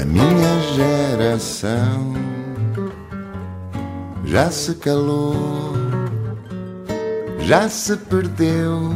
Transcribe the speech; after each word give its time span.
A 0.00 0.04
minha 0.06 0.60
geração 0.76 2.14
já 4.24 4.50
se 4.50 4.74
calou, 4.76 5.74
já 7.40 7.68
se 7.68 7.98
perdeu. 7.98 8.94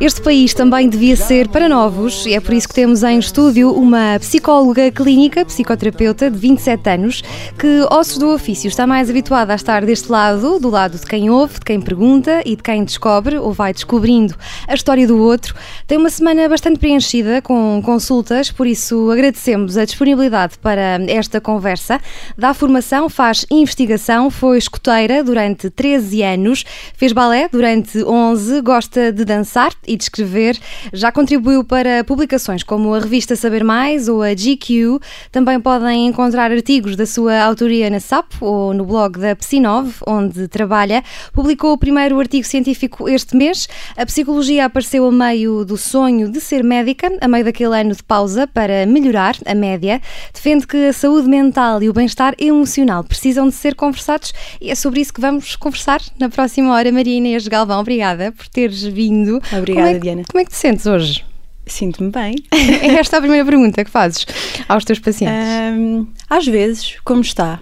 Este 0.00 0.22
país 0.22 0.54
também 0.54 0.88
devia 0.88 1.14
ser 1.14 1.46
para 1.48 1.68
novos 1.68 2.24
e 2.24 2.32
é 2.32 2.40
por 2.40 2.54
isso 2.54 2.66
que 2.66 2.74
temos 2.74 3.02
em 3.02 3.18
estúdio 3.18 3.70
uma 3.70 4.18
psicóloga 4.18 4.90
clínica, 4.90 5.44
psicoterapeuta 5.44 6.30
de 6.30 6.38
27 6.38 6.88
anos, 6.88 7.22
que, 7.58 7.86
ossos 7.90 8.16
do 8.16 8.30
ofício, 8.32 8.68
está 8.68 8.86
mais 8.86 9.10
habituada 9.10 9.52
a 9.52 9.56
estar 9.56 9.84
deste 9.84 10.10
lado, 10.10 10.58
do 10.58 10.70
lado 10.70 10.98
de 10.98 11.04
quem 11.04 11.28
ouve, 11.28 11.58
de 11.58 11.66
quem 11.66 11.82
pergunta 11.82 12.40
e 12.46 12.56
de 12.56 12.62
quem 12.62 12.82
descobre 12.82 13.36
ou 13.36 13.52
vai 13.52 13.74
descobrindo 13.74 14.34
a 14.66 14.72
história 14.72 15.06
do 15.06 15.18
outro. 15.18 15.54
Tem 15.86 15.98
uma 15.98 16.08
semana 16.08 16.48
bastante 16.48 16.78
preenchida 16.78 17.42
com 17.42 17.82
consultas, 17.84 18.50
por 18.50 18.66
isso 18.66 19.10
agradecemos 19.10 19.76
a 19.76 19.84
disponibilidade 19.84 20.56
para 20.62 20.98
esta 21.08 21.42
conversa. 21.42 22.00
Dá 22.38 22.54
formação, 22.54 23.10
faz 23.10 23.44
investigação, 23.50 24.30
foi 24.30 24.56
escoteira 24.56 25.22
durante 25.22 25.68
13 25.68 26.22
anos, 26.22 26.64
fez 26.96 27.12
balé 27.12 27.50
durante 27.52 28.02
11, 28.02 28.62
gosta 28.62 29.12
de 29.12 29.26
dançar 29.26 29.72
e 29.90 29.96
de 29.96 30.04
escrever. 30.04 30.56
Já 30.92 31.10
contribuiu 31.10 31.64
para 31.64 32.04
publicações 32.04 32.62
como 32.62 32.94
a 32.94 33.00
revista 33.00 33.34
Saber 33.34 33.64
Mais 33.64 34.08
ou 34.08 34.22
a 34.22 34.32
GQ. 34.32 35.00
Também 35.32 35.60
podem 35.60 36.06
encontrar 36.06 36.52
artigos 36.52 36.94
da 36.94 37.04
sua 37.04 37.40
autoria 37.40 37.90
na 37.90 37.98
SAP 37.98 38.40
ou 38.40 38.72
no 38.72 38.84
blog 38.84 39.18
da 39.18 39.34
Psinov, 39.34 39.96
onde 40.06 40.46
trabalha. 40.46 41.02
Publicou 41.32 41.72
o 41.72 41.78
primeiro 41.78 42.18
artigo 42.20 42.46
científico 42.46 43.08
este 43.08 43.36
mês. 43.36 43.68
A 43.96 44.06
psicologia 44.06 44.66
apareceu 44.66 45.04
a 45.04 45.10
meio 45.10 45.64
do 45.64 45.76
sonho 45.76 46.30
de 46.30 46.40
ser 46.40 46.62
médica, 46.62 47.10
a 47.20 47.26
meio 47.26 47.44
daquele 47.44 47.76
ano 47.76 47.92
de 47.92 48.02
pausa 48.04 48.46
para 48.46 48.86
melhorar 48.86 49.34
a 49.44 49.54
média. 49.54 50.00
Defende 50.32 50.68
que 50.68 50.86
a 50.86 50.92
saúde 50.92 51.28
mental 51.28 51.82
e 51.82 51.90
o 51.90 51.92
bem-estar 51.92 52.34
emocional 52.38 53.02
precisam 53.02 53.48
de 53.48 53.54
ser 53.54 53.74
conversados 53.74 54.32
e 54.60 54.70
é 54.70 54.74
sobre 54.76 55.00
isso 55.00 55.12
que 55.12 55.20
vamos 55.20 55.56
conversar 55.56 56.00
na 56.16 56.28
próxima 56.28 56.72
hora. 56.72 56.92
Maria 56.92 57.16
Inês 57.16 57.48
Galvão, 57.48 57.80
obrigada 57.80 58.30
por 58.30 58.46
teres 58.48 58.84
vindo. 58.84 59.40
Obrigada. 59.52 59.79
Como 59.82 59.88
é, 59.90 59.94
que- 59.94 60.00
Diana. 60.00 60.22
Como 60.30 60.40
é 60.40 60.44
que 60.44 60.50
te 60.50 60.56
sentes 60.56 60.86
hoje? 60.86 61.24
Sinto-me 61.66 62.10
bem. 62.10 62.34
É 62.52 62.94
esta 62.98 63.18
a 63.18 63.20
primeira 63.20 63.44
pergunta 63.44 63.84
que 63.84 63.90
fazes 63.90 64.26
aos 64.68 64.84
teus 64.84 64.98
pacientes. 64.98 65.36
Ahm, 65.48 66.06
às 66.28 66.46
vezes, 66.46 66.96
como 67.04 67.20
está? 67.20 67.60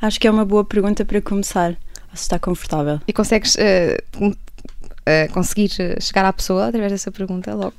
Acho 0.00 0.18
que 0.20 0.26
é 0.26 0.30
uma 0.30 0.44
boa 0.44 0.64
pergunta 0.64 1.04
para 1.04 1.20
começar. 1.22 1.72
Se 2.14 2.22
está 2.22 2.38
confortável. 2.38 2.98
E 3.06 3.12
consegues 3.12 3.56
com- 4.16 4.34
eh, 5.04 5.28
conseguir 5.28 5.70
eh, 5.78 5.98
chegar 6.00 6.24
à 6.24 6.32
pessoa 6.32 6.66
através 6.68 6.90
dessa 6.92 7.12
pergunta 7.12 7.54
logo? 7.54 7.74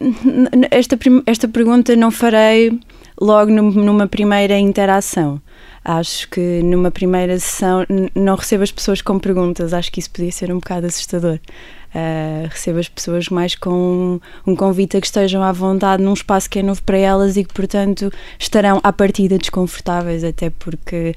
N- 0.00 0.68
Esta, 0.70 0.98
esta 1.26 1.48
pergunta 1.48 1.94
não 1.96 2.10
farei 2.10 2.78
logo 3.20 3.50
num- 3.50 3.70
numa 3.70 4.06
primeira 4.06 4.58
interação. 4.58 5.40
Acho 5.84 6.28
que 6.28 6.62
numa 6.62 6.90
primeira 6.90 7.38
sessão 7.38 7.86
não 8.14 8.34
recebo 8.34 8.62
as 8.64 8.72
pessoas 8.72 9.00
com 9.00 9.18
perguntas. 9.18 9.72
Acho 9.72 9.90
que 9.92 10.00
isso 10.00 10.10
podia 10.10 10.32
ser 10.32 10.50
um 10.52 10.56
bocado 10.58 10.86
assustador. 10.86 11.38
Ah, 11.98 12.46
recebo 12.50 12.78
as 12.78 12.90
pessoas 12.90 13.30
mais 13.30 13.54
com 13.54 14.20
um, 14.46 14.52
um 14.52 14.54
convite 14.54 14.98
a 14.98 15.00
que 15.00 15.06
estejam 15.06 15.42
à 15.42 15.50
vontade 15.50 16.02
num 16.02 16.12
espaço 16.12 16.50
que 16.50 16.58
é 16.58 16.62
novo 16.62 16.82
para 16.82 16.98
elas 16.98 17.38
e 17.38 17.44
que, 17.44 17.54
portanto, 17.54 18.12
estarão 18.38 18.78
à 18.82 18.92
partida 18.92 19.38
desconfortáveis, 19.38 20.22
até 20.22 20.50
porque, 20.50 21.14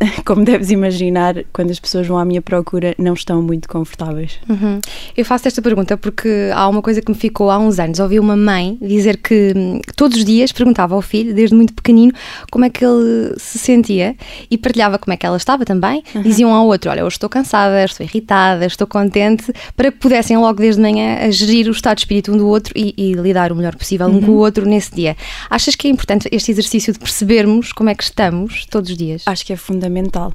como 0.24 0.44
deves 0.44 0.70
imaginar, 0.70 1.44
quando 1.52 1.70
as 1.70 1.80
pessoas 1.80 2.06
vão 2.06 2.18
à 2.18 2.24
minha 2.24 2.40
procura, 2.40 2.94
não 2.98 3.14
estão 3.14 3.42
muito 3.42 3.68
confortáveis. 3.68 4.38
Uhum. 4.48 4.80
Eu 5.16 5.24
faço 5.24 5.48
esta 5.48 5.60
pergunta 5.60 5.96
porque 5.96 6.50
há 6.54 6.68
uma 6.68 6.80
coisa 6.80 7.02
que 7.02 7.10
me 7.10 7.16
ficou 7.16 7.50
há 7.50 7.58
uns 7.58 7.78
anos. 7.78 7.98
Ouvi 7.98 8.20
uma 8.20 8.36
mãe 8.36 8.78
dizer 8.80 9.16
que 9.16 9.52
hum, 9.56 9.80
todos 9.96 10.18
os 10.18 10.24
dias 10.24 10.52
perguntava 10.52 10.94
ao 10.94 11.02
filho, 11.02 11.34
desde 11.34 11.54
muito 11.54 11.74
pequenino, 11.74 12.12
como 12.50 12.64
é 12.64 12.70
que 12.70 12.84
ele 12.84 13.34
se 13.38 13.58
sentia 13.58 14.14
e 14.50 14.56
partilhava 14.56 14.98
como 14.98 15.12
é 15.12 15.16
que 15.16 15.26
ela 15.26 15.36
estava 15.36 15.64
também. 15.64 16.02
Diziam 16.22 16.50
um 16.50 16.54
ao 16.54 16.66
outro: 16.66 16.90
Olha, 16.90 17.04
hoje 17.04 17.16
estou 17.16 17.28
cansada, 17.28 17.84
estou 17.84 18.06
irritada, 18.06 18.66
estou 18.66 18.86
contente, 18.86 19.52
para 19.76 19.90
que 19.90 19.98
pudessem 19.98 20.36
logo 20.36 20.60
desde 20.60 20.80
manhã 20.80 21.30
gerir 21.32 21.66
o 21.66 21.72
estado 21.72 21.96
de 21.96 22.02
espírito 22.02 22.32
um 22.32 22.36
do 22.36 22.46
outro 22.46 22.72
e, 22.76 22.94
e 22.96 23.14
lidar 23.14 23.50
o 23.50 23.56
melhor 23.56 23.74
possível 23.74 24.06
um 24.06 24.20
com 24.20 24.30
o 24.32 24.36
outro 24.36 24.64
nesse 24.64 24.94
dia. 24.94 25.16
Achas 25.50 25.74
que 25.74 25.88
é 25.88 25.90
importante 25.90 26.28
este 26.30 26.52
exercício 26.52 26.92
de 26.92 26.98
percebermos 26.98 27.72
como 27.72 27.90
é 27.90 27.94
que 27.94 28.04
estamos 28.04 28.64
todos 28.66 28.90
os 28.90 28.96
dias? 28.96 29.22
Acho 29.26 29.44
que 29.48 29.52
é 29.54 29.56
fundamental. 29.56 30.30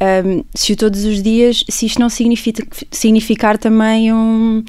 Ahm, 0.00 0.44
se 0.54 0.72
o 0.72 0.76
todos 0.76 1.04
os 1.04 1.22
dias, 1.22 1.62
se 1.68 1.84
isto 1.84 2.00
não 2.00 2.08
significa, 2.08 2.66
significar 2.90 3.58
também 3.58 4.10
um, 4.14 4.64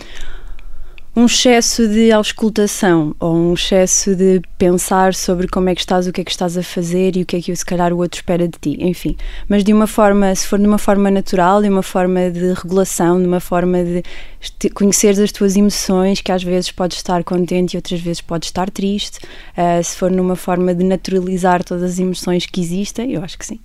um 1.13 1.25
excesso 1.25 1.87
de 1.89 2.09
auscultação 2.11 3.13
ou 3.19 3.35
um 3.35 3.53
excesso 3.53 4.15
de 4.15 4.41
pensar 4.57 5.13
sobre 5.13 5.45
como 5.47 5.67
é 5.67 5.75
que 5.75 5.81
estás, 5.81 6.07
o 6.07 6.13
que 6.13 6.21
é 6.21 6.23
que 6.23 6.31
estás 6.31 6.57
a 6.57 6.63
fazer 6.63 7.17
e 7.17 7.23
o 7.23 7.25
que 7.25 7.35
é 7.35 7.41
que 7.41 7.53
se 7.53 7.65
calhar 7.65 7.91
o 7.91 7.97
outro 7.97 8.19
espera 8.19 8.47
de 8.47 8.57
ti, 8.57 8.77
enfim. 8.79 9.17
Mas 9.49 9.63
de 9.63 9.73
uma 9.73 9.87
forma, 9.87 10.33
se 10.33 10.47
for 10.47 10.57
de 10.57 10.65
uma 10.65 10.77
forma 10.77 11.11
natural, 11.11 11.61
de 11.61 11.67
uma 11.67 11.83
forma 11.83 12.31
de 12.31 12.53
regulação, 12.53 13.19
de 13.19 13.27
uma 13.27 13.41
forma 13.41 13.79
de 13.83 14.69
conheceres 14.69 15.19
as 15.19 15.33
tuas 15.33 15.57
emoções, 15.57 16.21
que 16.21 16.31
às 16.31 16.43
vezes 16.43 16.71
podes 16.71 16.97
estar 16.97 17.23
contente 17.25 17.73
e 17.73 17.77
outras 17.77 17.99
vezes 17.99 18.21
podes 18.21 18.47
estar 18.47 18.69
triste, 18.69 19.19
ah, 19.57 19.83
se 19.83 19.97
for 19.97 20.09
numa 20.09 20.37
forma 20.37 20.73
de 20.73 20.85
naturalizar 20.85 21.61
todas 21.63 21.83
as 21.83 21.99
emoções 21.99 22.45
que 22.45 22.61
existem, 22.61 23.13
eu 23.13 23.23
acho 23.23 23.37
que 23.37 23.45
sim. 23.45 23.59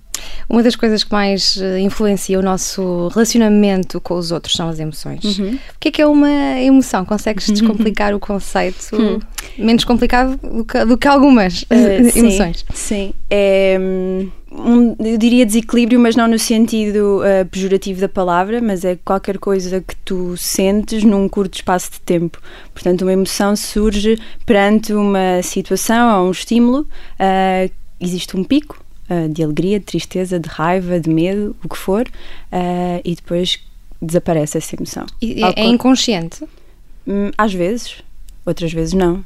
Uma 0.49 0.63
das 0.63 0.75
coisas 0.75 1.03
que 1.03 1.11
mais 1.11 1.57
eh, 1.57 1.79
influencia 1.79 2.39
o 2.39 2.41
nosso 2.41 3.09
relacionamento 3.09 3.99
com 4.01 4.15
os 4.15 4.31
outros 4.31 4.55
são 4.55 4.69
as 4.69 4.79
emoções. 4.79 5.39
O 5.39 5.79
que 5.79 5.89
é 5.89 5.91
que 5.91 6.01
é 6.01 6.07
uma 6.07 6.59
emoção? 6.59 7.05
Consegues 7.05 7.47
descomplicar 7.47 8.13
o 8.13 8.19
conceito 8.19 8.77
menos 9.57 9.83
complicado 9.83 10.37
do 10.37 10.63
que, 10.63 10.85
do 10.85 10.97
que 10.97 11.07
algumas 11.07 11.63
Uh, 11.63 12.11
sim, 12.11 12.19
emoções? 12.19 12.65
Sim, 12.73 13.13
é 13.29 13.77
hum, 13.79 14.29
um, 14.51 14.95
eu 14.99 15.17
diria 15.17 15.45
desequilíbrio, 15.45 15.99
mas 15.99 16.15
não 16.15 16.27
no 16.27 16.39
sentido 16.39 17.21
uh, 17.21 17.45
pejorativo 17.47 17.99
da 17.99 18.09
palavra, 18.09 18.61
mas 18.61 18.85
é 18.85 18.97
qualquer 19.03 19.37
coisa 19.37 19.81
que 19.81 19.95
tu 19.97 20.35
sentes 20.37 21.03
num 21.03 21.27
curto 21.27 21.55
espaço 21.55 21.91
de 21.91 21.99
tempo. 21.99 22.39
Portanto, 22.73 23.01
uma 23.01 23.13
emoção 23.13 23.55
surge 23.55 24.17
perante 24.45 24.93
uma 24.93 25.41
situação 25.43 26.21
ou 26.21 26.27
um 26.29 26.31
estímulo, 26.31 26.81
uh, 26.81 27.71
existe 27.99 28.37
um 28.37 28.43
pico 28.43 28.83
uh, 29.09 29.29
de 29.29 29.43
alegria, 29.43 29.79
de 29.79 29.85
tristeza, 29.85 30.39
de 30.39 30.47
raiva, 30.49 30.99
de 30.99 31.09
medo, 31.09 31.55
o 31.63 31.69
que 31.69 31.77
for, 31.77 32.03
uh, 32.07 33.01
e 33.03 33.15
depois 33.15 33.59
desaparece 34.01 34.57
essa 34.57 34.75
emoção. 34.75 35.05
E 35.21 35.43
é, 35.43 35.49
é 35.49 35.53
con- 35.53 35.63
inconsciente? 35.63 36.43
Hum, 37.07 37.31
Às 37.37 37.53
vezes, 37.53 38.03
outras 38.45 38.71
vezes 38.71 38.93
não. 38.93 39.23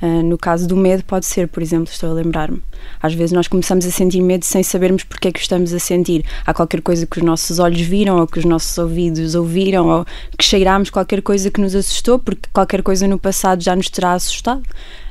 Ah, 0.00 0.22
no 0.22 0.36
caso 0.36 0.68
do 0.68 0.76
medo, 0.76 1.02
pode 1.04 1.24
ser, 1.24 1.48
por 1.48 1.62
exemplo, 1.62 1.90
estou 1.90 2.10
a 2.10 2.12
lembrar-me. 2.12 2.62
Às 3.02 3.14
vezes 3.14 3.32
nós 3.32 3.48
começamos 3.48 3.86
a 3.86 3.90
sentir 3.90 4.20
medo 4.20 4.44
sem 4.44 4.62
sabermos 4.62 5.02
porque 5.04 5.28
é 5.28 5.32
que 5.32 5.38
o 5.38 5.42
estamos 5.42 5.72
a 5.72 5.78
sentir. 5.78 6.22
Há 6.44 6.52
qualquer 6.52 6.82
coisa 6.82 7.06
que 7.06 7.18
os 7.18 7.24
nossos 7.24 7.58
olhos 7.58 7.80
viram, 7.80 8.18
ou 8.20 8.26
que 8.26 8.38
os 8.38 8.44
nossos 8.44 8.76
ouvidos 8.76 9.34
ouviram, 9.34 9.88
ou 9.88 10.04
que 10.36 10.44
cheirámos 10.44 10.90
qualquer 10.90 11.22
coisa 11.22 11.50
que 11.50 11.60
nos 11.62 11.74
assustou, 11.74 12.18
porque 12.18 12.46
qualquer 12.52 12.82
coisa 12.82 13.08
no 13.08 13.18
passado 13.18 13.62
já 13.62 13.74
nos 13.74 13.88
terá 13.88 14.12
assustado. 14.12 14.62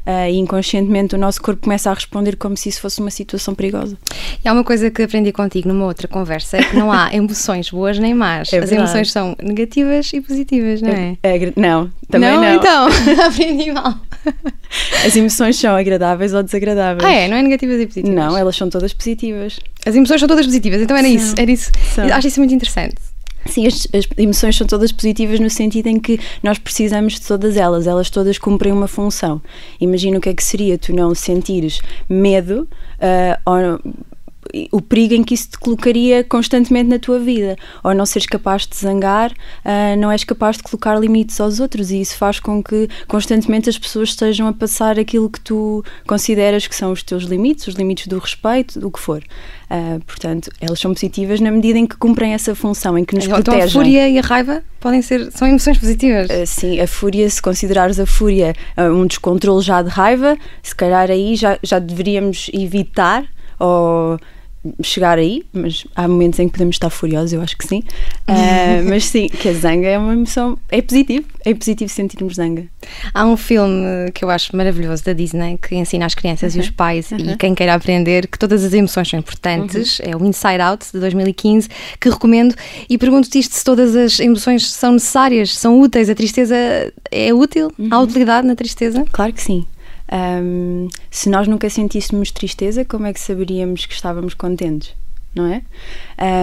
Ah, 0.06 0.30
e 0.30 0.38
inconscientemente 0.38 1.16
o 1.16 1.18
nosso 1.18 1.42
corpo 1.42 1.64
começa 1.64 1.90
a 1.90 1.94
responder 1.94 2.36
como 2.36 2.56
se 2.56 2.70
isso 2.70 2.80
fosse 2.80 3.00
uma 3.02 3.10
situação 3.10 3.56
perigosa. 3.56 3.98
E 4.44 4.48
há 4.48 4.54
uma 4.54 4.64
coisa 4.64 4.92
que 4.92 5.02
aprendi 5.02 5.32
contigo 5.32 5.68
numa 5.68 5.86
outra 5.86 6.08
conversa: 6.08 6.58
é 6.58 6.64
que 6.64 6.76
não 6.76 6.92
há 6.92 7.10
emoções 7.16 7.70
boas 7.72 7.98
nem 7.98 8.14
más. 8.14 8.54
É 8.54 8.60
As 8.60 8.72
emoções 8.72 9.12
são 9.12 9.36
negativas 9.42 10.12
e 10.14 10.22
positivas, 10.22 10.82
não 10.82 10.90
é? 10.90 11.18
É 11.24 11.34
agra- 11.34 11.54
não, 11.56 11.92
também 12.10 12.38
não. 12.38 12.54
Então, 12.56 12.88
aprendi 13.26 13.72
mal. 13.72 13.96
As 15.06 15.16
emoções 15.16 15.58
são 15.58 15.76
agradáveis 15.76 16.34
ou 16.34 16.44
desagradáveis. 16.44 17.04
Ah, 17.04 17.12
é? 17.12 17.28
Não 17.28 17.38
é 17.38 17.42
negativas 17.42 17.82
e 17.82 17.86
positivas? 17.88 18.16
Não, 18.16 18.38
elas 18.38 18.56
são 18.56 18.70
todas 18.70 18.94
positivas. 18.94 19.60
As 19.86 19.96
emoções 19.96 20.20
são 20.20 20.28
todas 20.28 20.46
positivas, 20.46 20.82
então 20.82 20.96
era 20.96 21.08
São. 21.08 21.16
isso. 21.16 21.36
Era 21.38 21.52
isso. 21.52 21.72
São. 21.94 22.06
Acho 22.14 22.28
isso 22.28 22.40
muito 22.40 22.54
interessante. 22.54 22.96
Sim, 23.46 23.68
as, 23.68 23.88
as 23.94 24.08
emoções 24.18 24.56
são 24.56 24.66
todas 24.66 24.92
positivas 24.92 25.40
no 25.40 25.50
sentido 25.50 25.88
em 25.88 26.00
que 26.00 26.20
nós 26.42 26.58
precisamos 26.58 27.14
de 27.14 27.22
todas 27.22 27.58
elas, 27.58 27.86
elas 27.86 28.10
todas 28.10 28.38
cumprem 28.38 28.74
uma 28.74 28.88
função. 28.88 29.42
Imagina 29.80 30.18
o 30.18 30.22
que 30.22 30.30
é 30.30 30.34
que 30.34 30.44
seria 30.44 30.78
tu 30.78 30.94
não 30.94 31.14
sentires 31.14 31.80
medo 32.10 32.68
ah, 33.00 33.40
ou 33.46 33.80
o 34.72 34.82
perigo 34.82 35.14
em 35.14 35.24
que 35.24 35.34
isso 35.34 35.50
te 35.50 35.60
colocaria 35.60 36.24
constantemente 36.24 36.90
na 36.90 37.00
tua 37.00 37.20
vida, 37.20 37.56
ou 37.84 37.94
não 37.94 38.06
seres 38.06 38.26
capaz 38.26 38.66
de 38.68 38.76
zangar, 38.76 39.34
ah, 39.64 39.96
não 39.98 40.12
és 40.12 40.24
capaz 40.24 40.58
de 40.58 40.64
colocar 40.64 41.00
limites 41.00 41.40
aos 41.40 41.60
outros, 41.60 41.92
e 41.92 42.00
isso 42.02 42.18
faz 42.18 42.40
com 42.40 42.64
que 42.64 42.88
constantemente 43.08 43.70
as 43.70 43.78
pessoas 43.78 44.10
estejam 44.10 44.48
a 44.48 44.54
passar 44.54 45.00
aquilo 45.00 45.30
que 45.30 45.40
tu 45.40 45.84
consideras 46.08 46.68
que 46.68 46.76
são 46.76 46.92
os 46.92 47.04
teus 47.04 47.24
limites, 47.24 47.68
os 47.68 47.76
limites 47.76 48.08
do 48.08 48.20
respeito, 48.20 48.80
do 48.80 48.92
que 48.92 49.00
for. 49.00 49.24
Ah, 49.70 50.00
portanto, 50.06 50.50
elas 50.62 50.80
são 50.80 50.94
positivas 50.94 51.40
na 51.40 51.52
medida 51.52 51.80
em 51.80 51.88
que 51.88 51.98
cumprem 51.98 52.34
essa 52.34 52.54
função, 52.54 52.98
em 52.98 53.04
que 53.04 53.16
nos 53.16 53.26
então 53.26 53.42
protegem. 53.42 53.68
a 53.68 53.72
fúria 53.72 54.10
e 54.10 54.20
a 54.20 54.22
raiva 54.22 54.64
podem 54.80 55.02
ser. 55.02 55.32
são 55.32 55.48
emoções 55.48 55.78
positivas. 55.78 56.30
Uh, 56.30 56.46
Sim, 56.46 56.80
a 56.80 56.88
fúria, 56.88 57.30
se 57.30 57.42
considerares 57.42 58.00
a 58.00 58.06
fúria 58.06 58.54
uh, 58.78 58.94
um 58.94 59.08
descontrole 59.08 59.64
já 59.64 59.82
de 59.82 59.90
raiva, 59.90 60.38
se 60.62 60.76
calhar 60.76 61.10
aí 61.10 61.36
já, 61.36 61.58
já 61.64 61.80
deveríamos 61.80 62.50
evitar 62.54 63.26
ou 63.60 64.20
chegar 64.82 65.18
aí, 65.18 65.44
mas 65.54 65.86
há 65.96 66.08
momentos 66.08 66.40
em 66.40 66.48
que 66.48 66.54
podemos 66.54 66.76
estar 66.76 66.90
furiosos, 66.90 67.34
eu 67.34 67.42
acho 67.42 67.58
que 67.58 67.68
sim. 67.68 67.80
Uh, 68.28 68.84
mas 68.90 69.06
sim, 69.06 69.28
que 69.28 69.50
a 69.50 69.54
zanga 69.54 69.88
é 69.88 69.98
uma 69.98 70.14
emoção, 70.14 70.58
é 70.70 70.82
positivo, 70.82 71.26
é 71.44 71.54
positivo 71.54 71.92
sentirmos 71.92 72.36
zanga. 72.36 72.66
Há 73.14 73.26
um 73.26 73.38
filme 73.38 74.12
que 74.14 74.24
eu 74.24 74.30
acho 74.30 74.56
maravilhoso 74.56 75.04
da 75.04 75.14
Disney 75.14 75.58
que 75.58 75.76
ensina 75.76 76.06
às 76.06 76.16
crianças 76.16 76.56
e 76.56 76.60
os 76.60 76.70
pais 76.70 77.12
e 77.12 77.36
quem 77.38 77.54
queira 77.56 77.74
aprender 77.74 78.28
que 78.28 78.38
todas 78.38 78.64
as 78.64 78.74
emoções 78.74 79.10
são 79.10 79.20
importantes. 79.20 80.00
É 80.02 80.16
o 80.16 80.26
Inside 80.26 80.62
Out 80.62 80.86
de 80.94 81.00
2015 81.00 81.70
que 82.00 82.10
recomendo 82.10 82.56
e 82.90 82.98
pergunto-te 82.98 83.40
isto 83.40 83.56
se 83.56 83.64
todas 83.64 83.96
as 83.96 84.20
emoções 84.20 84.72
são 84.72 84.94
necessárias, 84.94 85.56
são 85.56 85.80
úteis. 85.80 86.10
A 86.10 86.16
tristeza 86.16 86.56
é 87.12 87.34
útil? 87.34 87.72
Há 87.90 88.00
utilidade 88.00 88.48
na 88.48 88.56
tristeza? 88.56 89.06
Claro 89.12 89.34
que 89.34 89.42
sim. 89.42 89.66
Um, 90.12 90.88
se 91.10 91.30
nós 91.30 91.48
nunca 91.48 91.70
sentíssemos 91.70 92.32
tristeza, 92.32 92.86
como 92.86 93.08
é 93.08 93.14
que 93.14 93.20
saberíamos 93.20 93.86
que 93.86 93.94
estávamos 93.94 94.34
contentes? 94.34 94.94
Não 95.34 95.48
é? 95.48 95.62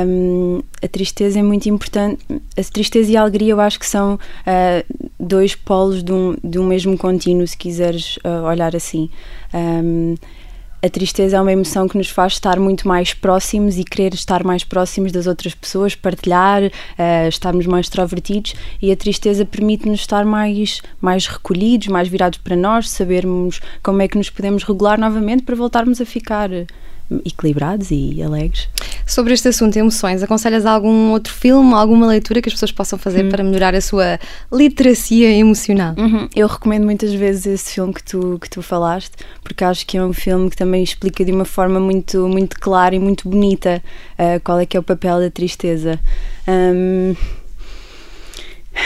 Um, 0.07 0.63
a 0.83 0.89
tristeza 0.89 1.39
é 1.39 1.43
muito 1.43 1.67
importante. 1.69 2.23
A 2.31 2.63
tristeza 2.63 3.11
e 3.11 3.17
a 3.17 3.23
alegria 3.23 3.53
eu 3.53 3.61
acho 3.61 3.79
que 3.79 3.87
são 3.87 4.15
uh, 4.17 5.09
dois 5.19 5.55
polos 5.55 6.03
de 6.03 6.13
um, 6.13 6.37
de 6.45 6.59
um 6.59 6.67
mesmo 6.67 6.99
contínuo, 6.99 7.47
se 7.47 7.57
quiseres 7.57 8.19
uh, 8.19 8.45
olhar 8.47 8.77
assim. 8.77 9.09
Um, 9.55 10.15
a 10.85 10.91
tristeza 10.91 11.37
é 11.37 11.41
uma 11.41 11.53
emoção 11.53 11.87
que 11.87 11.97
nos 11.97 12.11
faz 12.11 12.33
estar 12.33 12.59
muito 12.59 12.89
mais 12.89 13.15
próximos 13.15 13.79
e 13.79 13.85
querer 13.85 14.15
estar 14.15 14.43
mais 14.43 14.65
próximos 14.65 15.13
das 15.13 15.29
outras 15.29 15.55
pessoas, 15.55 15.95
partilhar, 15.95 16.65
uh, 16.65 17.29
estarmos 17.29 17.67
mais 17.67 17.87
extrovertidos. 17.87 18.55
E 18.81 18.91
a 18.91 18.97
tristeza 18.97 19.45
permite-nos 19.45 20.01
estar 20.01 20.25
mais, 20.25 20.83
mais 21.01 21.29
recolhidos, 21.29 21.87
mais 21.87 22.09
virados 22.09 22.41
para 22.41 22.57
nós, 22.57 22.91
sabermos 22.91 23.61
como 23.81 24.03
é 24.03 24.09
que 24.09 24.19
nos 24.19 24.29
podemos 24.29 24.65
regular 24.65 24.99
novamente 24.99 25.45
para 25.45 25.55
voltarmos 25.55 26.01
a 26.01 26.05
ficar 26.05 26.51
equilibrados 27.25 27.91
e 27.91 28.23
alegres. 28.23 28.69
Sobre 29.07 29.35
este 29.35 29.49
assunto, 29.49 29.77
emoções, 29.77 30.23
aconselhas 30.23 30.65
algum 30.65 31.11
outro 31.11 31.33
filme, 31.33 31.75
alguma 31.75 32.07
leitura 32.07 32.41
que 32.41 32.49
as 32.49 32.55
pessoas 32.55 32.73
possam 32.73 32.99
fazer 32.99 33.25
hum. 33.25 33.29
para 33.29 33.43
melhorar 33.43 33.75
a 33.75 33.81
sua 33.81 34.19
literacia 34.53 35.31
emocional? 35.31 35.95
Uhum. 35.99 36.29
Eu 36.35 36.47
recomendo 36.47 36.85
muitas 36.85 37.13
vezes 37.13 37.47
esse 37.47 37.75
filme 37.75 37.93
que 37.93 38.03
tu, 38.03 38.39
que 38.41 38.49
tu 38.49 38.63
falaste, 38.63 39.13
porque 39.43 39.65
acho 39.65 39.87
que 39.87 39.97
é 39.97 40.05
um 40.05 40.13
filme 40.13 40.49
que 40.51 40.57
também 40.57 40.83
explica 40.83 41.25
de 41.25 41.33
uma 41.33 41.45
forma 41.45 41.81
muito, 41.81 42.29
muito 42.29 42.59
clara 42.59 42.95
e 42.95 42.99
muito 42.99 43.29
bonita 43.29 43.83
uh, 44.19 44.41
qual 44.43 44.59
é 44.59 44.67
que 44.67 44.77
é 44.77 44.81
o 44.81 44.83
papel 44.83 45.21
da 45.21 45.31
tristeza. 45.31 45.99
Um, 46.49 47.15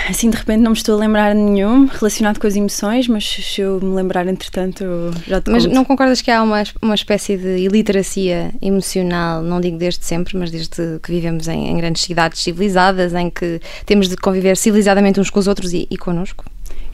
Assim, 0.09 0.31
de 0.31 0.37
repente 0.37 0.61
não 0.61 0.73
me 0.73 0.77
estou 0.77 0.97
a 0.97 0.99
lembrar 0.99 1.35
de 1.35 1.41
nenhum 1.41 1.87
relacionado 1.87 2.41
com 2.41 2.47
as 2.47 2.57
emoções, 2.57 3.07
mas 3.09 3.25
se 3.25 3.61
eu 3.61 3.81
me 3.81 3.95
lembrar, 3.95 4.27
entretanto, 4.27 4.85
já 5.27 5.41
te 5.41 5.51
Mas 5.51 5.65
conto. 5.65 5.75
não 5.75 5.85
concordas 5.85 6.21
que 6.21 6.31
há 6.31 6.43
uma, 6.43 6.63
uma 6.83 6.95
espécie 6.95 7.37
de 7.37 7.59
iliteracia 7.59 8.53
emocional, 8.61 9.43
não 9.43 9.61
digo 9.61 9.79
desde 9.79 10.05
sempre, 10.05 10.37
mas 10.37 10.51
desde 10.51 10.99
que 11.01 11.11
vivemos 11.11 11.49
em, 11.49 11.69
em 11.69 11.77
grandes 11.77 12.03
cidades 12.03 12.43
civilizadas, 12.43 13.15
em 13.15 13.31
que 13.31 13.61
temos 13.85 14.09
de 14.09 14.17
conviver 14.17 14.57
civilizadamente 14.57 15.21
uns 15.21 15.31
com 15.31 15.39
os 15.39 15.47
outros 15.47 15.73
e, 15.73 15.87
e 15.91 15.97
connosco? 15.97 16.45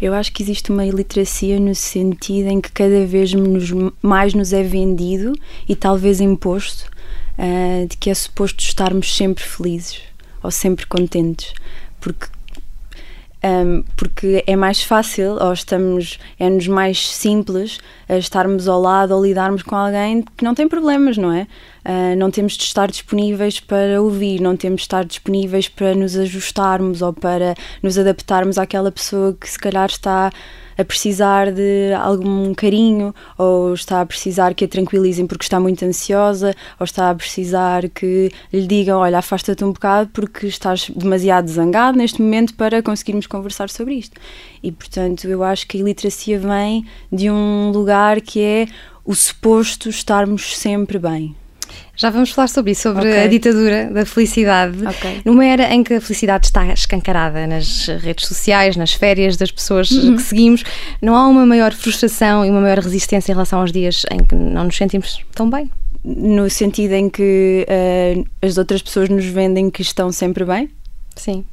Eu 0.01 0.15
acho 0.15 0.33
que 0.33 0.43
existe 0.43 0.71
uma 0.71 0.85
iliteracia 0.85 1.61
no 1.61 1.75
sentido 1.75 2.49
em 2.49 2.61
que 2.61 2.73
cada 2.73 3.07
vez 3.07 3.33
nos, 3.33 3.73
mais 4.03 4.35
nos 4.35 4.53
é 4.53 4.63
vendido 4.63 5.33
e 5.69 5.77
talvez 5.77 6.21
imposto 6.21 6.91
uh, 7.39 7.87
de 7.87 7.97
que 7.97 8.11
é 8.11 8.15
suposto 8.15 8.63
estarmos 8.63 9.15
sempre 9.17 9.45
felizes 9.45 10.01
ou 10.43 10.51
sempre 10.51 10.87
contentes, 10.87 11.53
porque 12.01 12.27
um, 13.45 13.83
porque 13.97 14.45
é 14.47 14.55
mais 14.55 14.83
fácil, 14.83 15.37
ou 15.41 15.53
estamos, 15.53 16.19
é-nos 16.39 16.69
mais 16.69 17.09
simples 17.09 17.79
estarmos 18.09 18.69
ao 18.69 18.81
lado 18.81 19.15
ou 19.15 19.25
lidarmos 19.25 19.63
com 19.63 19.75
alguém 19.75 20.25
que 20.37 20.45
não 20.45 20.55
tem 20.55 20.69
problemas, 20.69 21.17
não 21.17 21.33
é? 21.33 21.47
Uh, 21.85 22.17
não 22.17 22.31
temos 22.31 22.53
de 22.53 22.63
estar 22.63 22.89
disponíveis 22.89 23.59
para 23.59 24.01
ouvir, 24.01 24.41
não 24.41 24.57
temos 24.57 24.83
de 24.83 24.85
estar 24.85 25.05
disponíveis 25.05 25.69
para 25.69 25.95
nos 25.95 26.17
ajustarmos 26.17 27.03
ou 27.03 27.13
para 27.13 27.55
nos 27.83 27.99
adaptarmos 27.99 28.59
àquela 28.59 28.93
pessoa 28.93 29.37
que 29.39 29.49
se 29.49 29.59
calhar 29.59 29.87
está 29.87 30.31
a 30.77 30.85
precisar 30.85 31.53
de 31.53 31.93
algum 31.95 32.55
carinho, 32.55 33.15
ou 33.37 33.75
está 33.75 34.01
a 34.01 34.07
precisar 34.07 34.55
que 34.55 34.65
a 34.65 34.69
tranquilizem 34.69 35.27
porque 35.27 35.45
está 35.45 35.59
muito 35.61 35.85
ansiosa, 35.85 36.55
ou 36.79 36.85
está 36.85 37.11
a 37.11 37.15
precisar 37.15 37.89
que 37.89 38.31
lhe 38.53 38.67
digam: 38.67 39.01
Olha, 39.01 39.19
afasta-te 39.19 39.65
um 39.65 39.73
bocado 39.73 40.11
porque 40.13 40.47
estás 40.47 40.91
demasiado 40.91 41.49
zangado 41.49 41.99
neste 41.99 42.21
momento 42.21 42.55
para 42.55 42.83
conseguirmos 42.83 43.27
conversar 43.27 43.69
sobre 43.71 43.95
isto. 43.95 44.21
E 44.63 44.71
portanto, 44.71 45.27
eu 45.27 45.43
acho 45.43 45.67
que 45.67 45.77
a 45.77 45.81
iliteracia 45.81 46.39
vem 46.39 46.87
de 47.11 47.31
um 47.31 47.71
lugar 47.71 48.21
que 48.21 48.41
é 48.41 48.67
o 49.05 49.15
suposto 49.15 49.89
estarmos 49.89 50.57
sempre 50.57 50.99
bem. 50.99 51.35
Já 51.95 52.11
vamos 52.11 52.31
falar 52.31 52.49
sobre 52.49 52.73
isso, 52.73 52.83
sobre 52.83 53.09
okay. 53.09 53.25
a 53.25 53.27
ditadura 53.27 53.91
da 53.93 54.07
felicidade. 54.07 54.79
Okay. 54.87 55.21
Numa 55.25 55.45
era 55.45 55.73
em 55.73 55.85
que 55.85 55.95
a 55.95 56.01
felicidade 56.01 56.47
está 56.47 56.73
escancarada 56.73 57.47
nas 57.47 57.87
redes 57.87 58.27
sociais, 58.27 58.77
nas 58.77 58.93
férias 58.93 59.37
das 59.37 59.51
pessoas 59.51 59.91
uhum. 59.91 60.17
que 60.17 60.23
seguimos, 60.23 60.65
não 61.01 61.15
há 61.15 61.27
uma 61.29 61.45
maior 61.45 61.73
frustração 61.73 62.45
e 62.45 62.51
uma 62.51 62.61
maior 62.61 62.79
resistência 62.79 63.33
em 63.33 63.35
relação 63.35 63.61
aos 63.61 63.71
dias 63.71 64.05
em 64.11 64.25
que 64.25 64.35
não 64.35 64.65
nos 64.65 64.77
sentimos 64.77 65.21
tão 65.35 65.49
bem? 65.49 65.71
No 66.05 66.51
sentido 66.51 66.95
em 66.95 67.09
que 67.09 67.67
uh, 67.69 68.27
as 68.41 68.59
outras 68.59 68.83
pessoas 68.83 69.09
nos 69.09 69.25
vendem 69.25 69.71
que 69.71 69.83
estão 69.83 70.11
sempre 70.11 70.45
bem? 70.45 70.71
Sim. 71.15 71.45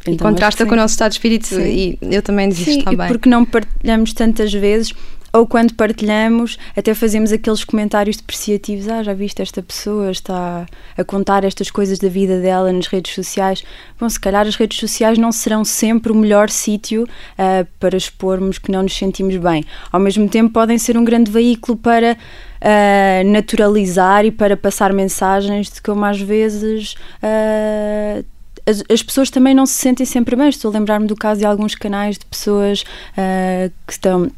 Então, 0.00 0.14
e 0.14 0.18
contrasta 0.18 0.66
com 0.66 0.72
o 0.72 0.76
nosso 0.76 0.92
estado 0.92 1.10
de 1.10 1.16
espírito 1.16 1.46
sim. 1.46 1.62
e 1.62 1.98
eu 2.02 2.20
também 2.20 2.48
desisto 2.48 2.84
também. 2.84 3.08
porque 3.08 3.28
não 3.28 3.44
partilhamos 3.44 4.12
tantas 4.12 4.52
vezes 4.52 4.92
ou 5.36 5.46
quando 5.46 5.74
partilhamos, 5.74 6.58
até 6.74 6.94
fazemos 6.94 7.30
aqueles 7.30 7.62
comentários 7.62 8.16
depreciativos: 8.16 8.88
Ah, 8.88 9.02
já 9.02 9.12
viste 9.12 9.42
esta 9.42 9.62
pessoa, 9.62 10.10
está 10.10 10.66
a 10.96 11.04
contar 11.04 11.44
estas 11.44 11.70
coisas 11.70 11.98
da 11.98 12.08
vida 12.08 12.40
dela 12.40 12.72
nas 12.72 12.86
redes 12.86 13.14
sociais. 13.14 13.62
Bom, 14.00 14.08
se 14.08 14.18
calhar 14.18 14.46
as 14.46 14.56
redes 14.56 14.78
sociais 14.78 15.18
não 15.18 15.30
serão 15.30 15.64
sempre 15.64 16.10
o 16.10 16.14
melhor 16.14 16.48
sítio 16.48 17.04
uh, 17.04 17.66
para 17.78 17.96
expormos 17.96 18.58
que 18.58 18.72
não 18.72 18.82
nos 18.82 18.96
sentimos 18.96 19.36
bem. 19.36 19.64
Ao 19.92 20.00
mesmo 20.00 20.26
tempo, 20.28 20.52
podem 20.52 20.78
ser 20.78 20.96
um 20.96 21.04
grande 21.04 21.30
veículo 21.30 21.76
para 21.76 22.16
uh, 22.16 23.30
naturalizar 23.30 24.24
e 24.24 24.30
para 24.30 24.56
passar 24.56 24.92
mensagens 24.92 25.70
de 25.70 25.82
como 25.82 26.04
às 26.04 26.20
vezes. 26.20 26.94
Uh, 27.22 28.24
as, 28.68 28.82
as, 28.90 29.00
pessoas 29.00 29.30
também 29.30 29.54
não 29.54 29.64
se 29.64 29.74
sentem 29.74 30.04
sempre 30.04 30.34
bem. 30.34 30.48
Estou 30.48 30.72
a 30.72 30.74
lembrar-me 30.74 31.06
do 31.06 31.14
caso 31.14 31.38
de 31.38 31.46
alguns 31.46 31.76
canais 31.76 32.18
de 32.18 32.24
pessoas 32.26 32.82
uh, 32.82 33.70
que 33.86 33.92
estão 33.92 34.28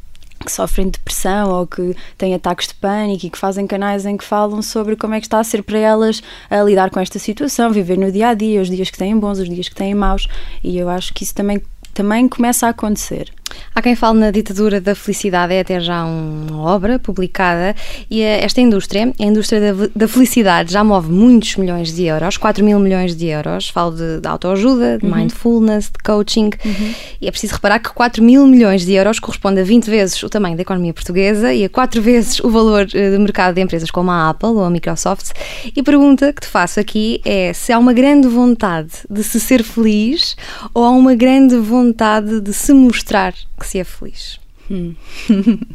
que 0.45 0.51
sofrem 0.51 0.87
de 0.87 0.93
depressão 0.93 1.51
ou 1.51 1.67
que 1.67 1.95
têm 2.17 2.33
ataques 2.33 2.67
de 2.67 2.75
pânico 2.75 3.25
e 3.25 3.29
que 3.29 3.37
fazem 3.37 3.67
canais 3.67 4.05
em 4.05 4.17
que 4.17 4.23
falam 4.23 4.61
sobre 4.61 4.95
como 4.95 5.13
é 5.13 5.19
que 5.19 5.25
está 5.25 5.39
a 5.39 5.43
ser 5.43 5.63
para 5.63 5.77
elas 5.77 6.21
a 6.49 6.61
lidar 6.61 6.89
com 6.89 6.99
esta 6.99 7.19
situação, 7.19 7.71
viver 7.71 7.97
no 7.97 8.11
dia 8.11 8.29
a 8.29 8.33
dia, 8.33 8.61
os 8.61 8.69
dias 8.69 8.89
que 8.89 8.97
têm 8.97 9.17
bons, 9.17 9.39
os 9.39 9.49
dias 9.49 9.69
que 9.69 9.75
têm 9.75 9.93
maus, 9.93 10.27
e 10.63 10.77
eu 10.77 10.89
acho 10.89 11.13
que 11.13 11.23
isso 11.23 11.35
também 11.35 11.61
também 11.93 12.29
começa 12.29 12.67
a 12.67 12.69
acontecer. 12.69 13.33
Há 13.73 13.81
quem 13.81 13.95
fale 13.95 14.19
na 14.19 14.31
ditadura 14.31 14.81
da 14.81 14.95
felicidade, 14.95 15.53
é 15.53 15.61
até 15.61 15.79
já 15.79 16.03
uma 16.05 16.61
obra 16.61 16.99
publicada, 16.99 17.75
e 18.09 18.21
esta 18.21 18.61
indústria, 18.61 19.13
a 19.19 19.23
indústria 19.23 19.73
da, 19.73 19.89
da 19.95 20.07
felicidade, 20.07 20.73
já 20.73 20.83
move 20.83 21.11
muitos 21.11 21.55
milhões 21.55 21.93
de 21.93 22.05
euros, 22.05 22.37
4 22.37 22.63
mil 22.63 22.79
milhões 22.79 23.15
de 23.15 23.27
euros. 23.27 23.69
Falo 23.69 23.95
de, 23.95 24.19
de 24.19 24.27
autoajuda, 24.27 24.97
de 24.97 25.05
uhum. 25.05 25.15
mindfulness, 25.15 25.85
de 25.85 26.03
coaching, 26.03 26.49
uhum. 26.65 26.93
e 27.21 27.27
é 27.27 27.31
preciso 27.31 27.53
reparar 27.53 27.79
que 27.79 27.89
4 27.89 28.23
mil 28.23 28.45
milhões 28.47 28.85
de 28.85 28.93
euros 28.93 29.19
corresponde 29.19 29.61
a 29.61 29.63
20 29.63 29.89
vezes 29.89 30.21
o 30.23 30.29
tamanho 30.29 30.55
da 30.55 30.61
economia 30.61 30.93
portuguesa 30.93 31.53
e 31.53 31.63
a 31.63 31.69
4 31.69 32.01
vezes 32.01 32.39
o 32.39 32.49
valor 32.49 32.87
eh, 32.93 33.11
de 33.11 33.17
mercado 33.17 33.55
de 33.55 33.61
empresas 33.61 33.91
como 33.91 34.11
a 34.11 34.29
Apple 34.29 34.49
ou 34.49 34.63
a 34.63 34.69
Microsoft. 34.69 35.31
E 35.75 35.79
a 35.79 35.83
pergunta 35.83 36.33
que 36.33 36.41
te 36.41 36.47
faço 36.47 36.79
aqui 36.79 37.21
é 37.25 37.53
se 37.53 37.71
há 37.71 37.79
uma 37.79 37.93
grande 37.93 38.27
vontade 38.27 38.91
de 39.09 39.23
se 39.23 39.39
ser 39.39 39.63
feliz 39.63 40.35
ou 40.73 40.83
há 40.83 40.89
uma 40.89 41.15
grande 41.15 41.55
vontade 41.57 42.41
de 42.41 42.53
se 42.53 42.73
mostrar 42.73 43.33
que 43.59 43.67
se 43.67 43.79
é 43.79 43.83
feliz? 43.83 44.39
Hum. 44.69 44.95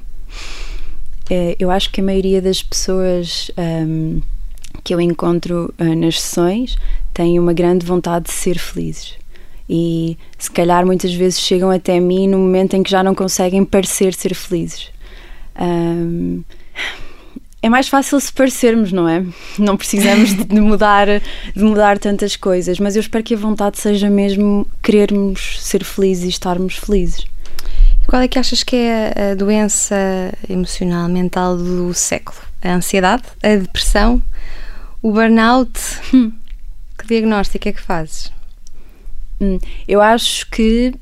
é, 1.30 1.56
eu 1.59 1.71
acho 1.71 1.90
que 1.90 2.00
a 2.00 2.04
maioria 2.04 2.40
das 2.40 2.62
pessoas 2.62 3.50
um, 3.56 4.21
que 4.83 4.94
eu 4.94 5.00
encontro 5.00 5.73
uh, 5.78 5.94
nas 5.97 6.21
sessões 6.21 6.76
têm 7.12 7.38
uma 7.38 7.52
grande 7.52 7.87
vontade 7.87 8.26
de 8.26 8.33
ser 8.33 8.59
felizes. 8.59 9.14
E 9.68 10.18
se 10.38 10.50
calhar 10.50 10.85
muitas 10.85 11.14
vezes 11.14 11.40
chegam 11.40 11.71
até 11.71 11.99
mim 11.99 12.28
no 12.28 12.38
momento 12.38 12.75
em 12.75 12.83
que 12.83 12.90
já 12.90 13.02
não 13.02 13.14
conseguem 13.14 13.64
parecer 13.64 14.12
ser 14.12 14.35
felizes. 14.35 14.90
Um, 15.59 16.42
é 17.62 17.68
mais 17.71 17.88
fácil 17.88 18.21
se 18.21 18.30
parecermos, 18.30 18.92
não 18.92 19.09
é? 19.09 19.25
Não 19.59 19.75
precisamos 19.75 20.35
de 20.35 20.61
mudar, 20.61 21.06
de 21.56 21.62
mudar 21.64 21.99
tantas 21.99 22.37
coisas, 22.37 22.78
mas 22.78 22.94
eu 22.94 23.00
espero 23.00 23.25
que 23.25 23.33
a 23.33 23.38
vontade 23.38 23.78
seja 23.78 24.11
mesmo 24.11 24.66
querermos 24.83 25.62
ser 25.62 25.83
felizes 25.83 26.25
e 26.25 26.28
estarmos 26.28 26.76
felizes. 26.76 27.25
Qual 28.06 28.23
é 28.23 28.28
que 28.28 28.38
achas 28.38 28.62
que 28.62 28.76
é 28.76 29.32
a 29.32 29.34
doença 29.34 29.96
emocional, 30.49 31.08
mental 31.08 31.56
do 31.56 31.92
século? 31.94 32.38
A 32.62 32.75
ansiedade? 32.75 33.25
A 33.42 33.56
depressão? 33.56 34.23
O 35.02 35.11
burnout? 35.12 35.73
Hum. 36.12 36.32
Que 36.99 37.06
diagnóstico 37.06 37.68
é 37.68 37.73
que 37.73 37.80
fazes? 37.80 38.32
Hum, 39.40 39.58
eu 39.88 40.00
acho 40.00 40.49
que 40.50 40.94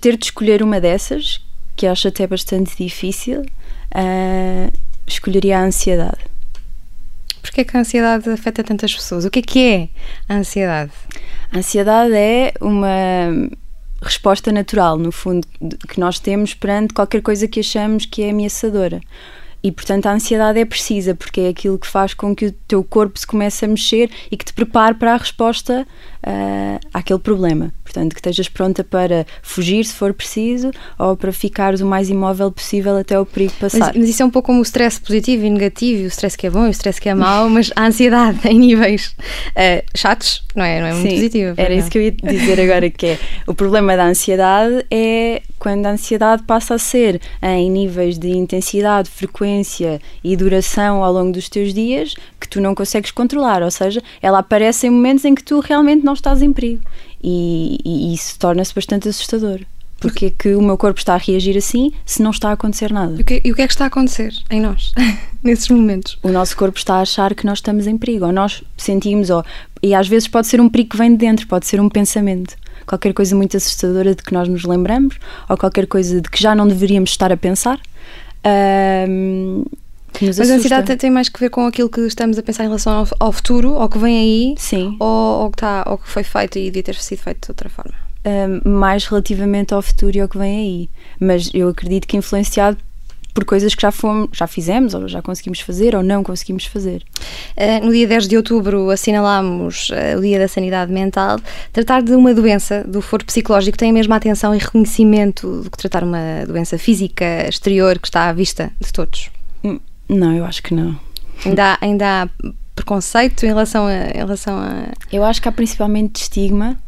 ter 0.00 0.16
de 0.16 0.26
escolher 0.26 0.62
uma 0.62 0.80
dessas, 0.80 1.44
que 1.76 1.86
acho 1.86 2.08
até 2.08 2.26
bastante 2.26 2.76
difícil, 2.76 3.40
uh, 3.42 4.72
escolheria 5.06 5.58
a 5.58 5.64
ansiedade. 5.64 6.18
Porquê 7.40 7.62
é 7.62 7.64
que 7.64 7.76
a 7.76 7.80
ansiedade 7.80 8.30
afeta 8.30 8.62
tantas 8.62 8.94
pessoas? 8.94 9.24
O 9.24 9.30
que 9.30 9.40
é 9.40 9.42
que 9.42 9.58
é 9.58 9.88
a 10.28 10.36
ansiedade? 10.36 10.92
A 11.50 11.58
ansiedade 11.58 12.14
é 12.14 12.52
uma 12.60 13.50
resposta 14.02 14.52
natural, 14.52 14.98
no 14.98 15.12
fundo, 15.12 15.46
que 15.88 15.98
nós 15.98 16.18
temos 16.18 16.54
perante 16.54 16.92
qualquer 16.92 17.22
coisa 17.22 17.48
que 17.48 17.60
achamos 17.60 18.04
que 18.04 18.22
é 18.22 18.30
ameaçadora. 18.30 19.00
E, 19.62 19.70
portanto, 19.70 20.06
a 20.06 20.12
ansiedade 20.12 20.58
é 20.58 20.64
precisa, 20.64 21.14
porque 21.14 21.40
é 21.40 21.48
aquilo 21.48 21.78
que 21.78 21.86
faz 21.86 22.14
com 22.14 22.34
que 22.34 22.46
o 22.46 22.52
teu 22.52 22.82
corpo 22.82 23.18
se 23.18 23.26
comece 23.26 23.64
a 23.64 23.68
mexer 23.68 24.10
e 24.30 24.36
que 24.36 24.44
te 24.44 24.52
prepare 24.52 24.94
para 24.94 25.14
a 25.14 25.16
resposta 25.16 25.86
uh, 26.26 26.80
àquele 26.92 27.18
problema. 27.18 27.72
Portanto, 27.84 28.12
que 28.14 28.20
estejas 28.20 28.48
pronta 28.48 28.82
para 28.82 29.26
fugir 29.42 29.84
se 29.84 29.92
for 29.92 30.14
preciso 30.14 30.70
ou 30.98 31.16
para 31.16 31.32
ficares 31.32 31.80
o 31.80 31.86
mais 31.86 32.08
imóvel 32.08 32.50
possível 32.50 32.96
até 32.96 33.18
o 33.18 33.26
perigo 33.26 33.52
passar. 33.60 33.78
Mas, 33.78 33.96
mas 33.96 34.08
isso 34.08 34.22
é 34.22 34.26
um 34.26 34.30
pouco 34.30 34.46
como 34.46 34.60
o 34.60 34.62
stress 34.62 35.00
positivo 35.00 35.44
e 35.44 35.50
negativo, 35.50 36.04
o 36.04 36.06
stress 36.06 36.36
que 36.36 36.46
é 36.46 36.50
bom 36.50 36.66
e 36.66 36.68
o 36.68 36.70
stress 36.70 37.00
que 37.00 37.08
é 37.08 37.14
mau, 37.14 37.48
mas 37.48 37.70
a 37.76 37.86
ansiedade 37.86 38.38
em 38.48 38.58
níveis 38.58 39.14
uh, 39.50 39.82
chatos, 39.94 40.42
não 40.54 40.64
é? 40.64 40.80
Não 40.80 40.86
é 40.88 40.94
muito 40.94 41.10
Sim, 41.10 41.16
positiva. 41.16 41.54
Era 41.56 41.74
isso 41.74 41.90
que 41.90 41.98
eu 41.98 42.02
ia 42.02 42.12
dizer 42.12 42.60
agora, 42.60 42.88
que 42.90 43.06
é 43.06 43.18
o 43.46 43.54
problema 43.54 43.96
da 43.96 44.06
ansiedade 44.06 44.84
é 44.90 45.42
quando 45.58 45.86
a 45.86 45.90
ansiedade 45.90 46.42
passa 46.42 46.74
a 46.74 46.78
ser 46.78 47.20
em 47.40 47.70
níveis 47.70 48.18
de 48.18 48.30
intensidade, 48.30 49.08
frequência 49.08 50.00
e 50.24 50.36
duração 50.36 51.04
ao 51.04 51.12
longo 51.12 51.32
dos 51.32 51.48
teus 51.48 51.72
dias 51.72 52.14
que 52.40 52.48
tu 52.48 52.60
não 52.60 52.74
consegues 52.74 53.12
controlar, 53.12 53.62
ou 53.62 53.70
seja, 53.70 54.02
ela 54.20 54.40
aparece 54.40 54.88
em 54.88 54.90
momentos 54.90 55.24
em 55.24 55.34
que 55.34 55.44
tu 55.44 55.60
realmente 55.60 56.04
não 56.04 56.11
estás 56.12 56.42
em 56.42 56.52
perigo 56.52 56.82
e, 57.22 57.78
e 57.84 58.14
isso 58.14 58.38
torna-se 58.38 58.74
bastante 58.74 59.08
assustador. 59.08 59.60
Porque 60.02 60.26
é 60.26 60.30
que 60.30 60.54
o 60.56 60.60
meu 60.60 60.76
corpo 60.76 60.98
está 60.98 61.14
a 61.14 61.16
reagir 61.16 61.56
assim 61.56 61.92
se 62.04 62.22
não 62.22 62.32
está 62.32 62.50
a 62.50 62.52
acontecer 62.54 62.92
nada? 62.92 63.14
E 63.16 63.22
o 63.22 63.24
que, 63.24 63.40
e 63.44 63.52
o 63.52 63.54
que 63.54 63.62
é 63.62 63.66
que 63.68 63.72
está 63.72 63.84
a 63.84 63.86
acontecer 63.86 64.34
em 64.50 64.60
nós, 64.60 64.92
nesses 65.40 65.68
momentos? 65.68 66.18
O 66.24 66.28
nosso 66.28 66.56
corpo 66.56 66.76
está 66.76 66.96
a 66.96 67.02
achar 67.02 67.36
que 67.36 67.46
nós 67.46 67.58
estamos 67.58 67.86
em 67.86 67.96
perigo, 67.96 68.26
ou 68.26 68.32
nós 68.32 68.64
sentimos, 68.76 69.30
ou, 69.30 69.44
e 69.80 69.94
às 69.94 70.08
vezes 70.08 70.26
pode 70.26 70.48
ser 70.48 70.60
um 70.60 70.68
perigo 70.68 70.90
que 70.90 70.96
vem 70.96 71.12
de 71.12 71.18
dentro, 71.18 71.46
pode 71.46 71.68
ser 71.68 71.80
um 71.80 71.88
pensamento. 71.88 72.56
Qualquer 72.84 73.14
coisa 73.14 73.36
muito 73.36 73.56
assustadora 73.56 74.12
de 74.12 74.24
que 74.24 74.34
nós 74.34 74.48
nos 74.48 74.64
lembramos, 74.64 75.18
ou 75.48 75.56
qualquer 75.56 75.86
coisa 75.86 76.20
de 76.20 76.28
que 76.28 76.42
já 76.42 76.52
não 76.52 76.66
deveríamos 76.66 77.10
estar 77.10 77.30
a 77.30 77.36
pensar. 77.36 77.78
Um, 79.08 79.64
mas 80.20 80.50
a 80.50 80.54
ansiedade 80.54 80.96
tem 80.96 81.10
mais 81.10 81.28
que 81.28 81.40
ver 81.40 81.50
com 81.50 81.66
aquilo 81.66 81.88
que 81.88 82.00
estamos 82.02 82.38
a 82.38 82.42
pensar 82.42 82.64
em 82.64 82.66
relação 82.66 82.92
ao, 82.92 83.08
ao 83.18 83.32
futuro, 83.32 83.76
ao 83.76 83.88
que 83.88 83.98
vem 83.98 84.18
aí, 84.18 84.54
Sim. 84.58 84.96
Ou, 85.00 85.44
ou, 85.44 85.50
que 85.50 85.64
ou 85.86 85.98
que 85.98 86.08
foi 86.08 86.22
feito 86.22 86.58
e 86.58 86.64
devia 86.64 86.82
ter 86.82 86.94
sido 86.96 87.18
feito 87.18 87.46
de 87.46 87.50
outra 87.50 87.68
forma. 87.68 87.94
Um, 88.24 88.78
mais 88.78 89.04
relativamente 89.06 89.74
ao 89.74 89.82
futuro 89.82 90.16
e 90.16 90.20
ao 90.20 90.28
que 90.28 90.38
vem 90.38 90.58
aí. 90.58 90.90
Mas 91.18 91.50
eu 91.52 91.68
acredito 91.68 92.06
que 92.06 92.16
influenciado 92.16 92.78
por 93.34 93.44
coisas 93.44 93.74
que 93.74 93.82
já, 93.82 93.90
fomos, 93.90 94.28
já 94.32 94.46
fizemos, 94.46 94.94
ou 94.94 95.08
já 95.08 95.22
conseguimos 95.22 95.60
fazer, 95.60 95.94
ou 95.96 96.02
não 96.02 96.22
conseguimos 96.22 96.66
fazer. 96.66 97.02
Uh, 97.56 97.84
no 97.84 97.92
dia 97.92 98.06
10 98.06 98.28
de 98.28 98.36
outubro 98.36 98.90
assinalámos 98.90 99.88
uh, 99.90 100.18
o 100.18 100.20
Dia 100.20 100.38
da 100.38 100.48
Sanidade 100.48 100.92
Mental. 100.92 101.40
Tratar 101.72 102.02
de 102.02 102.12
uma 102.12 102.34
doença 102.34 102.84
do 102.84 103.00
foro 103.00 103.24
psicológico 103.24 103.78
tem 103.78 103.90
a 103.90 103.92
mesma 103.92 104.16
atenção 104.16 104.54
e 104.54 104.58
reconhecimento 104.58 105.62
do 105.62 105.70
que 105.70 105.78
tratar 105.78 106.04
uma 106.04 106.44
doença 106.46 106.78
física 106.78 107.48
exterior 107.48 107.98
que 107.98 108.08
está 108.08 108.28
à 108.28 108.32
vista 108.32 108.70
de 108.80 108.92
todos? 108.92 109.30
Hum, 109.64 109.80
não, 110.12 110.32
eu 110.36 110.44
acho 110.44 110.62
que 110.62 110.74
não. 110.74 110.98
Ainda 111.44 111.72
há, 111.72 111.78
ainda 111.80 112.22
há 112.22 112.28
preconceito 112.74 113.44
em 113.44 113.48
relação, 113.48 113.86
a, 113.86 114.10
em 114.10 114.18
relação 114.18 114.58
a. 114.58 114.92
Eu 115.12 115.24
acho 115.24 115.40
que 115.40 115.48
há 115.48 115.52
principalmente 115.52 116.22
estigma 116.22 116.78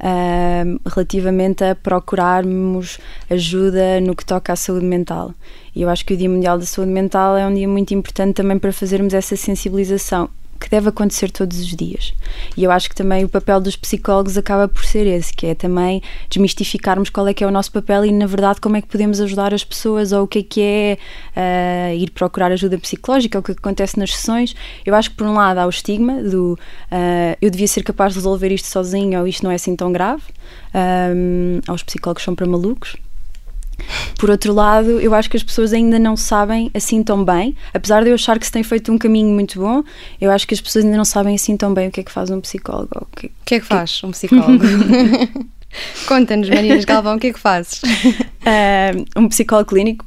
uh, 0.00 0.80
relativamente 0.88 1.64
a 1.64 1.74
procurarmos 1.74 2.98
ajuda 3.30 4.00
no 4.00 4.14
que 4.14 4.24
toca 4.24 4.52
à 4.52 4.56
saúde 4.56 4.86
mental. 4.86 5.34
E 5.74 5.82
eu 5.82 5.88
acho 5.88 6.04
que 6.04 6.14
o 6.14 6.16
Dia 6.16 6.28
Mundial 6.28 6.58
da 6.58 6.66
Saúde 6.66 6.90
Mental 6.90 7.36
é 7.36 7.46
um 7.46 7.54
dia 7.54 7.68
muito 7.68 7.94
importante 7.94 8.34
também 8.34 8.58
para 8.58 8.72
fazermos 8.72 9.14
essa 9.14 9.36
sensibilização 9.36 10.28
que 10.62 10.70
deve 10.70 10.88
acontecer 10.88 11.30
todos 11.30 11.58
os 11.58 11.74
dias. 11.74 12.14
E 12.56 12.62
eu 12.62 12.70
acho 12.70 12.88
que 12.88 12.94
também 12.94 13.24
o 13.24 13.28
papel 13.28 13.60
dos 13.60 13.76
psicólogos 13.76 14.36
acaba 14.38 14.68
por 14.68 14.84
ser 14.84 15.06
esse, 15.06 15.34
que 15.34 15.46
é 15.46 15.54
também 15.54 16.00
desmistificarmos 16.30 17.10
qual 17.10 17.26
é 17.26 17.34
que 17.34 17.42
é 17.42 17.46
o 17.46 17.50
nosso 17.50 17.72
papel 17.72 18.04
e, 18.04 18.12
na 18.12 18.26
verdade, 18.26 18.60
como 18.60 18.76
é 18.76 18.80
que 18.80 18.86
podemos 18.86 19.20
ajudar 19.20 19.52
as 19.52 19.64
pessoas 19.64 20.12
ou 20.12 20.24
o 20.24 20.26
que 20.28 20.38
é 20.38 20.42
que 20.42 20.60
é 20.60 20.98
uh, 21.36 21.94
ir 21.96 22.10
procurar 22.10 22.52
ajuda 22.52 22.78
psicológica, 22.78 23.38
o 23.38 23.42
que 23.42 23.52
acontece 23.52 23.98
nas 23.98 24.14
sessões. 24.14 24.54
Eu 24.86 24.94
acho 24.94 25.10
que, 25.10 25.16
por 25.16 25.26
um 25.26 25.34
lado, 25.34 25.58
há 25.58 25.66
o 25.66 25.70
estigma 25.70 26.22
do 26.22 26.52
uh, 26.54 27.36
eu 27.40 27.50
devia 27.50 27.68
ser 27.68 27.82
capaz 27.82 28.12
de 28.12 28.18
resolver 28.18 28.52
isto 28.52 28.68
sozinho 28.68 29.18
ou 29.20 29.26
isto 29.26 29.42
não 29.42 29.50
é 29.50 29.56
assim 29.56 29.74
tão 29.74 29.90
grave. 29.90 30.22
Um, 30.74 31.60
os 31.72 31.82
psicólogos 31.82 32.22
são 32.22 32.34
para 32.34 32.46
malucos. 32.46 32.96
Por 34.18 34.30
outro 34.30 34.52
lado, 34.52 35.00
eu 35.00 35.14
acho 35.14 35.28
que 35.28 35.36
as 35.36 35.42
pessoas 35.42 35.72
ainda 35.72 35.98
não 35.98 36.16
sabem 36.16 36.70
assim 36.74 37.02
tão 37.02 37.24
bem, 37.24 37.56
apesar 37.72 38.02
de 38.02 38.10
eu 38.10 38.14
achar 38.14 38.38
que 38.38 38.46
se 38.46 38.52
tem 38.52 38.62
feito 38.62 38.92
um 38.92 38.98
caminho 38.98 39.28
muito 39.28 39.58
bom, 39.58 39.82
eu 40.20 40.30
acho 40.30 40.46
que 40.46 40.54
as 40.54 40.60
pessoas 40.60 40.84
ainda 40.84 40.96
não 40.96 41.04
sabem 41.04 41.34
assim 41.34 41.56
tão 41.56 41.72
bem 41.74 41.88
o 41.88 41.90
que 41.90 42.00
é 42.00 42.02
que 42.02 42.12
faz 42.12 42.30
um 42.30 42.40
psicólogo. 42.40 42.88
O 42.94 43.16
que, 43.16 43.30
que 43.44 43.54
é 43.56 43.60
que 43.60 43.66
faz 43.66 44.00
que... 44.00 44.06
um 44.06 44.10
psicólogo? 44.10 44.64
Conta-nos, 46.06 46.48
Marinas 46.48 46.84
Galvão, 46.84 47.16
o 47.16 47.18
que 47.18 47.28
é 47.28 47.32
que 47.32 47.38
fazes? 47.38 47.82
Uh, 47.82 49.04
um 49.20 49.28
psicólogo 49.28 49.70
clínico, 49.70 50.04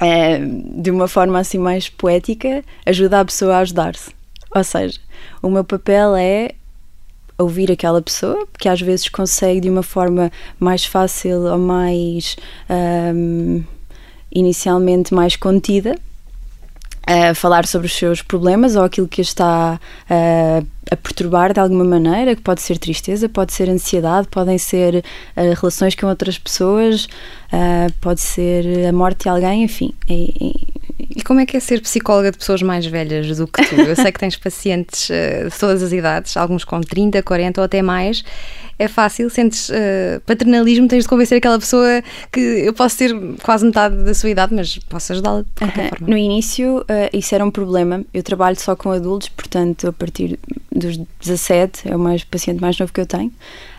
uh, 0.00 0.82
de 0.82 0.90
uma 0.90 1.08
forma 1.08 1.38
assim 1.38 1.58
mais 1.58 1.88
poética, 1.88 2.62
ajuda 2.84 3.20
a 3.20 3.24
pessoa 3.24 3.56
a 3.56 3.58
ajudar-se. 3.60 4.10
Ou 4.54 4.62
seja, 4.62 5.00
o 5.42 5.50
meu 5.50 5.64
papel 5.64 6.14
é 6.14 6.52
ouvir 7.38 7.70
aquela 7.70 8.00
pessoa, 8.00 8.46
que 8.58 8.68
às 8.68 8.80
vezes 8.80 9.08
consegue 9.08 9.60
de 9.60 9.70
uma 9.70 9.82
forma 9.82 10.30
mais 10.58 10.84
fácil 10.84 11.40
ou 11.42 11.58
mais 11.58 12.36
um, 13.14 13.62
inicialmente 14.32 15.12
mais 15.12 15.36
contida 15.36 15.96
a 17.06 17.34
falar 17.34 17.66
sobre 17.66 17.86
os 17.86 17.92
seus 17.92 18.22
problemas 18.22 18.76
ou 18.76 18.82
aquilo 18.82 19.06
que 19.06 19.20
está 19.20 19.78
a 20.90 20.96
perturbar 20.96 21.52
de 21.52 21.60
alguma 21.60 21.84
maneira, 21.84 22.34
que 22.34 22.42
pode 22.42 22.62
ser 22.62 22.78
tristeza, 22.78 23.28
pode 23.28 23.52
ser 23.52 23.68
ansiedade, 23.68 24.28
podem 24.28 24.58
ser 24.58 24.96
uh, 24.96 25.54
relações 25.60 25.94
com 25.94 26.06
outras 26.06 26.38
pessoas, 26.38 27.04
uh, 27.52 27.92
pode 28.00 28.20
ser 28.20 28.86
a 28.86 28.92
morte 28.92 29.24
de 29.24 29.28
alguém, 29.28 29.64
enfim. 29.64 29.92
E, 31.10 31.22
como 31.22 31.40
é 31.40 31.46
que 31.46 31.56
é 31.56 31.60
ser 31.60 31.80
psicóloga 31.80 32.30
de 32.30 32.38
pessoas 32.38 32.62
mais 32.62 32.86
velhas 32.86 33.36
do 33.36 33.46
que 33.46 33.64
tu? 33.64 33.74
Eu 33.74 33.96
sei 33.96 34.12
que 34.12 34.18
tens 34.18 34.36
pacientes 34.36 35.08
de 35.08 35.58
todas 35.58 35.82
as 35.82 35.92
idades, 35.92 36.36
alguns 36.36 36.64
com 36.64 36.80
30, 36.80 37.22
40 37.22 37.60
ou 37.60 37.64
até 37.64 37.82
mais 37.82 38.24
é 38.78 38.88
fácil, 38.88 39.30
sentes 39.30 39.68
uh, 39.68 40.20
paternalismo, 40.26 40.88
tens 40.88 41.04
de 41.04 41.08
convencer 41.08 41.38
aquela 41.38 41.58
pessoa 41.58 42.02
que 42.32 42.40
eu 42.40 42.72
posso 42.72 42.98
ter 42.98 43.12
quase 43.42 43.64
metade 43.64 43.96
da 44.04 44.14
sua 44.14 44.30
idade, 44.30 44.54
mas 44.54 44.78
posso 44.78 45.12
ajudá-la 45.12 45.42
de 45.42 45.48
qualquer 45.56 45.88
forma. 45.90 46.08
No 46.08 46.16
início, 46.16 46.78
uh, 46.78 46.84
isso 47.12 47.34
era 47.34 47.44
um 47.44 47.50
problema. 47.50 48.04
Eu 48.12 48.22
trabalho 48.22 48.58
só 48.58 48.74
com 48.74 48.90
adultos, 48.90 49.28
portanto, 49.28 49.88
a 49.88 49.92
partir 49.92 50.38
dos 50.74 50.96
17 51.20 51.88
é 51.88 51.94
o 51.96 51.98
mais 51.98 52.24
paciente 52.24 52.60
mais 52.60 52.78
novo 52.78 52.92
que 52.92 53.00
eu 53.00 53.06
tenho. 53.06 53.32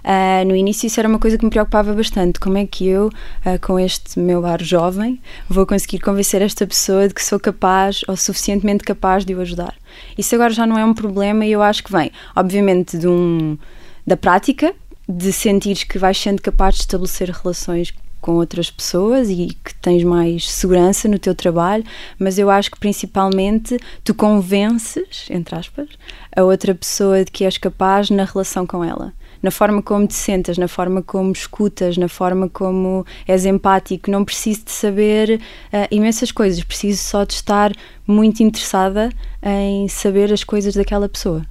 Uh, 0.05 0.45
no 0.47 0.55
início 0.55 0.87
isso 0.87 0.99
era 0.99 1.09
uma 1.09 1.19
coisa 1.19 1.37
que 1.37 1.43
me 1.43 1.49
preocupava 1.49 1.93
bastante. 1.93 2.39
Como 2.39 2.57
é 2.57 2.65
que 2.65 2.87
eu, 2.87 3.07
uh, 3.07 3.59
com 3.61 3.79
este 3.79 4.19
meu 4.19 4.45
ar 4.45 4.61
jovem, 4.61 5.19
vou 5.49 5.65
conseguir 5.65 5.99
convencer 5.99 6.41
esta 6.41 6.65
pessoa 6.65 7.07
de 7.07 7.13
que 7.13 7.23
sou 7.23 7.39
capaz 7.39 8.01
ou 8.07 8.15
suficientemente 8.15 8.83
capaz 8.83 9.25
de 9.25 9.35
o 9.35 9.41
ajudar? 9.41 9.73
Isso 10.17 10.33
agora 10.35 10.53
já 10.53 10.65
não 10.65 10.77
é 10.77 10.85
um 10.85 10.93
problema 10.93 11.45
e 11.45 11.51
eu 11.51 11.61
acho 11.61 11.83
que 11.83 11.91
vem, 11.91 12.11
obviamente, 12.35 12.97
de 12.97 13.07
um, 13.07 13.57
da 14.05 14.15
prática, 14.15 14.73
de 15.07 15.31
sentires 15.31 15.83
que 15.83 15.99
vais 15.99 16.17
sendo 16.17 16.41
capaz 16.41 16.75
de 16.75 16.81
estabelecer 16.81 17.29
relações 17.29 17.93
com 18.25 18.37
outras 18.37 18.71
pessoas 18.71 19.29
e 19.29 19.55
que 19.63 19.75
tens 19.75 20.03
mais 20.03 20.51
segurança 20.51 21.07
no 21.07 21.19
teu 21.19 21.35
trabalho, 21.35 21.83
mas 22.17 22.39
eu 22.39 22.49
acho 22.49 22.71
que 22.71 22.79
principalmente 22.79 23.77
tu 24.03 24.15
convences, 24.15 25.27
entre 25.29 25.55
aspas, 25.55 25.87
a 26.35 26.41
outra 26.43 26.73
pessoa 26.73 27.23
de 27.23 27.29
que 27.29 27.45
és 27.45 27.59
capaz 27.59 28.09
na 28.09 28.23
relação 28.23 28.65
com 28.65 28.83
ela. 28.83 29.13
Na 29.43 29.51
forma 29.51 29.79
como 29.79 30.07
te 30.07 30.15
sentas, 30.15 30.57
na 30.57 30.67
forma 30.67 31.03
como 31.03 31.31
escutas, 31.31 31.97
na 31.97 32.07
forma 32.07 32.49
como 32.49 33.05
és 33.27 33.45
empático. 33.45 34.09
Não 34.09 34.25
preciso 34.25 34.65
de 34.65 34.71
saber 34.71 35.39
uh, 35.71 35.87
imensas 35.91 36.31
coisas, 36.31 36.63
preciso 36.63 37.03
só 37.03 37.23
de 37.23 37.33
estar 37.33 37.71
muito 38.07 38.41
interessada 38.41 39.11
em 39.43 39.87
saber 39.87 40.33
as 40.33 40.43
coisas 40.43 40.73
daquela 40.73 41.07
pessoa. 41.07 41.45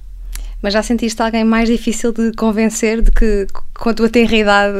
Mas 0.65 0.73
já 0.73 0.81
sentiste 0.81 1.21
alguém 1.21 1.43
mais 1.43 1.69
difícil 1.69 2.11
de 2.11 2.31
convencer 2.31 2.99
de 2.99 3.11
que 3.11 3.45
com 3.75 3.87
a 3.87 3.93
tua 3.93 4.09
tenra 4.09 4.35
idade 4.35 4.75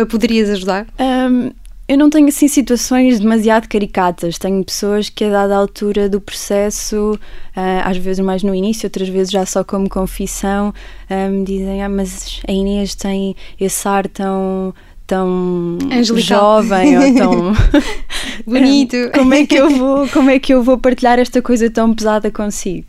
a 0.00 0.06
poderias 0.06 0.48
ajudar? 0.48 0.86
Um, 0.96 1.50
eu 1.88 1.98
não 1.98 2.08
tenho 2.08 2.28
assim 2.28 2.46
situações 2.46 3.18
demasiado 3.18 3.68
caricatas. 3.68 4.38
Tenho 4.38 4.62
pessoas 4.62 5.08
que 5.08 5.24
a 5.24 5.30
dada 5.30 5.56
altura 5.56 6.08
do 6.08 6.20
processo, 6.20 7.18
uh, 7.56 7.60
às 7.84 7.96
vezes 7.96 8.24
mais 8.24 8.44
no 8.44 8.54
início, 8.54 8.86
outras 8.86 9.08
vezes 9.08 9.32
já 9.32 9.44
só 9.44 9.64
como 9.64 9.88
confissão, 9.88 10.72
uh, 11.10 11.28
me 11.28 11.44
dizem: 11.44 11.82
Ah, 11.82 11.88
mas 11.88 12.40
a 12.46 12.52
Inês 12.52 12.94
tem 12.94 13.34
esse 13.60 13.88
ar 13.88 14.06
tão 14.06 14.72
tão 15.04 15.78
Angelical. 15.90 16.62
jovem 16.62 16.96
ou 16.96 17.14
tão 17.16 17.52
bonito. 18.46 18.96
como 19.12 19.34
é 19.34 19.44
que 19.44 19.56
eu 19.56 19.68
vou 19.68 20.08
como 20.10 20.30
é 20.30 20.38
que 20.38 20.54
eu 20.54 20.62
vou 20.62 20.78
partilhar 20.78 21.18
esta 21.18 21.42
coisa 21.42 21.68
tão 21.68 21.92
pesada 21.92 22.30
consigo? 22.30 22.86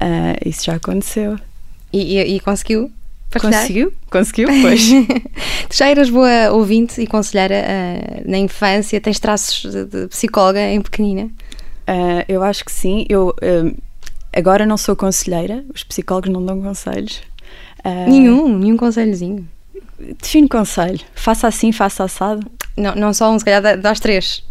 Uh, 0.00 0.48
isso 0.48 0.66
já 0.66 0.76
aconteceu. 0.76 1.36
E, 1.92 2.18
e, 2.18 2.36
e 2.36 2.40
conseguiu? 2.40 2.90
Partilhar? 3.30 3.60
Conseguiu, 3.62 3.92
conseguiu, 4.10 4.48
pois. 4.62 4.88
tu 5.68 5.76
já 5.76 5.88
eras 5.88 6.10
boa 6.10 6.50
ouvinte 6.52 7.00
e 7.00 7.06
conselheira 7.06 7.62
uh, 7.64 8.30
na 8.30 8.38
infância? 8.38 9.00
Tens 9.00 9.20
traços 9.20 9.70
de, 9.70 9.84
de 9.84 10.08
psicóloga 10.08 10.60
em 10.60 10.80
pequenina? 10.80 11.24
Uh, 11.24 12.24
eu 12.28 12.42
acho 12.42 12.64
que 12.64 12.72
sim. 12.72 13.06
Eu, 13.08 13.28
uh, 13.28 13.76
agora 14.32 14.66
não 14.66 14.76
sou 14.76 14.96
conselheira, 14.96 15.64
os 15.72 15.84
psicólogos 15.84 16.30
não 16.30 16.44
dão 16.44 16.60
conselhos. 16.60 17.22
Nenhum, 18.06 18.58
nenhum 18.58 18.76
conselhozinho. 18.76 19.48
Define 20.20 20.48
conselho. 20.48 21.00
Faça 21.14 21.48
assim, 21.48 21.72
faça 21.72 22.04
assado. 22.04 22.46
Não, 22.76 22.94
não 22.94 23.12
só 23.12 23.30
um, 23.30 23.38
se 23.38 23.44
calhar 23.44 23.78
das 23.78 24.00
três. 24.00 24.42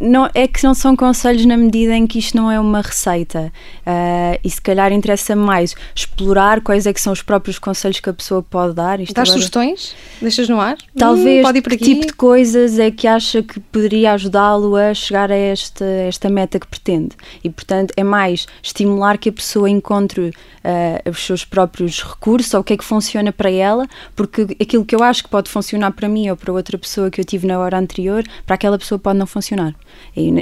não, 0.00 0.28
é 0.34 0.48
que 0.48 0.62
não 0.64 0.74
são 0.74 0.96
conselhos 0.96 1.44
na 1.46 1.56
medida 1.56 1.94
em 1.94 2.06
que 2.06 2.18
isto 2.18 2.36
não 2.36 2.50
é 2.50 2.58
uma 2.58 2.80
receita. 2.80 3.52
Uh, 3.86 4.38
e 4.42 4.50
se 4.50 4.60
calhar 4.60 4.92
interessa 4.92 5.36
mais 5.36 5.74
explorar 5.94 6.60
quais 6.60 6.86
é 6.86 6.92
que 6.92 7.00
são 7.00 7.12
os 7.12 7.22
próprios 7.22 7.58
conselhos 7.58 8.00
que 8.00 8.10
a 8.10 8.12
pessoa 8.12 8.42
pode 8.42 8.74
dar. 8.74 9.00
Isto 9.00 9.14
Dás 9.14 9.28
agora... 9.28 9.38
sugestões? 9.38 9.94
Deixas 10.20 10.48
no 10.48 10.60
ar? 10.60 10.76
Talvez 10.96 11.46
hum, 11.46 11.52
que 11.52 11.76
tipo 11.76 12.06
de 12.06 12.12
coisas 12.12 12.78
é 12.78 12.90
que 12.90 13.06
acha 13.06 13.42
que 13.42 13.60
poderia 13.60 14.12
ajudá-lo 14.12 14.74
a 14.76 14.92
chegar 14.92 15.30
a 15.30 15.36
esta, 15.36 15.84
esta 15.84 16.28
meta 16.28 16.58
que 16.58 16.66
pretende. 16.66 17.16
E 17.44 17.50
portanto 17.50 17.92
é 17.96 18.02
mais 18.02 18.46
estimular 18.62 19.18
que 19.18 19.28
a 19.28 19.32
pessoa 19.32 19.70
encontre 19.70 20.32
uh, 20.64 21.10
os 21.10 21.24
seus 21.24 21.44
próprios 21.44 22.02
recursos 22.02 22.52
ou 22.54 22.60
o 22.60 22.64
que 22.64 22.72
é 22.72 22.76
que 22.76 22.84
funciona 22.84 23.32
para 23.32 23.50
ela, 23.50 23.86
porque 24.16 24.42
aquilo 24.60 24.84
que 24.84 24.94
eu 24.94 25.02
acho 25.02 25.22
que 25.22 25.28
pode 25.28 25.50
funcionar 25.50 25.92
para 25.92 26.08
mim 26.08 26.28
ou 26.28 26.36
para 26.42 26.52
outra 26.52 26.76
pessoa 26.76 27.10
que 27.10 27.20
eu 27.20 27.24
tive 27.24 27.46
na 27.46 27.58
hora 27.58 27.78
anterior 27.78 28.24
para 28.44 28.56
aquela 28.56 28.76
pessoa 28.76 28.98
pode 28.98 29.18
não 29.18 29.26
funcionar. 29.26 29.74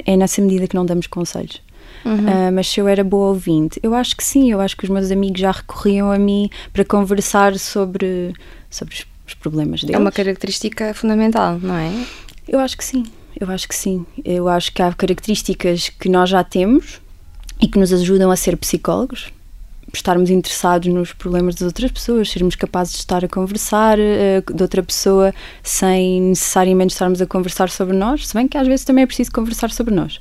É 0.05 0.17
nessa 0.17 0.41
medida 0.41 0.67
que 0.67 0.75
não 0.75 0.85
damos 0.85 1.05
conselhos. 1.05 1.61
Uhum. 2.03 2.15
Uh, 2.15 2.51
mas 2.51 2.67
se 2.67 2.79
eu 2.79 2.87
era 2.87 3.03
boa 3.03 3.29
ouvinte, 3.29 3.79
eu 3.83 3.93
acho 3.93 4.17
que 4.17 4.23
sim, 4.23 4.51
eu 4.51 4.59
acho 4.59 4.75
que 4.75 4.83
os 4.83 4.89
meus 4.89 5.11
amigos 5.11 5.39
já 5.39 5.51
recorriam 5.51 6.11
a 6.11 6.17
mim 6.17 6.49
para 6.73 6.83
conversar 6.83 7.57
sobre, 7.59 8.33
sobre 8.69 8.95
os, 8.95 9.05
os 9.27 9.33
problemas 9.35 9.81
deles. 9.81 9.95
É 9.95 9.99
uma 9.99 10.11
característica 10.11 10.93
fundamental, 10.95 11.59
não 11.61 11.75
é? 11.75 11.91
Eu 12.47 12.59
acho 12.59 12.75
que 12.75 12.83
sim, 12.83 13.05
eu 13.39 13.49
acho 13.51 13.67
que 13.67 13.75
sim. 13.75 14.03
Eu 14.25 14.47
acho 14.47 14.73
que 14.73 14.81
há 14.81 14.91
características 14.91 15.89
que 15.89 16.09
nós 16.09 16.29
já 16.29 16.43
temos 16.43 16.99
e 17.61 17.67
que 17.67 17.77
nos 17.77 17.93
ajudam 17.93 18.31
a 18.31 18.35
ser 18.35 18.57
psicólogos 18.57 19.31
estarmos 19.97 20.29
interessados 20.29 20.87
nos 20.91 21.13
problemas 21.13 21.55
das 21.55 21.67
outras 21.67 21.91
pessoas, 21.91 22.29
sermos 22.29 22.55
capazes 22.55 22.93
de 22.93 22.99
estar 22.99 23.23
a 23.23 23.27
conversar 23.27 23.97
uh, 23.97 24.53
de 24.53 24.61
outra 24.61 24.83
pessoa 24.83 25.33
sem 25.63 26.21
necessariamente 26.21 26.93
estarmos 26.93 27.21
a 27.21 27.25
conversar 27.25 27.69
sobre 27.69 27.95
nós, 27.95 28.27
se 28.27 28.33
bem 28.33 28.47
que 28.47 28.57
às 28.57 28.67
vezes 28.67 28.85
também 28.85 29.03
é 29.03 29.07
preciso 29.07 29.31
conversar 29.31 29.71
sobre 29.71 29.93
nós. 29.93 30.19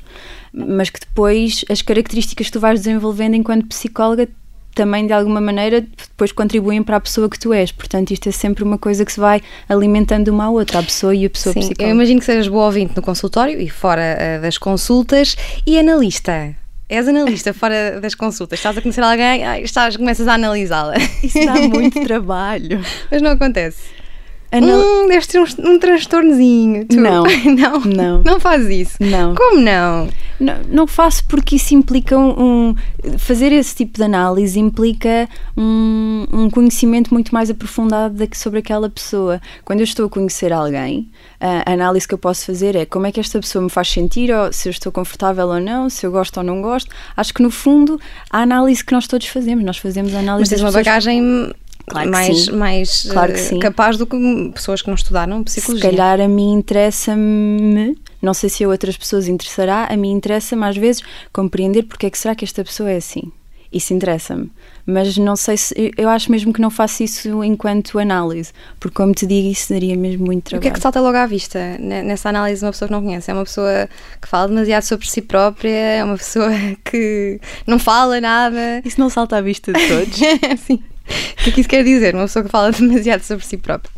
Mas 0.52 0.90
que 0.90 1.00
depois 1.00 1.64
as 1.68 1.82
características 1.82 2.46
que 2.46 2.52
tu 2.52 2.60
vais 2.60 2.80
desenvolvendo 2.80 3.34
enquanto 3.34 3.66
psicóloga 3.66 4.28
também 4.74 5.06
de 5.06 5.12
alguma 5.12 5.40
maneira 5.40 5.80
depois 5.80 6.32
contribuem 6.32 6.82
para 6.82 6.96
a 6.96 7.00
pessoa 7.00 7.28
que 7.28 7.38
tu 7.38 7.52
és. 7.52 7.72
Portanto, 7.72 8.12
isto 8.12 8.28
é 8.28 8.32
sempre 8.32 8.62
uma 8.62 8.78
coisa 8.78 9.04
que 9.04 9.12
se 9.12 9.20
vai 9.20 9.42
alimentando 9.68 10.28
uma 10.28 10.44
à 10.44 10.50
outra, 10.50 10.78
a 10.78 10.82
pessoa 10.82 11.14
e 11.14 11.26
a 11.26 11.30
pessoa 11.30 11.52
Sim, 11.52 11.60
psicóloga. 11.60 11.90
Eu 11.90 11.94
imagino 11.94 12.20
que 12.20 12.26
sejas 12.26 12.48
boa 12.48 12.66
ouvinte 12.66 12.94
no 12.96 13.02
consultório 13.02 13.60
e 13.60 13.68
fora 13.68 14.16
uh, 14.16 14.42
das 14.42 14.58
consultas 14.58 15.36
e 15.66 15.78
analista. 15.78 16.59
És 16.90 17.06
analista 17.06 17.54
fora 17.54 18.00
das 18.00 18.16
consultas, 18.16 18.58
estás 18.58 18.76
a 18.76 18.82
conhecer 18.82 19.00
alguém, 19.00 19.62
estás, 19.62 19.96
começas 19.96 20.26
a 20.26 20.34
analisá-la. 20.34 20.96
Isso 21.22 21.38
dá 21.46 21.54
muito 21.70 22.02
trabalho. 22.02 22.84
Mas 23.08 23.22
não 23.22 23.30
acontece. 23.30 23.78
Anal... 24.50 24.80
Hum, 24.80 25.06
deves 25.06 25.28
ter 25.28 25.38
um, 25.38 25.46
um 25.70 25.78
transtornozinho. 25.78 26.84
Tu. 26.86 26.96
Não. 26.96 27.22
não. 27.56 27.80
Não. 27.82 28.22
Não 28.24 28.40
faz 28.40 28.68
isso. 28.68 28.96
Não. 28.98 29.36
Como 29.36 29.60
não? 29.60 30.08
Não, 30.40 30.54
não 30.68 30.86
faço 30.86 31.22
porque 31.26 31.56
isso 31.56 31.74
implica 31.74 32.18
um, 32.18 32.70
um, 32.70 33.18
Fazer 33.18 33.52
esse 33.52 33.74
tipo 33.74 33.98
de 33.98 34.02
análise 34.02 34.58
implica 34.58 35.28
um, 35.56 36.26
um 36.32 36.50
conhecimento 36.50 37.12
muito 37.12 37.32
mais 37.32 37.50
aprofundado 37.50 38.16
sobre 38.34 38.60
aquela 38.60 38.88
pessoa. 38.88 39.40
Quando 39.64 39.80
eu 39.80 39.84
estou 39.84 40.06
a 40.06 40.08
conhecer 40.08 40.52
alguém, 40.52 41.10
a 41.38 41.72
análise 41.72 42.08
que 42.08 42.14
eu 42.14 42.18
posso 42.18 42.46
fazer 42.46 42.74
é 42.74 42.86
como 42.86 43.06
é 43.06 43.12
que 43.12 43.20
esta 43.20 43.38
pessoa 43.38 43.62
me 43.62 43.70
faz 43.70 43.88
sentir, 43.88 44.30
ou 44.32 44.52
se 44.52 44.68
eu 44.68 44.70
estou 44.70 44.90
confortável 44.90 45.46
ou 45.48 45.60
não, 45.60 45.90
se 45.90 46.06
eu 46.06 46.10
gosto 46.10 46.38
ou 46.38 46.42
não 46.42 46.62
gosto. 46.62 46.90
Acho 47.16 47.34
que 47.34 47.42
no 47.42 47.50
fundo 47.50 48.00
a 48.30 48.38
análise 48.40 48.84
que 48.84 48.92
nós 48.92 49.06
todos 49.06 49.26
fazemos, 49.26 49.64
nós 49.64 49.76
fazemos 49.76 50.14
a 50.14 50.20
análise. 50.20 50.50
Mas 50.50 50.60
tens 50.60 50.62
uma 50.62 50.72
bagagem 50.72 51.52
claro 51.86 52.10
mais, 52.10 52.48
mais 52.48 53.02
claro 53.10 53.32
uh, 53.32 53.58
capaz 53.58 53.96
do 53.96 54.06
que 54.06 54.16
pessoas 54.54 54.82
que 54.82 54.88
não 54.88 54.94
estudaram 54.94 55.42
psicologia. 55.44 55.90
Se 55.90 55.96
calhar 55.96 56.20
a 56.20 56.28
mim 56.28 56.52
interessa-me, 56.52 57.96
não 58.20 58.34
sei 58.34 58.48
se 58.48 58.64
a 58.64 58.68
outras 58.68 58.96
pessoas 58.96 59.28
interessará, 59.28 59.88
a 59.90 59.96
mim 59.96 60.12
interessa-me 60.12 60.64
às 60.64 60.76
vezes 60.76 61.02
compreender 61.32 61.84
porque 61.84 62.06
é 62.06 62.10
que 62.10 62.18
será 62.18 62.34
que 62.34 62.44
esta 62.44 62.64
pessoa 62.64 62.90
é 62.90 62.96
assim. 62.96 63.32
Isso 63.72 63.94
interessa-me. 63.94 64.50
Mas 64.84 65.16
não 65.16 65.36
sei 65.36 65.56
se. 65.56 65.92
Eu 65.96 66.08
acho 66.08 66.30
mesmo 66.30 66.52
que 66.52 66.60
não 66.60 66.70
faço 66.70 67.04
isso 67.04 67.44
enquanto 67.44 68.00
análise, 68.00 68.52
porque, 68.80 68.96
como 68.96 69.12
te 69.12 69.24
digo, 69.26 69.48
isso 69.48 69.72
daria 69.72 69.96
mesmo 69.96 70.26
muito 70.26 70.44
trabalho. 70.44 70.58
o 70.58 70.62
que 70.62 70.68
é 70.68 70.70
que 70.72 70.80
salta 70.80 71.00
logo 71.00 71.16
à 71.16 71.24
vista 71.24 71.78
nessa 71.78 72.30
análise 72.30 72.60
de 72.60 72.66
uma 72.66 72.72
pessoa 72.72 72.88
que 72.88 72.92
não 72.92 73.02
conhece? 73.02 73.30
É 73.30 73.34
uma 73.34 73.44
pessoa 73.44 73.88
que 74.20 74.26
fala 74.26 74.48
demasiado 74.48 74.82
sobre 74.82 75.08
si 75.08 75.22
própria, 75.22 75.70
é 75.70 76.04
uma 76.04 76.16
pessoa 76.16 76.50
que 76.84 77.40
não 77.64 77.78
fala 77.78 78.20
nada. 78.20 78.82
Isso 78.84 78.98
não 78.98 79.08
salta 79.08 79.36
à 79.36 79.40
vista 79.40 79.72
de 79.72 79.86
todos. 79.86 80.18
Sim. 80.66 80.82
O 81.10 81.42
que 81.42 81.50
é 81.50 81.52
que 81.52 81.60
isso 81.60 81.68
quer 81.68 81.84
dizer? 81.84 82.14
Uma 82.14 82.24
pessoa 82.24 82.44
que 82.44 82.50
fala 82.50 82.70
demasiado 82.72 83.22
sobre 83.22 83.44
si 83.44 83.56
própria 83.56 83.90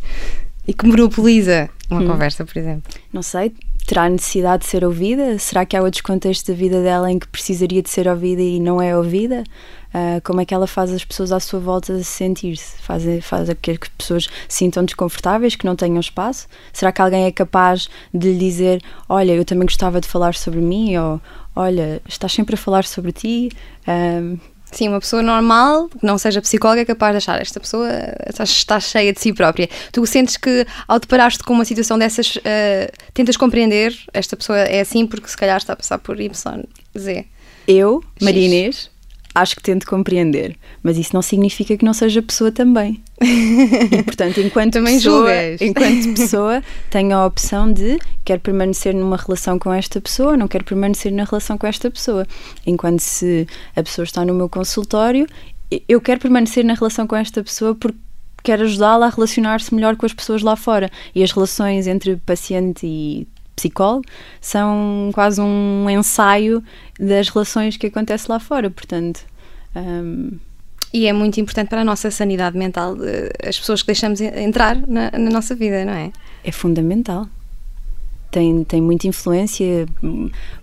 e 0.67 0.73
que 0.73 0.87
monopoliza 0.87 1.69
uma 1.91 2.01
hum. 2.01 2.07
conversa, 2.07 2.45
por 2.45 2.57
exemplo. 2.57 2.93
Não 3.13 3.23
sei, 3.23 3.53
terá 3.87 4.09
necessidade 4.09 4.63
de 4.63 4.69
ser 4.69 4.85
ouvida? 4.85 5.39
Será 5.39 5.67
que 5.67 5.77
há 5.77 5.83
outros 5.83 6.01
contextos 6.01 6.47
da 6.47 6.55
vida 6.55 6.83
dela 6.83 7.11
em 7.11 7.19
que 7.19 7.27
precisaria 7.27 7.83
de 7.83 7.91
ser 7.91 8.09
ouvida 8.09 8.41
e 8.41 8.61
não 8.61 8.81
é 8.81 8.97
ouvida? 8.97 9.45
Uh, 9.89 10.23
como 10.25 10.41
é 10.41 10.45
que 10.47 10.55
ela 10.55 10.67
faz 10.67 10.91
as 10.91 11.05
pessoas 11.05 11.33
à 11.33 11.41
sua 11.41 11.61
volta 11.61 12.03
sentir-se? 12.03 12.81
Faz, 12.81 13.03
faz 13.23 13.51
que 13.61 13.73
as 13.73 13.79
pessoas 13.99 14.25
se 14.49 14.59
sintam 14.59 14.85
desconfortáveis, 14.85 15.55
que 15.55 15.67
não 15.67 15.77
tenham 15.77 16.01
espaço? 16.01 16.47
Será 16.73 16.93
que 16.93 17.03
alguém 17.03 17.25
é 17.25 17.33
capaz 17.33 17.91
de 18.15 18.33
lhe 18.33 18.39
dizer: 18.39 18.83
Olha, 19.09 19.33
eu 19.33 19.45
também 19.45 19.67
gostava 19.67 20.01
de 20.01 20.09
falar 20.09 20.35
sobre 20.35 20.61
mim? 20.61 20.97
Ou 20.97 21.21
Olha, 21.55 22.01
estás 22.09 22.33
sempre 22.33 22.55
a 22.55 22.59
falar 22.59 22.85
sobre 22.85 23.13
ti? 23.13 23.51
Uh, 23.87 24.41
Sim, 24.73 24.89
uma 24.89 25.01
pessoa 25.01 25.23
normal, 25.23 25.89
que 25.89 26.05
não 26.05 26.17
seja 26.17 26.41
psicóloga, 26.41 26.81
é 26.81 26.85
capaz 26.85 27.13
de 27.13 27.19
achar 27.19 27.41
esta 27.41 27.61
pessoa 27.61 27.89
está, 28.43 28.81
cheia 28.81 29.13
de 29.13 29.21
si 29.21 29.33
própria. 29.33 29.69
Tu 29.93 30.05
sentes 30.07 30.37
que 30.37 30.67
ao 30.89 30.99
deparar-te 30.99 31.45
com 31.45 31.53
uma 31.53 31.65
situação 31.65 31.99
dessas, 31.99 32.37
uh, 32.37 32.41
tentas 33.13 33.37
compreender 33.37 33.95
esta 34.13 34.37
pessoa 34.37 34.59
é 34.59 34.81
assim 34.81 35.07
porque 35.07 35.29
se 35.29 35.37
calhar 35.37 35.59
está 35.59 35.75
a 35.75 35.77
passar 35.77 35.99
por 35.99 36.19
Y, 36.19 36.33
Z. 36.99 37.27
Eu, 37.69 38.03
Maria 38.21 38.47
Inês, 38.47 38.91
acho 39.35 39.57
que 39.57 39.63
tento 39.63 39.87
compreender, 39.87 40.57
mas 40.83 40.99
isso 40.99 41.11
não 41.15 41.23
significa 41.23 41.77
que 41.77 41.85
não 41.85 41.95
seja 41.95 42.23
pessoa 42.23 42.51
também. 42.51 43.03
E, 43.21 44.03
portanto, 44.03 44.41
enquanto 44.41 44.75
também 44.75 44.97
pessoa, 44.97 45.31
enquanto 45.61 46.15
pessoa, 46.15 46.63
tenho 46.91 47.17
a 47.17 47.27
opção 47.27 47.73
de 47.73 47.99
quer 48.25 48.39
permanecer 48.41 48.95
numa 48.95 49.17
relação 49.17 49.59
com 49.59 49.73
esta 49.73 50.01
pessoa, 50.01 50.37
não 50.37 50.49
quero 50.49 50.65
permanecer 50.65 51.13
na 51.13 51.25
relação 51.25 51.57
com 51.57 51.67
esta 51.67 51.91
pessoa. 51.91 52.27
Enquanto 52.67 53.01
se 53.01 53.47
a 53.75 53.83
pessoa 53.83 54.05
está 54.05 54.25
no 54.25 54.35
meu 54.35 54.49
consultório, 54.49 55.27
eu 55.89 56.01
quero 56.01 56.21
permanecer 56.21 56.65
na 56.65 56.75
relação 56.75 57.07
com 57.07 57.17
esta 57.17 57.43
pessoa 57.43 57.75
porque 57.75 57.99
quero 58.43 58.65
ajudá-la 58.65 59.07
a 59.07 59.11
relacionar-se 59.11 59.75
melhor 59.75 59.97
com 59.97 60.05
as 60.05 60.13
pessoas 60.13 60.43
lá 60.43 60.57
fora. 60.57 60.91
E 61.15 61.23
as 61.23 61.31
relações 61.31 61.87
entre 61.87 62.17
paciente 62.17 62.87
e 62.87 63.27
psicólogo, 63.55 64.05
são 64.41 65.11
quase 65.13 65.41
um 65.41 65.89
ensaio 65.89 66.63
das 66.99 67.29
relações 67.29 67.77
que 67.77 67.87
acontece 67.87 68.31
lá 68.31 68.39
fora, 68.39 68.71
portanto. 68.71 69.21
Um... 69.75 70.39
E 70.93 71.07
é 71.07 71.13
muito 71.13 71.41
importante 71.41 71.69
para 71.69 71.81
a 71.81 71.85
nossa 71.85 72.11
sanidade 72.11 72.57
mental 72.57 72.97
eh, 73.03 73.33
as 73.49 73.59
pessoas 73.59 73.81
que 73.81 73.87
deixamos 73.87 74.21
entrar 74.21 74.77
na, 74.87 75.11
na 75.13 75.31
nossa 75.31 75.55
vida, 75.55 75.87
não 75.87 75.93
é? 75.95 76.13
É 76.45 76.53
fundamental. 76.53 77.27
Tem, 78.31 78.63
tem 78.65 78.81
muita 78.81 79.07
influência 79.07 79.87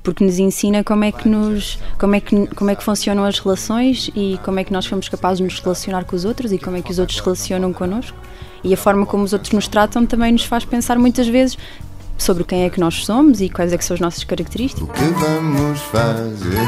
porque 0.03 0.23
nos 0.23 0.37
ensina 0.37 0.83
como 0.83 1.03
é 1.03 1.11
que 1.11 1.29
nos 1.29 1.79
como 1.99 2.15
é 2.15 2.19
que 2.19 2.47
como 2.47 2.71
é 2.71 2.75
que 2.75 2.83
funcionam 2.83 3.23
as 3.23 3.37
relações 3.37 4.09
e 4.15 4.39
como 4.43 4.59
é 4.59 4.63
que 4.63 4.73
nós 4.73 4.85
somos 4.85 5.07
capazes 5.07 5.37
de 5.37 5.43
nos 5.43 5.59
relacionar 5.59 6.03
com 6.03 6.15
os 6.15 6.25
outros 6.25 6.51
e 6.51 6.57
como 6.57 6.77
é 6.77 6.81
que 6.81 6.91
os 6.91 6.97
outros 6.97 7.19
se 7.19 7.23
relacionam 7.23 7.71
connosco 7.71 8.17
e 8.63 8.73
a 8.73 8.77
forma 8.77 9.05
como 9.05 9.23
os 9.23 9.33
outros 9.33 9.53
nos 9.53 9.67
tratam 9.67 10.03
também 10.03 10.31
nos 10.31 10.45
faz 10.45 10.65
pensar 10.65 10.97
muitas 10.97 11.27
vezes 11.27 11.59
sobre 12.23 12.43
quem 12.43 12.63
é 12.63 12.69
que 12.69 12.79
nós 12.79 13.05
somos 13.05 13.41
e 13.41 13.49
quais 13.49 13.73
é 13.73 13.77
que 13.77 13.85
são 13.85 13.95
as 13.95 13.99
nossas 13.99 14.23
características. 14.23 14.87
O 14.87 14.91
que 14.91 15.03
vamos 15.19 15.79
fazer? 15.81 16.59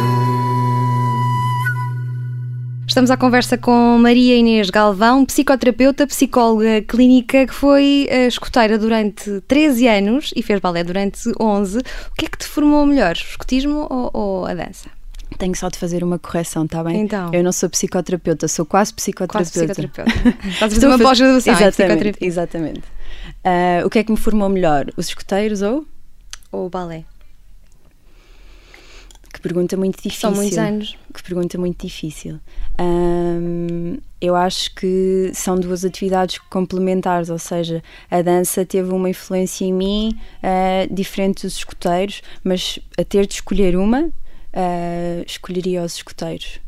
Estamos 2.92 3.10
à 3.10 3.16
conversa 3.16 3.58
com 3.58 3.98
Maria 4.00 4.36
Inês 4.36 4.70
Galvão, 4.70 5.26
psicoterapeuta, 5.26 6.06
psicóloga 6.06 6.82
clínica, 6.82 7.48
que 7.48 7.54
foi 7.54 8.10
uh, 8.12 8.28
escoteira 8.28 8.78
durante 8.78 9.40
13 9.48 9.88
anos 9.88 10.34
e 10.36 10.44
fez 10.44 10.60
balé 10.60 10.84
durante 10.84 11.20
11. 11.40 11.78
O 11.80 12.16
que 12.18 12.26
é 12.26 12.28
que 12.28 12.38
te 12.38 12.46
formou 12.46 12.86
melhor, 12.86 13.16
o 13.16 13.30
escotismo 13.30 13.88
ou, 13.90 14.12
ou 14.14 14.46
a 14.46 14.54
dança? 14.54 14.90
Tenho 15.38 15.56
só 15.56 15.70
de 15.70 15.78
fazer 15.78 16.04
uma 16.04 16.20
correção, 16.20 16.66
está 16.66 16.84
bem? 16.84 17.00
Então. 17.02 17.32
Eu 17.34 17.42
não 17.42 17.54
sou 17.54 17.70
psicoterapeuta, 17.70 18.48
sou 18.50 18.66
quase 18.66 18.94
psicoterapeuta. 18.94 19.52
Quase 19.52 19.74
psicoterapeuta. 19.74 20.38
Estás 20.50 20.74
a 20.74 20.76
fazer 20.76 20.88
uma 20.88 21.00
pós-graduação 21.00 21.54
Exatamente, 21.54 22.18
exatamente. 22.20 22.82
Uh, 23.46 23.86
o 23.86 23.90
que 23.90 24.00
é 24.00 24.04
que 24.04 24.12
me 24.12 24.18
formou 24.18 24.50
melhor? 24.50 24.88
Os 24.98 25.08
escuteiros 25.08 25.62
ou? 25.62 25.86
Ou 26.52 26.68
o 26.68 26.70
balé? 26.70 27.06
Que 29.34 29.40
pergunta 29.40 29.78
muito 29.78 29.96
difícil. 29.96 30.20
São 30.20 30.32
muitos 30.34 30.58
anos. 30.58 30.98
Que 31.14 31.24
pergunta 31.24 31.58
muito 31.58 31.86
difícil. 31.86 32.40
Um, 32.80 33.98
eu 34.20 34.36
acho 34.36 34.76
que 34.76 35.32
são 35.34 35.56
duas 35.56 35.86
atividades 35.86 36.38
complementares, 36.50 37.30
ou 37.30 37.40
seja, 37.40 37.82
a 38.10 38.22
dança 38.22 38.66
teve 38.66 38.92
uma 38.92 39.10
influência 39.10 39.64
em 39.64 39.74
mim 39.74 40.20
uh, 40.44 40.94
diferente 40.94 41.44
dos 41.44 41.58
escuteiros, 41.58 42.22
mas 42.44 42.78
a 42.98 43.04
ter 43.06 43.26
de 43.26 43.36
escolher 43.36 43.78
uma 43.78 44.02
uh, 44.04 45.24
escolheria 45.26 45.82
os 45.84 45.96
escuteiros. 45.96 46.60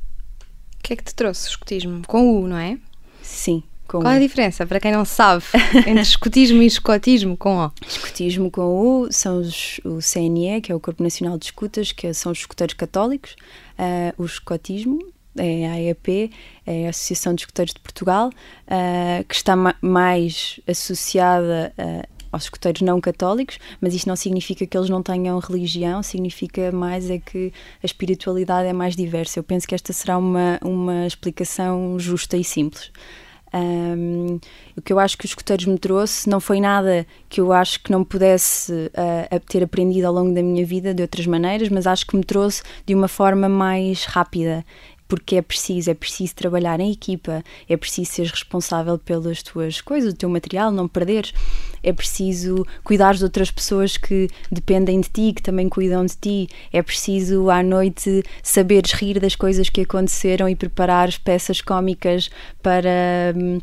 O 0.80 0.84
que 0.84 0.94
é 0.94 0.96
que 0.96 1.04
te 1.04 1.14
trouxe 1.14 1.48
o 1.48 1.50
escotismo? 1.50 2.02
Com 2.08 2.40
U, 2.40 2.48
não 2.48 2.58
é? 2.58 2.78
Sim. 3.22 3.64
Com 3.88 4.02
Qual 4.02 4.14
é 4.14 4.18
a 4.18 4.20
diferença, 4.20 4.66
para 4.66 4.80
quem 4.80 4.92
não 4.92 5.06
sabe, 5.06 5.44
entre 5.76 6.02
escotismo 6.02 6.62
e 6.62 6.66
escotismo 6.66 7.38
com 7.38 7.66
O? 7.66 7.72
Escotismo 7.88 8.50
com 8.50 8.62
U 9.04 9.12
são 9.12 9.40
os, 9.40 9.80
o 9.84 10.00
CNE, 10.02 10.62
que 10.62 10.72
é 10.72 10.76
o 10.76 10.80
Corpo 10.80 11.04
Nacional 11.04 11.38
de 11.38 11.46
Escutas, 11.46 11.92
que 11.92 12.14
são 12.14 12.32
os 12.32 12.40
escuteiros 12.40 12.74
católicos. 12.74 13.36
Uh, 13.78 14.22
o 14.22 14.26
escotismo 14.26 15.00
é 15.38 15.68
a 15.68 15.74
AEP, 15.74 16.32
é 16.66 16.88
a 16.88 16.90
Associação 16.90 17.34
de 17.34 17.42
Escuteiros 17.42 17.74
de 17.74 17.80
Portugal, 17.80 18.30
uh, 18.30 19.24
que 19.28 19.36
está 19.36 19.56
ma 19.56 19.76
mais 19.82 20.60
associada 20.68 21.74
uh, 21.78 22.14
aos 22.34 22.46
escuteiros 22.46 22.82
não 22.82 23.00
católicos, 23.00 23.60
mas 23.80 23.94
isto 23.94 24.08
não 24.08 24.16
significa 24.16 24.66
que 24.66 24.76
eles 24.76 24.90
não 24.90 25.04
tenham 25.04 25.38
religião, 25.38 26.02
significa 26.02 26.72
mais 26.72 27.10
é 27.10 27.20
que 27.20 27.54
a 27.82 27.86
espiritualidade 27.86 28.68
é 28.68 28.74
mais 28.74 28.96
diversa. 28.96 29.40
Eu 29.40 29.44
penso 29.44 29.68
que 29.68 29.76
esta 29.76 29.94
será 29.94 30.18
uma, 30.18 30.60
uma 30.64 31.06
explicação 31.06 31.98
justa 32.00 32.36
e 32.36 32.44
simples. 32.44 32.92
Um, 33.56 34.40
o 34.76 34.82
que 34.82 34.92
eu 34.92 34.98
acho 34.98 35.16
que 35.16 35.26
os 35.26 35.32
escuteiros 35.32 35.66
me 35.66 35.78
trouxe 35.78 36.28
não 36.28 36.40
foi 36.40 36.60
nada 36.60 37.06
que 37.30 37.40
eu 37.40 37.54
acho 37.54 37.84
que 37.84 37.92
não 37.92 38.04
pudesse 38.04 38.72
uh, 38.74 39.40
ter 39.48 39.64
aprendido 39.64 40.06
ao 40.06 40.14
longo 40.14 40.34
da 40.34 40.42
minha 40.42 40.66
vida 40.66 40.94
de 40.94 41.04
outras 41.04 41.28
maneiras, 41.28 41.70
mas 41.70 41.86
acho 41.86 42.08
que 42.08 42.16
me 42.16 42.24
trouxe 42.24 42.64
de 42.86 42.96
uma 42.96 43.08
forma 43.08 43.48
mais 43.48 44.06
rápida 44.06 44.66
porque 45.14 45.36
é 45.36 45.44
preciso, 45.44 45.92
é 45.92 45.94
preciso 45.94 46.34
trabalhar 46.34 46.80
em 46.80 46.92
equipa, 46.92 47.44
é 47.70 47.78
preciso 47.78 48.14
ser 48.14 48.26
responsável 48.26 48.98
pelas 48.98 49.44
tuas 49.44 49.80
coisas, 49.80 50.12
o 50.12 50.16
teu 50.16 50.28
material, 50.28 50.72
não 50.72 50.88
perderes, 50.88 51.36
é 51.84 51.94
preciso 51.94 52.66
cuidar 52.84 53.14
de 53.14 53.24
outras 53.24 53.52
pessoas 53.52 53.96
que 53.96 54.28
dependem 54.52 55.02
de 55.02 55.10
ti, 55.10 55.32
que 55.32 55.44
também 55.44 55.70
cuidam 55.70 56.04
de 56.04 56.18
ti, 56.18 56.50
é 56.72 56.82
preciso 56.82 57.52
à 57.52 57.62
noite 57.62 58.24
saberes 58.42 58.92
rir 58.94 59.20
das 59.20 59.36
coisas 59.36 59.70
que 59.70 59.82
aconteceram 59.82 60.50
e 60.50 60.56
preparar 60.56 61.12
peças 61.20 61.62
cómicas 61.62 62.32
para 62.64 63.36
hum, 63.36 63.60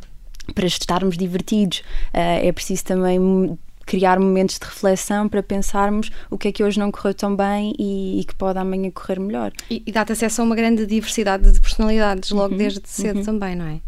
para 0.55 0.67
estarmos 0.67 1.17
divertidos. 1.17 1.79
Uh, 2.15 2.47
é 2.47 2.53
preciso 2.53 2.85
também 2.85 3.59
criar 3.91 4.21
momentos 4.21 4.57
de 4.57 4.65
reflexão 4.65 5.29
para 5.29 5.43
pensarmos 5.43 6.13
o 6.31 6.39
que 6.39 6.47
é 6.47 6.53
que 6.53 6.63
hoje 6.63 6.79
não 6.79 6.93
correu 6.93 7.13
tão 7.13 7.35
bem 7.35 7.75
e, 7.77 8.21
e 8.21 8.25
que 8.25 8.37
pode 8.37 8.57
amanhã 8.57 8.89
correr 8.89 9.19
melhor. 9.19 9.51
E, 9.69 9.83
e 9.85 9.91
dá-te 9.91 10.13
acesso 10.13 10.41
a 10.41 10.45
uma 10.45 10.55
grande 10.55 10.87
diversidade 10.87 11.51
de 11.51 11.61
personalidades 11.61 12.31
logo 12.31 12.53
uhum, 12.53 12.59
desde 12.59 12.83
cedo 12.85 13.19
uhum. 13.19 13.25
também, 13.25 13.57
não 13.57 13.67
é? 13.67 13.81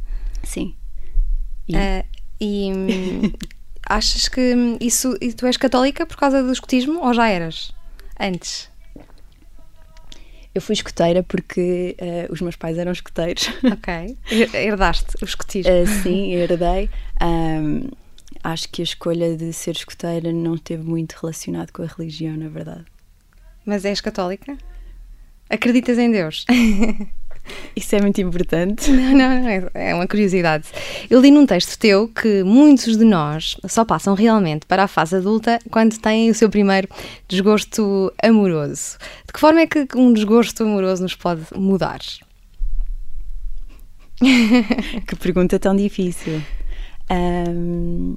Sim. 0.43 0.75
E, 1.69 1.77
uh, 1.77 2.05
e 2.41 2.73
hum, 2.75 3.33
achas 3.89 4.27
que 4.27 4.77
isso. 4.81 5.17
E 5.21 5.33
tu 5.33 5.47
és 5.47 5.57
católica 5.57 6.05
por 6.05 6.17
causa 6.17 6.43
do 6.43 6.51
escotismo 6.51 6.99
ou 7.01 7.15
já 7.15 7.29
eras? 7.29 7.71
Antes? 8.19 8.69
Eu 10.53 10.61
fui 10.61 10.73
escoteira 10.73 11.23
porque 11.23 11.97
uh, 12.01 12.33
os 12.33 12.41
meus 12.41 12.57
pais 12.57 12.77
eram 12.77 12.91
escoteiros. 12.91 13.49
Ok. 13.73 14.19
Herdaste 14.53 15.15
o 15.23 15.25
escotismo? 15.25 15.71
Uh, 15.71 15.87
sim, 16.03 16.33
herdei. 16.35 16.91
Um, 17.23 17.89
acho 18.43 18.69
que 18.69 18.83
a 18.83 18.85
escolha 18.85 19.37
de 19.37 19.53
ser 19.53 19.77
escoteira 19.77 20.33
não 20.33 20.55
esteve 20.55 20.83
muito 20.83 21.13
relacionado 21.21 21.71
com 21.73 21.83
a 21.83 21.87
religião, 21.87 22.37
na 22.37 22.49
verdade. 22.49 22.85
Mas 23.65 23.85
és 23.85 24.01
católica? 24.01 24.57
Acreditas 25.49 25.99
em 25.99 26.11
Deus? 26.11 26.45
Isso 27.75 27.97
é 27.97 28.01
muito 28.01 28.21
importante. 28.21 28.91
Não, 28.91 29.13
não, 29.13 29.49
é, 29.49 29.71
é 29.75 29.95
uma 29.95 30.07
curiosidade. 30.07 30.65
Eu 31.11 31.21
li 31.21 31.31
num 31.31 31.45
texto 31.45 31.79
teu 31.79 32.09
que 32.09 32.43
muitos 32.43 32.97
de 32.97 33.05
nós 33.05 33.57
só 33.69 33.85
passam 33.85 34.15
realmente 34.15 34.67
para 34.67 34.85
a 34.85 34.89
fase 34.89 35.17
adulta 35.17 35.59
quando 35.71 35.99
têm 35.99 36.31
o 36.31 36.35
seu 36.35 36.49
primeiro 36.49 36.89
desgosto 37.29 38.13
amoroso. 38.23 38.97
De 39.27 39.33
que 39.33 39.41
forma 39.41 39.61
é 39.61 39.67
que 39.67 39.87
um 39.97 40.13
desgosto 40.13 40.63
amoroso 40.63 41.03
nos 41.03 41.15
pode 41.15 41.43
mudar? 41.57 42.01
que 45.07 45.17
pergunta 45.17 45.59
tão 45.59 45.75
difícil. 45.75 46.41
Um, 47.11 48.17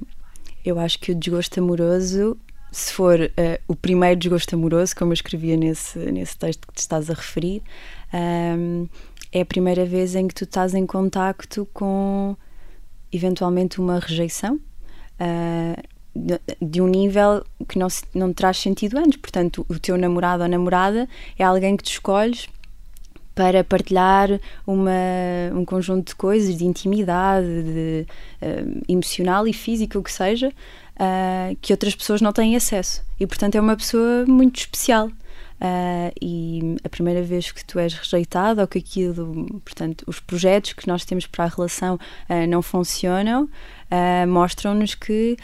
eu 0.66 0.80
acho 0.80 0.98
que 0.98 1.12
o 1.12 1.14
desgosto 1.14 1.60
amoroso, 1.60 2.36
se 2.72 2.92
for 2.92 3.20
uh, 3.20 3.62
o 3.68 3.76
primeiro 3.76 4.18
desgosto 4.18 4.56
amoroso, 4.56 4.96
como 4.96 5.12
eu 5.12 5.14
escrevia 5.14 5.56
nesse, 5.56 5.96
nesse 6.10 6.36
texto 6.36 6.66
que 6.66 6.74
te 6.74 6.80
estás 6.80 7.08
a 7.08 7.14
referir, 7.14 7.62
um, 8.12 8.88
é 9.30 9.42
a 9.42 9.46
primeira 9.46 9.86
vez 9.86 10.16
em 10.16 10.26
que 10.26 10.34
tu 10.34 10.42
estás 10.42 10.74
em 10.74 10.84
contacto 10.84 11.68
com 11.72 12.36
eventualmente 13.12 13.80
uma 13.80 14.00
rejeição. 14.00 14.56
Uh, 15.20 15.96
de, 16.16 16.40
de 16.60 16.80
um 16.80 16.88
nível 16.88 17.44
que 17.68 17.78
não, 17.78 17.88
não 18.14 18.32
traz 18.32 18.56
sentido 18.56 18.98
antes. 18.98 19.18
Portanto, 19.18 19.66
o 19.68 19.78
teu 19.78 19.96
namorado 19.98 20.42
ou 20.42 20.48
namorada 20.48 21.06
é 21.38 21.44
alguém 21.44 21.76
que 21.76 21.84
tu 21.84 21.90
escolhes 21.90 22.48
para 23.36 23.62
partilhar 23.62 24.40
uma, 24.66 24.90
um 25.54 25.62
conjunto 25.62 26.08
de 26.08 26.14
coisas, 26.16 26.56
de 26.56 26.64
intimidade, 26.64 27.46
de, 27.46 28.06
uh, 28.40 28.82
emocional 28.88 29.46
e 29.46 29.52
física, 29.52 29.98
o 29.98 30.02
que 30.02 30.10
seja, 30.10 30.48
uh, 30.48 31.54
que 31.60 31.70
outras 31.70 31.94
pessoas 31.94 32.22
não 32.22 32.32
têm 32.32 32.56
acesso. 32.56 33.04
E, 33.20 33.26
portanto, 33.26 33.54
é 33.54 33.60
uma 33.60 33.76
pessoa 33.76 34.24
muito 34.26 34.58
especial. 34.58 35.08
Uh, 35.58 36.12
e 36.20 36.76
a 36.82 36.88
primeira 36.88 37.22
vez 37.22 37.52
que 37.52 37.62
tu 37.62 37.78
és 37.78 37.92
rejeitado 37.92 38.62
ou 38.62 38.66
que 38.66 38.78
aquilo, 38.78 39.60
portanto, 39.62 40.02
os 40.06 40.18
projetos 40.18 40.72
que 40.72 40.88
nós 40.88 41.04
temos 41.04 41.26
para 41.26 41.44
a 41.44 41.48
relação 41.48 41.98
não 42.46 42.60
funcionam, 42.60 43.48
mostram-nos 44.28 44.94
que 44.94 45.38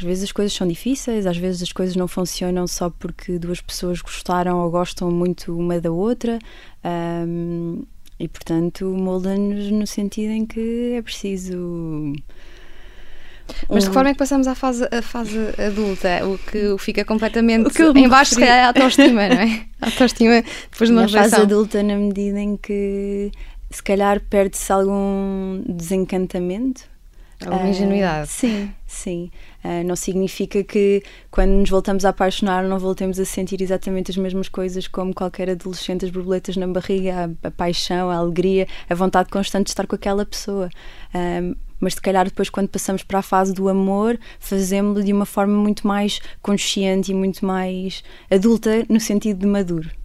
às 0.00 0.04
vezes 0.04 0.24
as 0.24 0.32
coisas 0.32 0.54
são 0.54 0.66
difíceis, 0.66 1.26
às 1.26 1.36
vezes 1.36 1.62
as 1.62 1.72
coisas 1.72 1.94
não 1.94 2.08
funcionam 2.08 2.66
só 2.66 2.88
porque 2.88 3.38
duas 3.38 3.60
pessoas 3.60 4.00
gostaram 4.00 4.58
ou 4.58 4.70
gostam 4.70 5.10
muito 5.10 5.54
uma 5.54 5.78
da 5.78 5.90
outra. 5.90 6.38
Um, 6.82 7.82
e 8.18 8.26
portanto 8.26 8.86
molda-nos 8.86 9.70
no 9.70 9.86
sentido 9.86 10.30
em 10.30 10.46
que 10.46 10.94
é 10.96 11.02
preciso. 11.02 12.14
Mas 13.68 13.84
de 13.84 13.90
que 13.90 13.94
forma 13.94 14.08
é 14.08 14.12
que 14.14 14.18
passamos 14.18 14.46
à 14.46 14.54
fase, 14.54 14.88
à 14.90 15.02
fase 15.02 15.38
adulta? 15.58 16.26
O 16.26 16.38
que 16.38 16.78
fica 16.78 17.04
completamente 17.04 17.66
o 17.66 17.70
que 17.70 17.82
em 17.82 18.08
baixo, 18.08 18.34
se 18.34 18.40
calhar, 18.40 18.56
é 18.56 18.62
a 18.62 18.68
autoestima, 18.68 19.28
não 19.28 19.36
é? 19.36 19.66
A 19.82 19.86
autoestima 19.86 20.42
depois 20.70 20.88
de 20.88 20.96
uma 20.96 21.02
na 21.02 21.08
fase 21.08 21.34
adulta, 21.34 21.82
na 21.82 21.96
medida 21.96 22.40
em 22.40 22.56
que 22.56 23.30
se 23.70 23.82
calhar 23.82 24.20
perde-se 24.30 24.72
algum 24.72 25.62
desencantamento 25.66 26.88
Alguma 27.46 27.68
ingenuidade. 27.68 28.28
Uh, 28.28 28.32
sim, 28.32 28.74
sim. 28.86 29.30
Uh, 29.64 29.84
não 29.86 29.96
significa 29.96 30.62
que 30.62 31.02
quando 31.30 31.50
nos 31.50 31.70
voltamos 31.70 32.04
a 32.04 32.10
apaixonar 32.10 32.64
não 32.64 32.78
voltemos 32.78 33.18
a 33.18 33.24
sentir 33.24 33.62
exatamente 33.62 34.10
as 34.10 34.16
mesmas 34.16 34.48
coisas 34.48 34.86
como 34.86 35.14
qualquer 35.14 35.50
adolescente, 35.50 36.04
as 36.04 36.10
borboletas 36.10 36.56
na 36.56 36.66
barriga, 36.66 37.30
a, 37.42 37.48
a 37.48 37.50
paixão, 37.50 38.10
a 38.10 38.16
alegria, 38.16 38.66
a 38.88 38.94
vontade 38.94 39.30
constante 39.30 39.66
de 39.66 39.70
estar 39.70 39.86
com 39.86 39.94
aquela 39.94 40.26
pessoa. 40.26 40.68
Uh, 41.14 41.56
mas 41.80 41.94
se 41.94 42.00
calhar 42.00 42.26
depois 42.26 42.50
quando 42.50 42.68
passamos 42.68 43.02
para 43.02 43.20
a 43.20 43.22
fase 43.22 43.54
do 43.54 43.68
amor 43.68 44.20
fazemos-lo 44.38 45.02
de 45.02 45.12
uma 45.12 45.24
forma 45.24 45.56
muito 45.56 45.86
mais 45.86 46.20
consciente 46.42 47.10
e 47.10 47.14
muito 47.14 47.44
mais 47.44 48.04
adulta 48.30 48.84
no 48.88 49.00
sentido 49.00 49.40
de 49.40 49.46
maduro. 49.46 49.99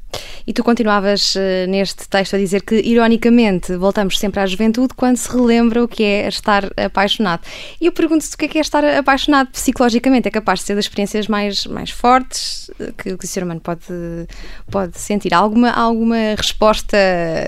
E 0.47 0.54
tu 0.54 0.63
continuavas 0.63 1.36
uh, 1.36 1.39
neste 1.67 2.08
texto 2.08 2.36
a 2.36 2.38
dizer 2.38 2.62
que, 2.62 2.75
ironicamente, 2.75 3.75
voltamos 3.75 4.19
sempre 4.19 4.39
à 4.39 4.45
juventude 4.45 4.93
quando 4.95 5.17
se 5.17 5.30
relembra 5.30 5.84
o 5.84 5.88
que 5.88 6.04
é 6.04 6.28
estar 6.28 6.69
apaixonado. 6.78 7.41
E 7.82 7.88
eu 7.88 7.91
pergunto-te 7.91 8.36
o 8.36 8.38
que 8.38 8.45
é, 8.45 8.47
que 8.47 8.58
é 8.58 8.62
estar 8.62 8.84
apaixonado 8.84 9.49
psicologicamente? 9.49 10.28
É 10.28 10.32
capaz 10.32 10.60
de 10.60 10.65
ser 10.65 10.75
das 10.75 10.86
experiências 10.86 11.28
mais, 11.28 11.65
mais 11.65 11.89
fortes 11.89 12.69
eh, 12.80 12.91
que, 12.97 13.17
que 13.17 13.25
o 13.25 13.28
ser 13.28 13.43
humano 13.43 13.60
pode, 13.60 13.82
pode 14.69 14.99
sentir? 14.99 15.34
Há 15.34 15.38
alguma, 15.38 15.71
alguma 15.71 16.36
resposta 16.38 16.97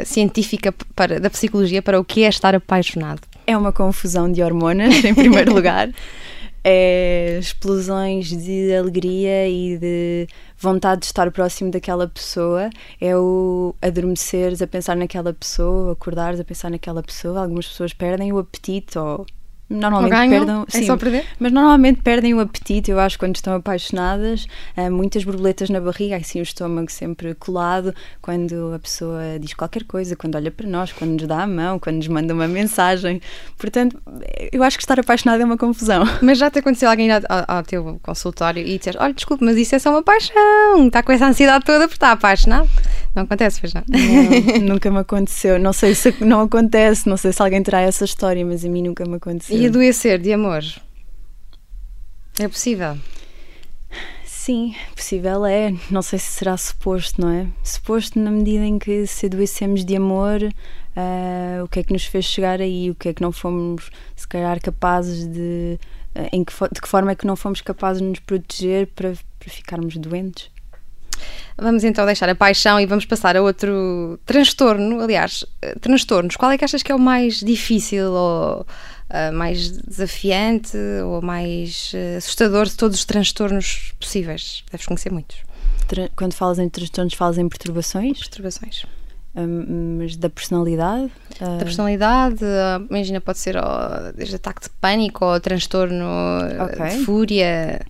científica 0.05 0.73
para, 0.95 1.19
da 1.19 1.29
psicologia 1.29 1.81
para 1.81 1.99
o 1.99 2.03
que 2.03 2.23
é 2.23 2.29
estar 2.29 2.55
apaixonado? 2.55 3.21
É 3.45 3.55
uma 3.55 3.71
confusão 3.71 4.31
de 4.31 4.41
hormonas, 4.41 5.03
em 5.03 5.13
primeiro 5.13 5.53
lugar. 5.55 5.89
É 6.63 7.37
explosões 7.39 8.29
de 8.29 8.73
alegria 8.73 9.47
e 9.47 9.77
de 9.77 10.27
vontade 10.57 11.01
de 11.01 11.05
estar 11.07 11.31
próximo 11.31 11.71
daquela 11.71 12.07
pessoa, 12.07 12.69
é 12.99 13.15
o 13.15 13.75
adormeceres 13.81 14.61
a 14.61 14.67
pensar 14.67 14.95
naquela 14.95 15.33
pessoa, 15.33 15.93
acordares 15.93 16.39
a 16.39 16.43
pensar 16.43 16.71
naquela 16.71 17.03
pessoa. 17.03 17.41
Algumas 17.41 17.67
pessoas 17.67 17.93
perdem 17.93 18.33
o 18.33 18.39
apetite 18.39 18.97
ou 18.97 19.25
normalmente 19.69 20.29
perdem. 20.29 20.55
É 20.61 20.71
sim? 20.71 20.85
Mas 21.39 21.51
normalmente 21.51 22.01
perdem 22.01 22.33
o 22.33 22.39
apetite, 22.39 22.91
eu 22.91 22.99
acho, 22.99 23.19
quando 23.19 23.35
estão 23.35 23.55
apaixonadas. 23.55 24.47
Uh, 24.77 24.91
muitas 24.91 25.23
borboletas 25.23 25.69
na 25.69 25.79
barriga, 25.79 26.15
assim 26.15 26.39
o 26.39 26.43
estômago 26.43 26.91
sempre 26.91 27.33
colado, 27.35 27.93
quando 28.21 28.73
a 28.73 28.79
pessoa 28.79 29.21
diz 29.39 29.53
qualquer 29.53 29.83
coisa, 29.83 30.15
quando 30.15 30.35
olha 30.35 30.51
para 30.51 30.67
nós, 30.67 30.91
quando 30.91 31.11
nos 31.11 31.27
dá 31.27 31.43
a 31.43 31.47
mão, 31.47 31.79
quando 31.79 31.97
nos 31.97 32.07
manda 32.07 32.33
uma 32.33 32.47
mensagem. 32.47 33.21
Portanto, 33.57 33.99
eu 34.51 34.63
acho 34.63 34.77
que 34.77 34.83
estar 34.83 34.99
apaixonada 34.99 35.43
é 35.43 35.45
uma 35.45 35.57
confusão. 35.57 36.03
Mas 36.21 36.37
já 36.37 36.49
te 36.49 36.59
aconteceu 36.59 36.89
alguém 36.89 37.11
ao, 37.11 37.21
ao 37.47 37.63
teu 37.63 37.99
consultório 38.01 38.65
e 38.65 38.77
disseste: 38.77 39.01
Olha, 39.01 39.13
desculpe, 39.13 39.43
mas 39.43 39.57
isso 39.57 39.75
é 39.75 39.79
só 39.79 39.89
uma 39.89 40.03
paixão, 40.03 40.87
está 40.87 41.03
com 41.03 41.11
essa 41.11 41.27
ansiedade 41.27 41.65
toda 41.65 41.81
porque 41.81 41.95
está 41.95 42.11
apaixonado? 42.11 42.69
Não 43.15 43.23
acontece, 43.23 43.59
pois 43.59 43.73
não? 43.73 43.83
não 43.87 44.75
nunca 44.75 44.91
me 44.91 44.99
aconteceu. 44.99 45.57
Não 45.57 45.73
sei 45.73 45.95
se 45.95 46.13
não 46.23 46.41
acontece, 46.41 47.09
não 47.09 47.17
sei 47.17 47.33
se 47.33 47.41
alguém 47.41 47.63
terá 47.63 47.81
essa 47.81 48.05
história, 48.05 48.45
mas 48.45 48.63
a 48.63 48.69
mim 48.69 48.83
nunca 48.83 49.05
me 49.05 49.15
aconteceu. 49.15 49.56
E 49.57 49.65
adoecer 49.65 50.19
de 50.19 50.31
amor? 50.31 50.63
É 52.39 52.47
possível? 52.47 52.97
Sim, 54.23 54.75
possível 54.95 55.45
é. 55.45 55.73
Não 55.89 56.01
sei 56.01 56.19
se 56.19 56.27
será 56.27 56.55
suposto, 56.55 57.19
não 57.19 57.29
é? 57.29 57.47
Suposto 57.63 58.19
na 58.19 58.29
medida 58.29 58.63
em 58.63 58.77
que 58.77 59.07
se 59.07 59.25
adoecemos 59.25 59.83
de 59.83 59.95
amor, 59.95 60.41
uh, 60.43 61.63
o 61.63 61.67
que 61.67 61.79
é 61.79 61.83
que 61.83 61.91
nos 61.91 62.05
fez 62.05 62.25
chegar 62.25 62.61
aí, 62.61 62.91
o 62.91 62.95
que 62.95 63.09
é 63.09 63.13
que 63.13 63.21
não 63.21 63.31
fomos, 63.31 63.89
se 64.15 64.27
calhar, 64.27 64.61
capazes 64.61 65.27
de. 65.27 65.79
Uh, 66.15 66.29
em 66.31 66.43
que, 66.43 66.53
de 66.71 66.79
que 66.79 66.87
forma 66.87 67.11
é 67.11 67.15
que 67.15 67.25
não 67.25 67.35
fomos 67.35 67.59
capazes 67.59 68.01
de 68.01 68.07
nos 68.07 68.19
proteger 68.19 68.87
para, 68.87 69.13
para 69.39 69.49
ficarmos 69.49 69.97
doentes? 69.97 70.51
Vamos 71.57 71.83
então 71.83 72.05
deixar 72.05 72.29
a 72.29 72.35
paixão 72.35 72.79
e 72.79 72.85
vamos 72.85 73.05
passar 73.05 73.35
a 73.35 73.41
outro 73.41 74.19
transtorno. 74.25 75.01
Aliás, 75.01 75.43
eh, 75.61 75.75
transtornos. 75.81 76.35
Qual 76.35 76.51
é 76.51 76.57
que 76.57 76.63
achas 76.63 76.83
que 76.83 76.91
é 76.91 76.95
o 76.95 76.99
mais 76.99 77.39
difícil 77.39 78.11
ou 78.11 78.65
uh, 79.09 79.33
mais 79.33 79.71
desafiante 79.71 80.77
ou 81.05 81.21
mais 81.21 81.91
uh, 81.93 82.17
assustador 82.17 82.65
de 82.65 82.75
todos 82.75 82.97
os 82.97 83.05
transtornos 83.05 83.93
possíveis? 83.99 84.63
Deves 84.71 84.85
conhecer 84.85 85.11
muitos. 85.11 85.37
Quando 86.15 86.33
falas 86.33 86.59
em 86.59 86.67
transtornos, 86.67 87.13
falas 87.13 87.37
em 87.37 87.47
perturbações? 87.47 88.19
Perturbações. 88.19 88.85
Um, 89.35 89.99
mas 89.99 90.15
da 90.15 90.29
personalidade? 90.29 91.11
Da 91.39 91.63
personalidade, 91.63 92.43
imagina, 92.89 93.21
pode 93.21 93.37
ser 93.37 93.55
oh, 93.55 94.11
desde 94.15 94.35
ataque 94.35 94.63
de 94.63 94.69
pânico 94.81 95.23
ou 95.23 95.39
transtorno 95.39 96.05
okay. 96.65 96.97
de 96.97 97.05
fúria, 97.05 97.81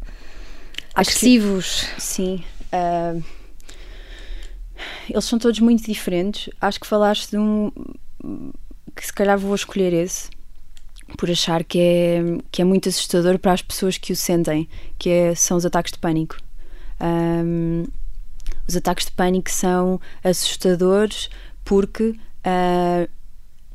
Acho 0.93 1.09
agressivos. 1.09 1.83
Que, 1.95 2.01
sim. 2.01 2.43
Uh, 2.73 3.23
eles 5.09 5.25
são 5.25 5.39
todos 5.39 5.59
muito 5.59 5.83
diferentes. 5.83 6.53
Acho 6.59 6.79
que 6.79 6.85
falaste 6.85 7.31
de 7.31 7.37
um 7.37 7.71
que 8.95 9.05
se 9.05 9.13
calhar 9.13 9.37
vou 9.37 9.55
escolher 9.55 9.93
esse 9.93 10.29
por 11.17 11.29
achar 11.29 11.63
que 11.63 11.79
é, 11.79 12.21
que 12.51 12.61
é 12.61 12.65
muito 12.65 12.89
assustador 12.89 13.39
para 13.39 13.53
as 13.53 13.61
pessoas 13.61 13.97
que 13.97 14.11
o 14.11 14.15
sentem, 14.15 14.67
que 14.97 15.09
é, 15.09 15.35
são 15.35 15.57
os 15.57 15.65
ataques 15.65 15.91
de 15.91 15.99
pânico. 15.99 16.37
Um, 16.99 17.85
os 18.67 18.75
ataques 18.75 19.05
de 19.05 19.11
pânico 19.11 19.49
são 19.49 20.01
assustadores 20.23 21.29
porque 21.63 22.09
uh, 22.09 23.09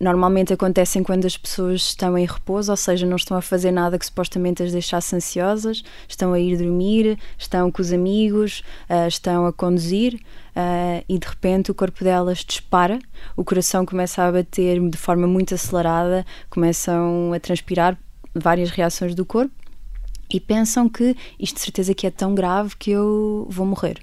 normalmente 0.03 0.53
acontecem 0.53 1.03
quando 1.05 1.27
as 1.27 1.37
pessoas 1.37 1.83
estão 1.83 2.19
em 2.19 2.27
repouso, 2.27 2.73
ou 2.73 2.77
seja, 2.77 3.07
não 3.07 3.17
estão 3.17 3.37
a 3.37 3.41
fazer 3.41 3.71
nada 3.71 3.97
que 3.97 4.05
supostamente 4.05 4.61
as 4.61 4.73
deixasse 4.73 5.15
ansiosas, 5.15 5.85
estão 6.09 6.33
a 6.33 6.41
ir 6.41 6.59
dormir, 6.59 7.17
estão 7.39 7.71
com 7.71 7.81
os 7.81 7.93
amigos, 7.93 8.65
uh, 8.91 9.07
estão 9.07 9.47
a 9.47 9.53
conduzir 9.53 10.15
uh, 10.15 11.05
e 11.09 11.19
de 11.19 11.27
repente 11.27 11.71
o 11.71 11.75
corpo 11.75 12.03
delas 12.03 12.39
dispara, 12.39 12.99
o 13.37 13.45
coração 13.45 13.87
começa 13.87 14.25
a 14.25 14.33
bater 14.33 14.81
de 14.91 14.99
forma 14.99 15.29
muito 15.29 15.55
acelerada, 15.55 16.27
começam 16.51 17.33
a 17.33 17.39
transpirar 17.39 17.97
várias 18.35 18.71
reações 18.71 19.15
do 19.15 19.25
corpo 19.25 19.55
e 20.35 20.41
pensam 20.41 20.89
que 20.89 21.17
isto 21.39 21.57
de 21.57 21.61
certeza 21.61 21.95
que 21.95 22.09
é 22.09 22.11
tão 22.11 22.35
grave 22.35 22.75
que 22.77 22.91
eu 22.91 23.47
vou 23.49 23.65
morrer. 23.65 24.03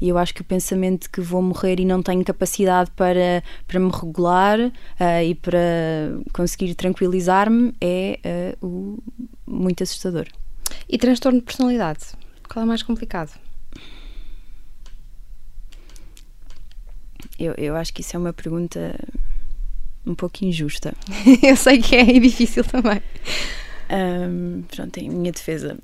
E 0.00 0.08
eu 0.08 0.18
acho 0.18 0.34
que 0.34 0.42
o 0.42 0.44
pensamento 0.44 1.02
de 1.02 1.08
que 1.08 1.20
vou 1.20 1.40
morrer 1.40 1.80
e 1.80 1.84
não 1.84 2.02
tenho 2.02 2.24
capacidade 2.24 2.90
para, 2.90 3.42
para 3.66 3.80
me 3.80 3.90
regular 3.90 4.60
uh, 4.60 4.72
e 5.24 5.34
para 5.34 5.58
conseguir 6.32 6.74
tranquilizar-me 6.74 7.74
é 7.80 8.54
uh, 8.62 8.66
o, 8.66 9.02
muito 9.46 9.82
assustador. 9.82 10.26
E 10.88 10.98
transtorno 10.98 11.38
de 11.38 11.44
personalidade? 11.44 12.00
Qual 12.48 12.62
é 12.62 12.66
mais 12.66 12.82
complicado? 12.82 13.38
Eu, 17.38 17.54
eu 17.54 17.76
acho 17.76 17.92
que 17.92 18.00
isso 18.00 18.16
é 18.16 18.18
uma 18.18 18.32
pergunta 18.32 18.94
um 20.06 20.14
pouco 20.14 20.44
injusta. 20.44 20.94
eu 21.42 21.56
sei 21.56 21.78
que 21.78 21.96
é 21.96 22.02
e 22.02 22.20
difícil 22.20 22.64
também. 22.64 23.02
Um, 23.90 24.62
pronto, 24.62 24.96
em 24.98 25.10
minha 25.10 25.32
defesa, 25.32 25.78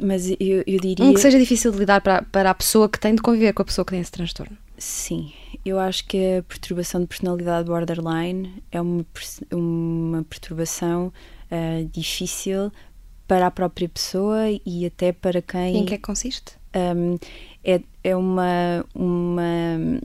mas 0.00 0.30
eu, 0.30 0.62
eu 0.66 0.80
diria. 0.80 1.04
Um 1.04 1.14
que 1.14 1.20
seja 1.20 1.38
difícil 1.38 1.70
de 1.70 1.78
lidar 1.78 2.00
para, 2.00 2.22
para 2.22 2.50
a 2.50 2.54
pessoa 2.54 2.88
que 2.88 2.98
tem 2.98 3.14
de 3.14 3.22
conviver 3.22 3.52
com 3.52 3.62
a 3.62 3.64
pessoa 3.64 3.84
que 3.84 3.92
tem 3.92 4.00
esse 4.00 4.12
transtorno. 4.12 4.56
Sim, 4.76 5.32
eu 5.64 5.78
acho 5.78 6.06
que 6.06 6.38
a 6.38 6.42
perturbação 6.42 7.00
de 7.00 7.06
personalidade 7.06 7.68
borderline 7.68 8.62
é 8.72 8.80
uma, 8.80 9.04
uma 9.52 10.22
perturbação 10.24 11.12
uh, 11.50 11.88
difícil 11.92 12.72
para 13.26 13.46
a 13.46 13.50
própria 13.50 13.88
pessoa 13.88 14.42
e 14.66 14.84
até 14.84 15.12
para 15.12 15.40
quem. 15.40 15.76
E 15.76 15.78
em 15.78 15.84
que 15.84 15.94
é 15.94 15.96
que 15.96 16.02
consiste? 16.02 16.52
Um, 16.74 17.16
é, 17.62 17.80
é 18.02 18.16
uma, 18.16 18.84
uma 18.94 20.00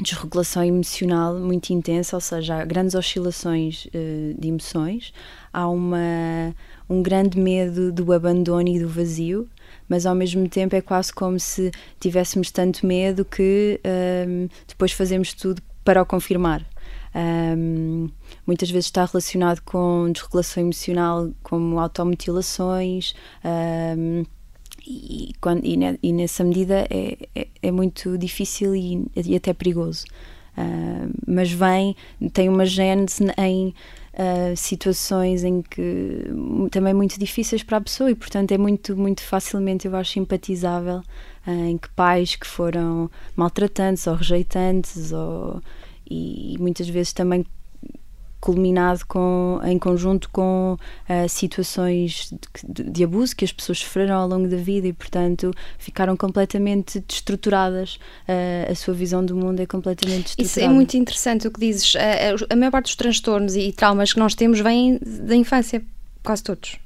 desregulação 0.00 0.64
emocional 0.64 1.38
muito 1.38 1.70
intensa, 1.70 2.16
ou 2.16 2.20
seja, 2.20 2.56
há 2.56 2.64
grandes 2.64 2.94
oscilações 2.94 3.86
uh, 3.86 4.38
de 4.38 4.48
emoções, 4.48 5.12
há 5.52 5.68
uma, 5.68 6.54
um 6.88 7.02
grande 7.02 7.38
medo 7.38 7.92
do 7.92 8.12
abandono 8.12 8.68
e 8.68 8.78
do 8.78 8.88
vazio, 8.88 9.48
mas 9.88 10.06
ao 10.06 10.14
mesmo 10.14 10.48
tempo 10.48 10.74
é 10.74 10.80
quase 10.80 11.12
como 11.12 11.38
se 11.38 11.70
tivéssemos 12.00 12.50
tanto 12.50 12.86
medo 12.86 13.24
que 13.24 13.80
um, 14.26 14.48
depois 14.66 14.92
fazemos 14.92 15.32
tudo 15.32 15.62
para 15.84 16.02
o 16.02 16.06
confirmar. 16.06 16.64
Um, 17.14 18.10
muitas 18.46 18.70
vezes 18.70 18.86
está 18.86 19.04
relacionado 19.04 19.60
com 19.62 20.10
desregulação 20.12 20.62
emocional, 20.62 21.30
como 21.42 21.78
automutilações. 21.78 23.14
Um, 23.44 24.24
e, 24.86 25.32
quando, 25.40 25.64
e, 25.64 25.76
ne, 25.76 25.98
e, 26.02 26.12
nessa 26.12 26.44
medida 26.44 26.86
é, 26.90 27.18
é, 27.34 27.48
é 27.62 27.70
muito 27.70 28.16
difícil 28.16 28.74
e, 28.74 29.06
e 29.16 29.36
até 29.36 29.52
perigoso. 29.52 30.06
Uh, 30.56 31.12
mas 31.26 31.52
vem, 31.52 31.94
tem 32.32 32.48
uma 32.48 32.66
gênese 32.66 33.24
em 33.38 33.72
uh, 34.18 34.56
situações 34.56 35.44
em 35.44 35.62
que 35.62 36.24
também 36.70 36.92
muito 36.92 37.18
difíceis 37.18 37.62
para 37.62 37.76
a 37.78 37.80
pessoa 37.80 38.10
e 38.10 38.14
portanto 38.14 38.52
é 38.52 38.58
muito 38.58 38.96
muito 38.96 39.22
facilmente 39.22 39.86
eu 39.86 39.94
acho 39.96 40.12
simpatizável 40.12 40.98
uh, 41.46 41.50
em 41.50 41.78
que 41.78 41.88
pais 41.90 42.34
que 42.34 42.46
foram 42.46 43.10
maltratantes 43.36 44.06
ou 44.06 44.14
rejeitantes 44.14 45.12
ou 45.12 45.62
e 46.10 46.56
muitas 46.58 46.88
vezes 46.88 47.12
também 47.12 47.44
culminado 48.40 49.04
com, 49.06 49.60
em 49.64 49.78
conjunto 49.78 50.28
com 50.30 50.76
uh, 50.76 51.28
situações 51.28 52.32
de, 52.68 52.84
de, 52.84 53.04
abuso 53.04 53.34
que 53.34 53.44
as 53.44 53.52
pessoas 53.52 53.78
sofreram 53.80 54.16
ao 54.16 54.28
longo 54.28 54.48
da 54.48 54.56
vida 54.56 54.86
e, 54.86 54.92
portanto, 54.92 55.52
ficaram 55.78 56.16
completamente 56.16 57.00
destruturadas. 57.00 57.96
Uh, 58.28 58.70
a 58.70 58.74
sua 58.74 58.94
visão 58.94 59.24
do 59.24 59.34
mundo 59.34 59.60
é 59.60 59.66
completamente 59.66 60.36
destruturada. 60.36 60.42
Isso 60.42 60.60
é 60.60 60.68
muito 60.68 60.96
interessante 60.96 61.48
o 61.48 61.50
que 61.50 61.60
dizes. 61.60 61.94
A, 61.96 62.52
a 62.52 62.56
maior 62.56 62.70
parte 62.70 62.86
dos 62.86 62.96
transtornos 62.96 63.56
e 63.56 63.72
traumas 63.72 64.12
que 64.12 64.18
nós 64.18 64.34
temos 64.34 64.60
vêm 64.60 64.98
da 65.02 65.34
infância, 65.34 65.82
quase 66.22 66.42
todos. 66.42 66.76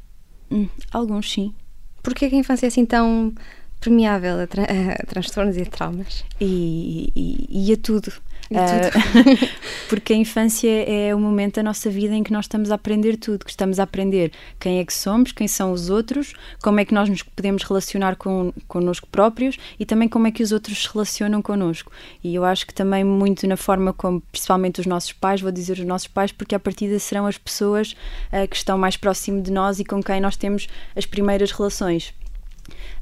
Hum, 0.50 0.68
alguns, 0.90 1.30
sim. 1.30 1.54
Porquê 2.02 2.28
que 2.28 2.34
a 2.34 2.38
infância 2.38 2.66
é 2.66 2.68
assim 2.68 2.84
tão 2.84 3.32
permeável 3.80 4.40
a, 4.40 4.46
tra 4.46 4.64
a 5.00 5.06
transtornos 5.06 5.56
e 5.56 5.62
a 5.62 5.66
traumas? 5.66 6.24
E, 6.40 7.12
e, 7.14 7.68
e 7.68 7.72
a 7.72 7.76
tudo. 7.76 8.12
Uh, 8.50 9.48
porque 9.88 10.12
a 10.12 10.16
infância 10.16 10.68
é 10.68 11.14
o 11.14 11.18
momento 11.18 11.56
da 11.56 11.62
nossa 11.62 11.88
vida 11.90 12.14
em 12.14 12.22
que 12.22 12.32
nós 12.32 12.44
estamos 12.44 12.70
a 12.70 12.74
aprender 12.74 13.16
tudo, 13.16 13.44
que 13.44 13.50
estamos 13.50 13.78
a 13.78 13.84
aprender 13.84 14.32
quem 14.58 14.78
é 14.78 14.84
que 14.84 14.92
somos, 14.92 15.32
quem 15.32 15.48
são 15.48 15.72
os 15.72 15.90
outros, 15.90 16.34
como 16.62 16.80
é 16.80 16.84
que 16.84 16.94
nós 16.94 17.08
nos 17.08 17.22
podemos 17.22 17.62
relacionar 17.62 18.16
com, 18.16 18.52
connosco 18.68 19.06
próprios 19.08 19.56
e 19.78 19.86
também 19.86 20.08
como 20.08 20.26
é 20.26 20.30
que 20.30 20.42
os 20.42 20.52
outros 20.52 20.82
se 20.82 20.92
relacionam 20.92 21.40
connosco. 21.40 21.90
E 22.22 22.34
eu 22.34 22.44
acho 22.44 22.66
que 22.66 22.74
também 22.74 23.04
muito 23.04 23.46
na 23.46 23.56
forma 23.56 23.92
como, 23.92 24.20
principalmente 24.20 24.80
os 24.80 24.86
nossos 24.86 25.12
pais, 25.12 25.40
vou 25.40 25.52
dizer 25.52 25.78
os 25.78 25.84
nossos 25.84 26.08
pais, 26.08 26.32
porque 26.32 26.54
a 26.54 26.60
partir 26.60 26.98
serão 26.98 27.26
as 27.26 27.38
pessoas 27.38 27.94
uh, 28.32 28.46
que 28.48 28.56
estão 28.56 28.76
mais 28.76 28.96
próximo 28.96 29.40
de 29.40 29.50
nós 29.50 29.80
e 29.80 29.84
com 29.84 30.02
quem 30.02 30.20
nós 30.20 30.36
temos 30.36 30.68
as 30.94 31.06
primeiras 31.06 31.50
relações. 31.50 32.12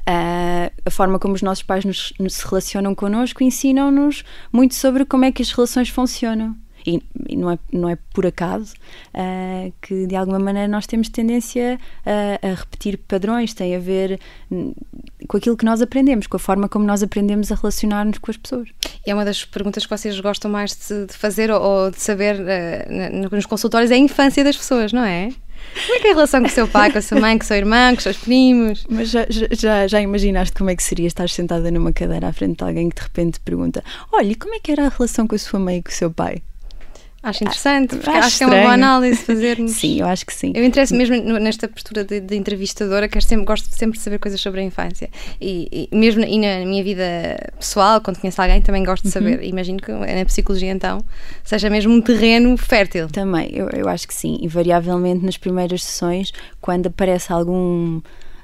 Uh, 0.00 0.72
a 0.84 0.90
forma 0.90 1.18
como 1.18 1.34
os 1.34 1.42
nossos 1.42 1.62
pais 1.62 1.84
nos, 1.84 2.12
nos 2.18 2.34
se 2.34 2.46
relacionam 2.46 2.94
connosco 2.94 3.44
ensinam-nos 3.44 4.24
muito 4.52 4.74
sobre 4.74 5.04
como 5.04 5.24
é 5.24 5.30
que 5.30 5.42
as 5.42 5.52
relações 5.52 5.88
funcionam. 5.88 6.56
E, 6.86 7.02
e 7.28 7.36
não, 7.36 7.50
é, 7.50 7.58
não 7.72 7.88
é 7.88 7.98
por 8.14 8.26
acaso 8.26 8.74
uh, 9.14 9.72
que 9.82 10.06
de 10.06 10.16
alguma 10.16 10.38
maneira 10.38 10.66
nós 10.66 10.86
temos 10.86 11.08
tendência 11.08 11.78
a, 12.06 12.46
a, 12.46 12.54
repetir 12.54 12.98
padrões, 12.98 13.52
tem 13.52 13.76
a 13.76 13.78
ver 13.78 14.18
hum, 14.50 14.72
com 15.28 15.36
aquilo 15.36 15.56
que 15.56 15.64
nós 15.64 15.82
aprendemos, 15.82 16.26
com 16.26 16.36
a 16.36 16.40
forma 16.40 16.68
como 16.68 16.86
nós 16.86 17.02
aprendemos 17.02 17.52
a 17.52 17.54
relacionar-nos 17.54 18.18
com 18.18 18.30
as 18.30 18.36
pessoas. 18.36 18.68
É 19.06 19.14
uma 19.14 19.24
das 19.24 19.44
perguntas 19.44 19.84
que 19.84 19.90
vocês 19.96 20.18
gostam 20.20 20.50
mais 20.50 20.74
de, 20.88 21.06
de 21.06 21.12
fazer 21.12 21.50
ou, 21.50 21.60
ou, 21.60 21.90
de 21.90 22.00
saber 22.00 22.36
uh, 22.36 23.30
nos 23.30 23.46
consultórios 23.46 23.90
é 23.90 23.94
a 23.94 23.98
infância 23.98 24.42
das 24.42 24.56
pessoas, 24.56 24.92
não 24.92 25.04
é? 25.04 25.30
Como 25.74 25.94
é 25.94 26.00
que 26.00 26.08
é 26.08 26.10
a 26.10 26.14
relação 26.14 26.40
com 26.40 26.48
o 26.48 26.50
seu 26.50 26.68
pai, 26.68 26.90
com 26.90 26.98
a 26.98 27.02
sua 27.02 27.20
mãe, 27.20 27.38
com 27.38 27.44
o 27.44 27.46
seu 27.46 27.56
irmão, 27.56 27.92
com 27.92 27.98
os 27.98 28.02
seus 28.02 28.16
primos? 28.16 28.86
Mas 28.88 29.10
já, 29.10 29.26
já, 29.28 29.86
já 29.86 30.00
imaginaste 30.00 30.54
como 30.56 30.70
é 30.70 30.76
que 30.76 30.82
seria 30.82 31.06
estar 31.06 31.28
sentada 31.28 31.70
numa 31.70 31.92
cadeira 31.92 32.28
à 32.28 32.32
frente 32.32 32.58
de 32.58 32.64
alguém 32.64 32.88
que 32.88 32.96
de 32.96 33.02
repente 33.02 33.40
pergunta: 33.40 33.82
Olha, 34.12 34.34
como 34.36 34.54
é 34.54 34.60
que 34.60 34.72
era 34.72 34.86
a 34.86 34.88
relação 34.88 35.26
com 35.26 35.34
a 35.34 35.38
sua 35.38 35.60
mãe 35.60 35.78
e 35.78 35.82
com 35.82 35.90
o 35.90 35.94
seu 35.94 36.10
pai? 36.10 36.42
Acho 37.22 37.44
interessante, 37.44 37.96
porque 37.96 38.08
acho, 38.08 38.26
acho 38.28 38.38
que 38.38 38.44
é 38.44 38.46
uma 38.46 38.60
boa 38.60 38.72
análise 38.72 39.22
fazermos. 39.22 39.72
sim, 39.76 40.00
eu 40.00 40.06
acho 40.06 40.24
que 40.24 40.32
sim. 40.32 40.52
Eu 40.54 40.64
interesso 40.64 40.94
mesmo 40.94 41.16
nesta 41.38 41.68
postura 41.68 42.02
de, 42.02 42.18
de 42.18 42.34
entrevistadora, 42.34 43.08
que 43.08 43.20
sempre, 43.20 43.44
gosto 43.44 43.68
sempre 43.76 43.98
de 43.98 44.02
saber 44.02 44.18
coisas 44.18 44.40
sobre 44.40 44.60
a 44.60 44.64
infância. 44.64 45.10
E, 45.38 45.88
e, 45.92 45.94
mesmo 45.94 46.22
e 46.22 46.38
na 46.38 46.64
minha 46.64 46.82
vida 46.82 47.04
pessoal, 47.58 48.00
quando 48.00 48.18
conheço 48.18 48.40
alguém, 48.40 48.62
também 48.62 48.82
gosto 48.82 49.02
de 49.02 49.08
uhum. 49.08 49.12
saber. 49.12 49.38
Uhum. 49.38 49.44
Imagino 49.44 49.78
que 49.80 49.92
na 49.92 50.24
psicologia, 50.24 50.72
então, 50.72 51.04
seja 51.44 51.68
mesmo 51.68 51.92
um 51.92 52.00
terreno 52.00 52.56
fértil. 52.56 53.08
Também, 53.08 53.50
eu, 53.52 53.68
eu 53.68 53.86
acho 53.86 54.08
que 54.08 54.14
sim. 54.14 54.38
Invariavelmente 54.40 55.22
nas 55.22 55.36
primeiras 55.36 55.82
sessões, 55.82 56.32
quando 56.58 56.86
aparece 56.86 57.30
algum. 57.30 58.00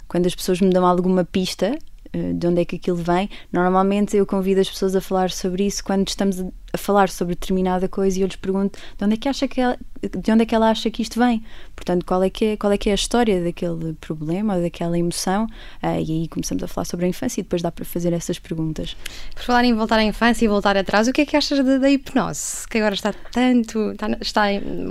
Quando 0.06 0.26
as 0.26 0.34
pessoas 0.34 0.60
me 0.60 0.70
dão 0.70 0.84
alguma 0.84 1.24
pista 1.24 1.76
de 2.12 2.46
onde 2.46 2.60
é 2.60 2.64
que 2.64 2.76
aquilo 2.76 2.96
vem. 2.96 3.28
Normalmente 3.52 4.16
eu 4.16 4.26
convido 4.26 4.60
as 4.60 4.68
pessoas 4.68 4.94
a 4.96 5.00
falar 5.00 5.30
sobre 5.30 5.66
isso 5.66 5.82
quando 5.84 6.08
estamos 6.08 6.42
a 6.76 6.78
falar 6.78 7.08
sobre 7.08 7.34
determinada 7.34 7.88
coisa 7.88 8.18
e 8.18 8.22
eu 8.22 8.26
lhes 8.26 8.36
pergunto 8.36 8.78
de 8.96 9.04
onde 9.04 9.14
é 9.14 9.16
que 9.16 9.28
acha 9.28 9.48
que 9.48 9.60
ela, 9.60 9.78
de 10.02 10.30
onde 10.30 10.42
é 10.42 10.46
que 10.46 10.54
ela 10.54 10.70
acha 10.70 10.90
que 10.90 11.02
isto 11.02 11.18
vem. 11.18 11.42
Portanto, 11.74 12.04
qual 12.04 12.22
é 12.22 12.30
que 12.30 12.44
é, 12.44 12.56
qual 12.56 12.72
é, 12.72 12.78
que 12.78 12.88
é 12.88 12.92
a 12.92 12.94
história 12.94 13.42
daquele 13.42 13.94
problema 13.94 14.60
daquela 14.60 14.98
emoção? 14.98 15.46
Uh, 15.82 16.00
e 16.06 16.12
aí 16.12 16.28
começamos 16.28 16.62
a 16.62 16.68
falar 16.68 16.84
sobre 16.84 17.06
a 17.06 17.08
infância 17.08 17.40
e 17.40 17.42
depois 17.42 17.62
dá 17.62 17.72
para 17.72 17.84
fazer 17.84 18.12
essas 18.12 18.38
perguntas. 18.38 18.96
Por 19.34 19.42
falar 19.42 19.64
em 19.64 19.74
voltar 19.74 19.98
à 19.98 20.04
infância 20.04 20.44
e 20.44 20.48
voltar 20.48 20.76
atrás, 20.76 21.08
o 21.08 21.12
que 21.12 21.22
é 21.22 21.26
que 21.26 21.36
achas 21.36 21.64
da, 21.64 21.78
da 21.78 21.90
hipnose? 21.90 22.68
Que 22.68 22.78
agora 22.78 22.94
está 22.94 23.12
tanto, 23.12 23.92
está, 23.92 24.08
está 24.20 24.42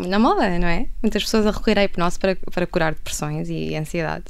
na 0.08 0.20
moda, 0.20 0.58
não 0.60 0.68
é? 0.68 0.88
Muitas 1.02 1.24
pessoas 1.24 1.46
a 1.46 1.52
recorrer 1.52 1.80
à 1.80 1.84
hipnose 1.84 2.18
para, 2.20 2.36
para 2.36 2.66
curar 2.66 2.94
depressões 2.94 3.50
e 3.50 3.76
ansiedade. 3.76 4.26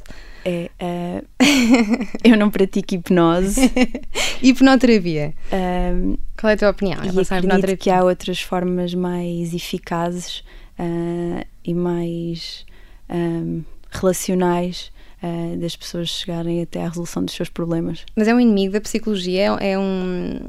É, 0.48 0.70
uh, 0.80 1.26
eu 2.22 2.36
não 2.36 2.50
pratico 2.50 2.94
hipnose. 2.94 3.60
Hipnoterapia. 4.40 5.34
Um, 5.52 6.16
Qual 6.38 6.50
é 6.50 6.54
a 6.54 6.56
tua 6.56 6.70
opinião? 6.70 7.00
E 7.02 7.08
acredito 7.08 7.76
que 7.76 7.90
há 7.90 8.04
outras 8.04 8.40
formas 8.40 8.94
mais 8.94 9.52
eficazes 9.52 10.44
uh, 10.78 11.44
e 11.64 11.74
mais 11.74 12.64
um, 13.10 13.64
relacionais 13.90 14.92
uh, 15.20 15.56
das 15.56 15.74
pessoas 15.74 16.10
chegarem 16.10 16.62
até 16.62 16.84
à 16.84 16.88
resolução 16.88 17.24
dos 17.24 17.34
seus 17.34 17.48
problemas. 17.48 18.04
Mas 18.14 18.28
é 18.28 18.34
um 18.34 18.38
inimigo 18.38 18.74
da 18.74 18.80
psicologia? 18.80 19.56
É, 19.58 19.72
é 19.72 19.78
um, 19.78 20.42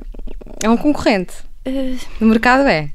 é 0.62 0.70
um 0.70 0.78
concorrente? 0.78 1.34
Uh, 1.66 1.98
no 2.20 2.28
mercado 2.28 2.68
é? 2.68 2.92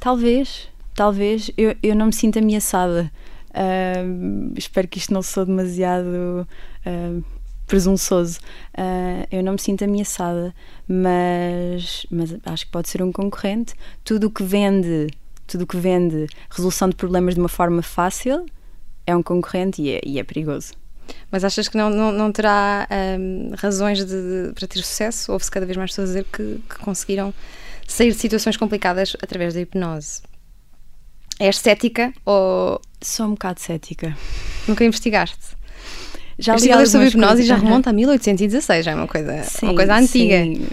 Talvez, 0.00 0.70
talvez. 0.94 1.50
Eu, 1.54 1.76
eu 1.82 1.94
não 1.94 2.06
me 2.06 2.14
sinto 2.14 2.38
ameaçada. 2.38 3.12
Uh, 3.56 4.52
espero 4.54 4.86
que 4.86 4.98
isto 4.98 5.14
não 5.14 5.22
seja 5.22 5.46
demasiado 5.46 6.46
uh, 6.86 7.24
presunçoso. 7.66 8.38
Uh, 8.76 9.26
eu 9.32 9.42
não 9.42 9.52
me 9.52 9.58
sinto 9.58 9.82
ameaçada, 9.82 10.54
mas, 10.86 12.06
mas 12.10 12.36
acho 12.44 12.66
que 12.66 12.70
pode 12.70 12.88
ser 12.90 13.02
um 13.02 13.10
concorrente. 13.10 13.74
Tudo 14.04 14.26
o 14.26 14.30
que 14.30 14.42
vende, 14.42 15.06
tudo 15.46 15.64
o 15.64 15.66
que 15.66 15.78
vende 15.78 16.26
resolução 16.50 16.88
de 16.90 16.96
problemas 16.96 17.34
de 17.34 17.40
uma 17.40 17.48
forma 17.48 17.82
fácil 17.82 18.44
é 19.06 19.16
um 19.16 19.22
concorrente 19.22 19.80
e 19.80 19.90
é, 19.90 20.00
e 20.04 20.18
é 20.18 20.24
perigoso. 20.24 20.74
Mas 21.30 21.44
achas 21.44 21.68
que 21.68 21.78
não, 21.78 21.88
não, 21.88 22.10
não 22.10 22.32
terá 22.32 22.88
razões 23.56 24.04
de, 24.04 24.06
de, 24.48 24.52
para 24.52 24.66
ter 24.66 24.78
sucesso? 24.80 25.30
Houve-se 25.30 25.50
cada 25.50 25.64
vez 25.64 25.76
mais 25.76 25.92
pessoas 25.92 26.10
a 26.10 26.12
dizer 26.14 26.24
que, 26.24 26.60
que 26.68 26.78
conseguiram 26.80 27.32
sair 27.86 28.10
de 28.10 28.18
situações 28.18 28.56
complicadas 28.56 29.16
através 29.22 29.54
da 29.54 29.60
hipnose. 29.60 30.22
És 31.38 31.58
cética 31.58 32.12
ou. 32.24 32.80
Sou 33.00 33.26
um 33.26 33.30
bocado 33.30 33.60
cética. 33.60 34.16
Nunca 34.66 34.84
investigaste? 34.84 35.56
Já 36.38 36.54
li 36.56 36.68
ler 36.68 36.86
sobre 36.86 37.08
hipnose 37.08 37.42
e 37.42 37.46
já 37.46 37.56
remonta 37.56 37.90
a 37.90 37.92
1816, 37.92 38.84
já 38.84 38.90
é 38.90 38.94
uma 38.94 39.06
coisa, 39.06 39.42
sim, 39.44 39.66
uma 39.66 39.74
coisa 39.74 39.96
antiga. 39.96 40.44
Sim, 40.44 40.68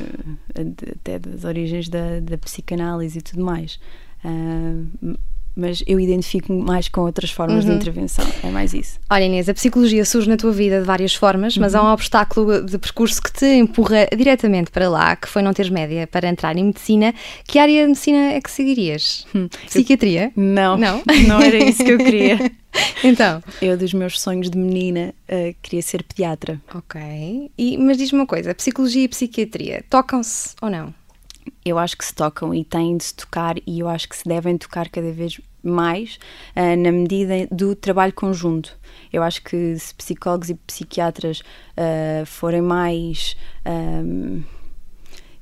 até 1.00 1.20
das 1.20 1.46
origens 1.46 1.88
da, 1.88 2.20
da 2.20 2.38
psicanálise 2.38 3.20
e 3.20 3.22
tudo 3.22 3.44
mais. 3.46 3.80
Uh, 4.26 5.18
mas 5.56 5.84
eu 5.86 6.00
identifico 6.00 6.52
mais 6.54 6.88
com 6.88 7.02
outras 7.02 7.32
formas 7.32 7.64
uhum. 7.64 7.72
de 7.72 7.76
intervenção, 7.78 8.26
é 8.44 8.50
mais 8.50 8.74
isso. 8.74 9.00
Olha 9.10 9.26
Inês, 9.26 9.48
a 9.50 9.54
psicologia 9.54 10.04
surge 10.06 10.30
na 10.30 10.38
tua 10.38 10.52
vida 10.52 10.80
de 10.80 10.86
várias 10.86 11.14
formas, 11.14 11.58
mas 11.58 11.74
uhum. 11.74 11.82
há 11.82 11.90
um 11.90 11.94
obstáculo 11.94 12.66
de 12.66 12.78
percurso 12.78 13.22
que 13.22 13.32
te 13.32 13.46
empurra 13.46 14.08
diretamente 14.16 14.72
para 14.72 14.90
lá, 14.90 15.16
que 15.16 15.28
foi 15.28 15.42
não 15.42 15.54
teres 15.54 15.72
média 15.72 16.08
para 16.08 16.28
entrar 16.28 16.58
em 16.58 16.66
medicina. 16.66 17.14
Que 17.46 17.60
área 17.60 17.82
de 17.82 17.88
medicina 17.88 18.34
é 18.34 18.42
que 18.42 18.50
seguirias? 18.50 19.26
Hum. 19.36 19.48
Psiquiatria? 19.66 20.32
Não, 20.36 20.78
não, 20.78 21.02
não 21.28 21.42
era 21.42 21.58
isso 21.58 21.84
que 21.84 21.92
eu 21.92 21.98
queria. 21.98 22.52
então? 23.04 23.44
Eu, 23.62 23.78
dos 23.78 23.94
meus 23.94 24.20
sonhos 24.20 24.50
de 24.50 24.58
menina, 24.58 25.14
uh, 25.30 25.56
queria 25.62 25.82
ser 25.82 26.04
pediatra. 26.04 26.62
Ok, 26.74 27.52
e, 27.58 27.78
mas 27.78 27.98
diz-me 27.98 28.20
uma 28.20 28.26
coisa, 28.26 28.54
psicologia 28.56 29.04
e 29.04 29.08
psiquiatria 29.08 29.84
tocam-se 29.90 30.56
ou 30.62 30.70
não? 30.70 30.94
Eu 31.66 31.78
acho 31.78 31.98
que 31.98 32.06
se 32.06 32.14
tocam 32.14 32.54
e 32.54 32.64
têm 32.64 32.98
de 32.98 33.04
se 33.06 33.16
tocar 33.16 33.56
e 33.66 33.80
eu 33.80 33.88
acho 33.88 34.08
que 34.08 34.16
se 34.16 34.28
devem 34.28 34.58
tocar 34.58 34.90
cada 34.90 35.12
vez 35.12 35.40
mais 35.64 36.20
uh, 36.56 36.78
na 36.78 36.92
medida 36.92 37.48
do 37.52 37.76
trabalho 37.76 38.14
conjunto. 38.14 38.78
Eu 39.12 39.24
acho 39.24 39.42
que 39.44 39.78
se 39.78 39.94
psicólogos 39.96 40.50
e 40.50 40.56
psiquiatras 40.56 41.40
uh, 41.40 42.26
forem 42.26 42.62
mais. 42.62 43.36
Um, 43.66 44.44
ah, 44.44 44.64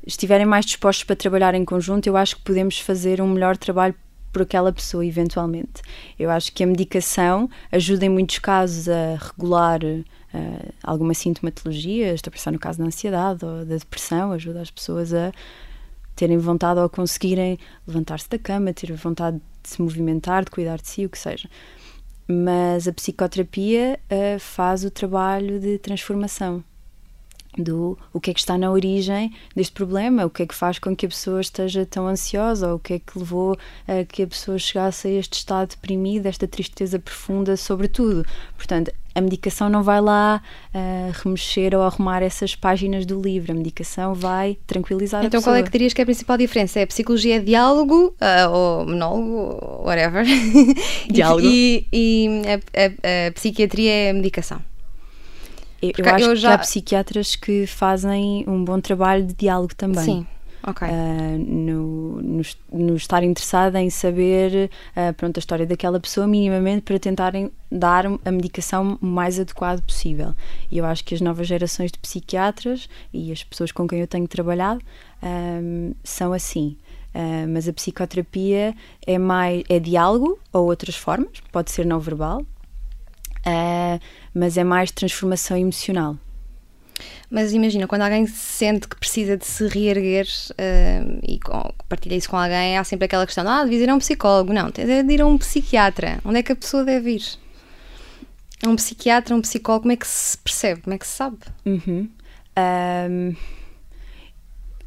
estiverem 0.06 0.46
mais 0.46 0.66
dispostos 0.66 1.04
para 1.04 1.16
trabalhar 1.16 1.54
em 1.54 1.64
conjunto, 1.64 2.08
eu 2.08 2.18
acho 2.18 2.36
que 2.38 2.42
podemos 2.42 2.80
fazer 2.80 3.22
um 3.22 3.28
melhor 3.28 3.56
trabalho 3.56 3.94
por 4.32 4.42
aquela 4.42 4.72
pessoa, 4.72 5.06
eventualmente. 5.06 5.82
Eu 6.18 6.30
acho 6.32 6.52
que 6.54 6.64
a 6.64 6.68
medicação 6.68 7.50
ajuda 7.72 8.06
em 8.06 8.10
muitos 8.10 8.40
casos 8.40 8.88
a 8.90 9.18
regular 9.20 9.80
uh, 9.84 10.74
alguma 10.84 11.14
sintomatologia, 11.14 12.14
estou 12.14 12.30
a 12.30 12.32
pensar 12.32 12.52
no 12.52 12.60
caso 12.60 12.80
da 12.80 12.86
ansiedade 12.86 13.46
ou 13.46 13.66
da 13.66 13.78
depressão, 13.78 14.32
ajuda 14.32 14.62
as 14.62 14.72
pessoas 14.72 15.14
a 15.14 15.32
terem 16.22 16.38
vontade 16.38 16.80
ou 16.80 16.88
conseguirem 16.88 17.58
levantar-se 17.88 18.30
da 18.30 18.38
cama, 18.38 18.72
ter 18.72 18.94
vontade 18.94 19.38
de 19.38 19.70
se 19.70 19.82
movimentar, 19.82 20.46
de 20.46 20.52
cuidar 20.52 20.78
de 20.78 20.88
si, 20.88 21.04
o 21.04 21.10
que 21.10 21.18
seja. 21.18 21.50
Mas 22.28 22.88
a 22.88 22.94
psicoterapia 22.94 24.00
uh, 24.06 24.40
faz 24.40 24.86
o 24.86 24.92
trabalho 24.92 25.60
de 25.60 25.80
transformação 25.80 26.64
do 27.58 27.98
o 28.14 28.22
que 28.22 28.30
é 28.30 28.34
que 28.36 28.40
está 28.40 28.56
na 28.56 28.70
origem 28.70 29.34
deste 29.56 29.74
problema, 29.74 30.26
o 30.26 30.30
que 30.30 30.44
é 30.44 30.46
que 30.46 30.54
faz 30.54 30.78
com 30.78 30.96
que 30.96 31.08
a 31.08 31.10
pessoa 31.10 31.42
esteja 31.42 31.88
tão 31.88 32.08
ansiosa, 32.08 32.70
ou 32.70 32.76
o 32.76 32.80
que 32.80 32.94
é 32.94 33.00
que 33.00 33.18
levou 33.18 33.58
a 33.88 34.06
que 34.06 34.22
a 34.22 34.28
pessoa 34.28 34.60
chegasse 34.60 35.08
a 35.08 35.12
este 35.12 35.34
estado 35.40 35.70
deprimido, 35.70 36.28
esta 36.28 36.48
tristeza 36.48 37.00
profunda, 37.00 37.58
sobretudo. 37.58 38.24
Portanto, 38.56 38.92
a 39.13 39.21
medicação 39.21 39.69
não 39.69 39.84
vai 39.84 40.00
lá 40.02 40.41
uh, 40.74 41.12
remexer 41.24 41.76
ou 41.76 41.82
arrumar 41.82 42.21
essas 42.21 42.56
páginas 42.56 43.06
do 43.06 43.21
livro, 43.21 43.52
a 43.52 43.56
medicação 43.56 44.13
vai 44.13 44.58
tranquilizar 44.65 45.24
então, 45.24 45.28
a 45.28 45.32
pessoa. 45.32 45.41
Então, 45.41 45.54
qual 45.54 45.56
é 45.56 45.63
que 45.63 45.71
dirias 45.71 45.93
que 45.93 46.02
é 46.02 46.04
a 46.04 46.06
principal 46.06 46.38
diferença? 46.38 46.80
É 46.80 46.84
a 46.84 46.88
psicologia 46.88 47.38
é 47.38 47.39
diálogo, 47.39 48.15
uh, 48.21 48.52
ou 48.52 48.86
monólogo, 48.86 49.84
whatever, 49.86 50.26
diálogo. 51.12 51.45
e, 51.45 51.88
e 51.91 52.41
a, 52.45 52.56
a, 52.56 53.28
a 53.28 53.32
psiquiatria 53.32 53.91
é 53.91 54.10
a 54.12 54.13
medicação? 54.13 54.62
Eu, 55.82 55.91
eu 55.97 56.06
acho 56.13 56.26
eu 56.26 56.36
já... 56.36 56.50
que 56.50 56.54
há 56.54 56.58
psiquiatras 56.60 57.36
que 57.36 57.65
fazem 57.65 58.45
um 58.47 58.63
bom 58.63 58.80
trabalho 58.80 59.26
de 59.26 59.34
diálogo 59.34 59.74
também. 59.76 60.04
Sim. 60.04 60.28
Okay. 60.67 60.88
Uh, 60.88 61.38
no, 61.39 62.21
no, 62.21 62.41
no, 62.71 62.95
estar 62.95 63.24
interessada 63.24 63.82
em 63.82 63.89
saber 63.89 64.69
uh, 64.95 65.13
pronto, 65.15 65.38
a 65.38 65.39
história 65.39 65.65
daquela 65.65 66.00
pessoa 66.00 66.28
minimamente 66.28 66.84
para 66.84 67.00
tentarem 67.00 67.52
dar 67.71 68.06
a 68.06 68.32
medicação 68.32 68.97
mais 69.02 69.39
adequado 69.39 69.82
possível. 69.82 70.36
E 70.69 70.78
eu 70.78 70.86
acho 70.86 71.04
que 71.04 71.15
as 71.15 71.21
novas 71.21 71.47
gerações 71.47 71.91
de 71.91 71.97
psiquiatras 71.97 72.88
e 73.12 73.32
as 73.32 73.43
pessoas 73.43 73.71
com 73.71 73.88
quem 73.88 74.00
eu 74.00 74.08
tenho 74.08 74.28
trabalhado 74.28 74.82
um, 75.24 75.93
são 76.04 76.32
assim. 76.32 76.78
Uh, 77.13 77.47
mas 77.50 77.67
a 77.67 77.74
psicoterapia 77.74 78.76
é 79.06 79.17
mais 79.17 79.63
é 79.67 79.80
diálogo 79.80 80.39
ou 80.54 80.65
outras 80.65 80.95
formas, 80.95 81.41
pode 81.52 81.71
ser 81.71 81.86
não 81.86 82.00
verbal, 82.00 82.45
mas 84.34 84.56
é 84.58 84.63
mais 84.63 84.91
transformação 84.91 85.58
emocional. 85.58 86.15
Mas 87.30 87.54
imagina, 87.54 87.88
quando 87.88 88.02
alguém 88.02 88.26
sente 88.28 88.88
que 88.88 88.96
precisa 88.96 89.38
de 89.38 89.46
se 89.46 89.68
reerguer 89.68 90.28
uh, 90.52 91.20
e 91.24 91.40
partilha 91.88 92.16
isso 92.16 92.30
com 92.30 92.38
alguém, 92.38 92.78
há 92.78 92.84
sempre 92.84 93.06
aquela 93.06 93.26
questão: 93.26 93.48
ah, 93.48 93.64
devia 93.64 93.84
ir 93.84 93.90
a 93.90 93.96
um 93.96 94.00
psicólogo. 94.00 94.54
Não, 94.54 94.72
tens 94.72 94.88
de 94.88 95.14
ir 95.14 95.22
a 95.22 95.28
um 95.28 95.38
psiquiatra. 95.38 96.20
Onde 96.26 96.40
é 96.40 96.44
que 96.44 96.52
a 96.52 96.56
pessoa 96.56 96.84
deve 96.84 97.16
ir? 97.16 97.24
A 98.64 98.70
um 98.70 98.76
psiquiatra, 98.76 99.36
um 99.36 99.42
psicólogo, 99.42 99.84
como 99.84 99.94
é 99.94 99.96
que 99.96 100.08
se 100.08 100.38
percebe? 100.38 100.82
Como 100.82 100.94
é 100.94 100.98
que 100.98 101.08
se 101.08 101.14
sabe? 101.14 101.38
Uhum. 101.66 102.08
Um 103.10 103.36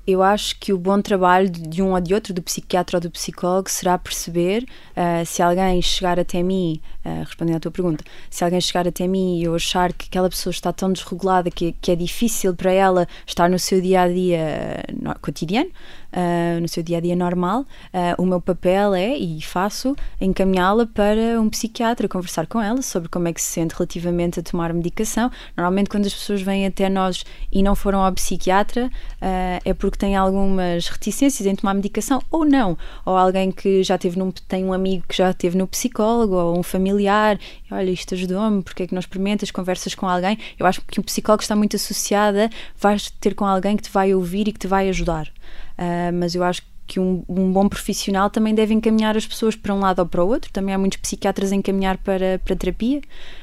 eu 0.06 0.22
acho 0.22 0.58
que 0.58 0.72
o 0.72 0.78
bom 0.78 1.00
trabalho 1.00 1.48
de 1.48 1.82
um 1.82 1.92
ou 1.92 2.00
de 2.00 2.12
outro, 2.12 2.34
do 2.34 2.42
psiquiatra 2.42 2.98
ou 2.98 3.00
do 3.00 3.10
psicólogo, 3.10 3.70
será 3.70 3.96
perceber 3.96 4.64
uh, 4.64 5.24
se 5.24 5.42
alguém 5.42 5.80
chegar 5.80 6.20
até 6.20 6.42
mim, 6.42 6.80
uh, 7.04 7.20
respondendo 7.20 7.56
à 7.56 7.60
tua 7.60 7.70
pergunta, 7.70 8.04
se 8.28 8.44
alguém 8.44 8.60
chegar 8.60 8.86
até 8.86 9.06
mim 9.06 9.38
e 9.38 9.44
eu 9.44 9.54
achar 9.54 9.92
que 9.92 10.06
aquela 10.06 10.28
pessoa 10.28 10.50
está 10.50 10.72
tão 10.72 10.92
desregulada 10.92 11.50
que, 11.50 11.72
que 11.80 11.90
é 11.90 11.96
difícil 11.96 12.54
para 12.54 12.72
ela 12.72 13.08
estar 13.26 13.48
no 13.48 13.58
seu 13.58 13.80
dia 13.80 14.02
a 14.02 14.08
dia 14.08 14.82
no, 14.92 15.18
cotidiano, 15.20 15.70
uh, 16.14 16.60
no 16.60 16.68
seu 16.68 16.82
dia 16.82 16.98
a 16.98 17.00
dia 17.00 17.16
normal, 17.16 17.62
uh, 17.62 18.22
o 18.22 18.24
meu 18.24 18.40
papel 18.40 18.94
é, 18.94 19.16
e 19.16 19.42
faço, 19.42 19.96
encaminhá-la 20.20 20.86
para 20.86 21.40
um 21.40 21.50
psiquiatra, 21.50 22.08
conversar 22.08 22.46
com 22.46 22.60
ela 22.60 22.80
sobre 22.82 23.08
como 23.08 23.28
é 23.28 23.32
que 23.32 23.40
se 23.40 23.48
sente 23.48 23.74
relativamente 23.74 24.40
a 24.40 24.42
tomar 24.42 24.72
medicação. 24.72 25.30
Normalmente, 25.56 25.90
quando 25.90 26.06
as 26.06 26.14
pessoas 26.14 26.40
vêm 26.40 26.66
até 26.66 26.88
nós 26.88 27.24
e 27.50 27.62
não 27.62 27.74
foram 27.74 28.02
ao 28.02 28.12
psiquiatra, 28.12 28.86
uh, 28.86 29.60
é 29.64 29.74
porque 29.74 29.98
têm 29.98 30.16
algumas 30.16 30.88
reticências 30.88 31.46
em 31.46 31.54
tomar 31.54 31.74
medicação 31.74 32.22
ou 32.30 32.44
não. 32.44 32.78
Ou 33.04 33.16
alguém 33.16 33.50
que 33.50 33.82
já 33.82 33.98
teve 33.98 34.18
num, 34.18 34.30
tem 34.30 34.64
um 34.64 34.72
amigo 34.72 35.04
que 35.08 35.16
já 35.16 35.32
teve 35.32 35.58
no 35.58 35.66
psicólogo 35.66 36.34
ou 36.34 36.58
um 36.58 36.62
familiar, 36.62 37.38
e, 37.70 37.74
olha, 37.74 37.90
isto 37.90 38.14
ajudou-me, 38.14 38.62
porque 38.62 38.84
é 38.84 38.86
que 38.86 38.94
não 38.94 39.00
experimentas, 39.00 39.50
conversas 39.50 39.94
com 39.94 40.08
alguém. 40.08 40.38
Eu 40.58 40.66
acho 40.66 40.80
que 40.82 41.00
o 41.00 41.02
psicólogo 41.02 41.42
está 41.42 41.56
muito 41.56 41.76
associado 41.76 42.38
a 42.38 42.50
vais 42.78 43.10
ter 43.20 43.34
com 43.34 43.44
alguém 43.44 43.76
que 43.76 43.82
te 43.82 43.90
vai 43.90 44.14
ouvir 44.14 44.48
e 44.48 44.52
que 44.52 44.58
te 44.58 44.66
vai 44.66 44.88
ajudar. 44.88 45.30
Uh, 45.78 46.12
mas 46.12 46.34
eu 46.34 46.42
acho 46.42 46.62
que 46.86 47.00
um, 47.00 47.24
um, 47.28 47.52
bom 47.52 47.68
profissional 47.68 48.28
também 48.28 48.54
deve 48.54 48.74
encaminhar 48.74 49.16
as 49.16 49.26
pessoas 49.26 49.56
para 49.56 49.74
um 49.74 49.80
lado 49.80 50.00
ou 50.00 50.06
para 50.06 50.22
o 50.22 50.28
outro. 50.28 50.52
Também 50.52 50.74
há 50.74 50.78
muitos 50.78 50.98
psiquiatras 50.98 51.52
a 51.52 51.56
encaminhar 51.56 51.98
para, 51.98 52.38
para 52.44 52.56
terapia. 52.56 53.00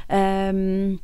Um, 0.10 0.98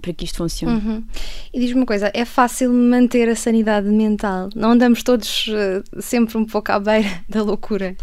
para 0.00 0.12
que 0.12 0.24
isto 0.24 0.38
funcione. 0.38 0.74
Uhum. 0.74 1.04
E 1.52 1.60
diz-me 1.60 1.80
uma 1.80 1.86
coisa: 1.86 2.10
é 2.12 2.24
fácil 2.24 2.72
manter 2.72 3.28
a 3.28 3.36
sanidade 3.36 3.88
mental? 3.88 4.48
Não 4.54 4.72
andamos 4.72 5.02
todos 5.02 5.46
uh, 5.48 6.02
sempre 6.02 6.36
um 6.36 6.44
pouco 6.44 6.72
à 6.72 6.80
beira 6.80 7.08
da 7.28 7.42
loucura? 7.42 7.96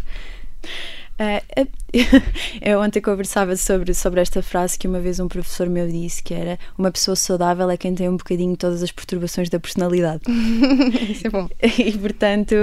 Uh, 1.20 1.68
eu 2.60 2.80
ontem 2.80 3.00
conversava 3.00 3.56
sobre, 3.56 3.92
sobre 3.94 4.20
esta 4.20 4.42
frase 4.42 4.78
que 4.78 4.86
uma 4.86 5.00
vez 5.00 5.20
um 5.20 5.28
professor 5.28 5.68
meu 5.68 5.88
disse 5.88 6.22
que 6.22 6.34
era 6.34 6.58
uma 6.78 6.90
pessoa 6.90 7.16
saudável 7.16 7.68
é 7.70 7.76
quem 7.76 7.94
tem 7.94 8.08
um 8.08 8.16
bocadinho 8.16 8.56
todas 8.56 8.82
as 8.82 8.92
perturbações 8.92 9.48
da 9.48 9.58
personalidade. 9.58 10.22
Isso 11.10 11.26
é 11.26 11.30
bom. 11.30 11.48
E 11.80 11.98
portanto, 11.98 12.54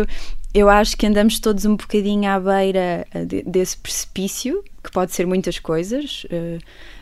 eu 0.53 0.69
acho 0.69 0.97
que 0.97 1.05
andamos 1.05 1.39
todos 1.39 1.65
um 1.65 1.75
bocadinho 1.75 2.29
à 2.29 2.39
beira 2.39 3.05
eh, 3.13 3.25
de, 3.25 3.43
desse 3.43 3.77
precipício, 3.77 4.63
que 4.83 4.91
pode 4.91 5.13
ser 5.13 5.27
muitas 5.27 5.59
coisas, 5.59 6.25
uh, 6.25 6.59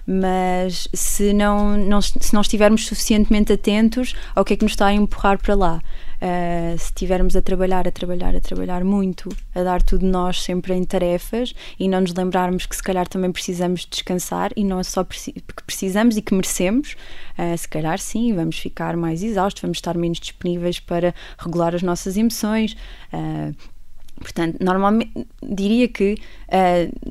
mas 0.08 0.88
se 0.94 1.32
não, 1.34 1.78
não, 1.78 2.02
se 2.02 2.34
não 2.34 2.42
estivermos 2.42 2.88
suficientemente 2.88 3.54
atentos 3.54 4.16
ao 4.34 4.44
que 4.44 4.54
é 4.54 4.58
que 4.58 4.64
nos 4.64 4.72
está 4.72 4.88
a 4.88 4.94
empurrar 4.94 5.38
para 5.40 5.56
lá. 5.56 5.82
Uh, 6.16 6.78
se 6.78 6.86
estivermos 6.86 7.36
a 7.36 7.42
trabalhar, 7.42 7.88
a 7.88 7.92
trabalhar, 7.92 8.36
a 8.36 8.42
trabalhar 8.42 8.84
muito, 8.84 9.30
a 9.54 9.62
dar 9.62 9.82
tudo 9.84 10.06
nós 10.06 10.42
sempre 10.42 10.74
em 10.74 10.84
tarefas 10.84 11.54
e 11.80 11.88
não 11.88 12.02
nos 12.02 12.14
lembrarmos 12.18 12.66
que 12.66 12.76
se 12.76 12.84
calhar 12.84 13.08
também 13.08 13.32
precisamos 13.32 13.86
descansar 13.86 14.52
e 14.56 14.64
não 14.64 14.80
é 14.80 14.84
só 14.84 15.04
porque 15.04 15.64
precisamos 15.66 16.18
e 16.18 16.22
que 16.22 16.34
merecemos, 16.34 16.96
uh, 17.38 17.58
se 17.58 17.68
calhar 17.68 18.00
sim, 18.00 18.34
vamos 18.34 18.58
ficar 18.58 18.96
mais 18.96 19.24
exaustos, 19.24 19.62
vamos 19.62 19.78
estar 19.78 19.98
menos 19.98 20.20
disponíveis 20.20 20.80
para 20.80 21.14
regular 21.38 21.76
as 21.76 21.82
nossas 21.82 22.18
emoções. 22.18 22.76
Uh, 23.14 23.56
portanto, 24.18 24.58
normalmente 24.62 25.28
diria 25.44 25.88
que 25.88 26.18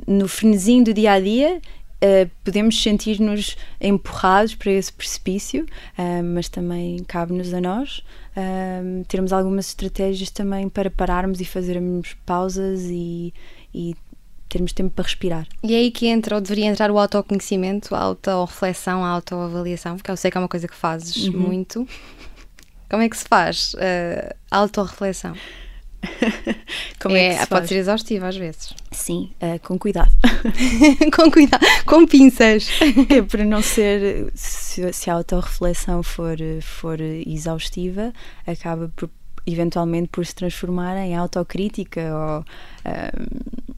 no 0.07 0.27
frenesim 0.27 0.83
do 0.83 0.95
dia 0.95 1.13
a 1.13 1.21
dia 1.21 1.61
Uh, 2.05 2.29
podemos 2.45 2.83
sentir-nos 2.83 3.57
empurrados 3.81 4.55
para 4.55 4.71
esse 4.73 4.93
precipício, 4.93 5.65
uh, 5.99 6.23
mas 6.23 6.51
também 6.51 7.03
cabe-nos 7.05 7.55
a 7.55 7.63
nós 7.63 8.05
uh, 8.37 9.05
termos 9.09 9.33
algumas 9.33 9.69
estratégias 9.69 10.29
também 10.29 10.69
para 10.69 10.91
pararmos 10.91 11.41
e 11.41 11.47
fazermos 11.47 12.15
pausas 12.27 12.83
e, 12.91 13.33
e 13.75 13.97
termos 14.49 14.73
tempo 14.73 14.91
para 14.91 15.05
respirar. 15.05 15.47
E 15.63 15.75
é 15.75 15.79
aí 15.79 15.91
que 15.91 16.07
entra, 16.07 16.37
ou 16.37 16.41
deveria 16.41 16.67
entrar 16.67 16.91
o 16.91 16.99
autoconhecimento, 16.99 17.95
a 17.95 18.01
autorreflexão, 18.01 19.05
a 19.05 19.09
autoavaliação, 19.09 19.97
porque 19.97 20.11
eu 20.11 20.17
sei 20.17 20.31
que 20.31 20.39
é 20.39 20.41
uma 20.41 20.49
coisa 20.49 20.69
que 20.69 20.75
fazes 20.75 21.29
uhum. 21.29 21.39
muito. 21.39 21.89
Como 22.89 23.03
é 23.03 23.09
que 23.09 23.17
se 23.17 23.25
faz 23.25 23.75
uh, 23.75 24.35
autorreflexão? 24.51 25.35
Como 27.01 27.17
é, 27.17 27.35
é 27.35 27.39
pode 27.39 27.49
faz? 27.49 27.69
ser 27.69 27.77
exaustiva 27.77 28.29
às 28.29 28.37
vezes. 28.37 28.75
Sim, 28.93 29.33
uh, 29.43 29.59
com 29.67 29.79
cuidado. 29.79 30.13
com 31.15 31.31
cuidado, 31.31 31.65
com 31.87 32.07
pinças. 32.07 32.69
É 33.09 33.23
para 33.23 33.45
não 33.45 33.63
ser, 33.63 34.31
se, 34.35 34.93
se 34.93 35.11
a 35.11 35.15
autorreflexão 35.15 36.03
for, 36.03 36.37
for 36.63 37.01
exaustiva, 37.01 38.13
acaba 38.47 38.91
por 38.95 39.11
eventualmente 39.47 40.09
por 40.09 40.25
se 40.25 40.35
transformar 40.35 40.97
em 40.97 41.15
autocrítica 41.15 42.01
ou 42.01 42.41
uh, 42.41 43.74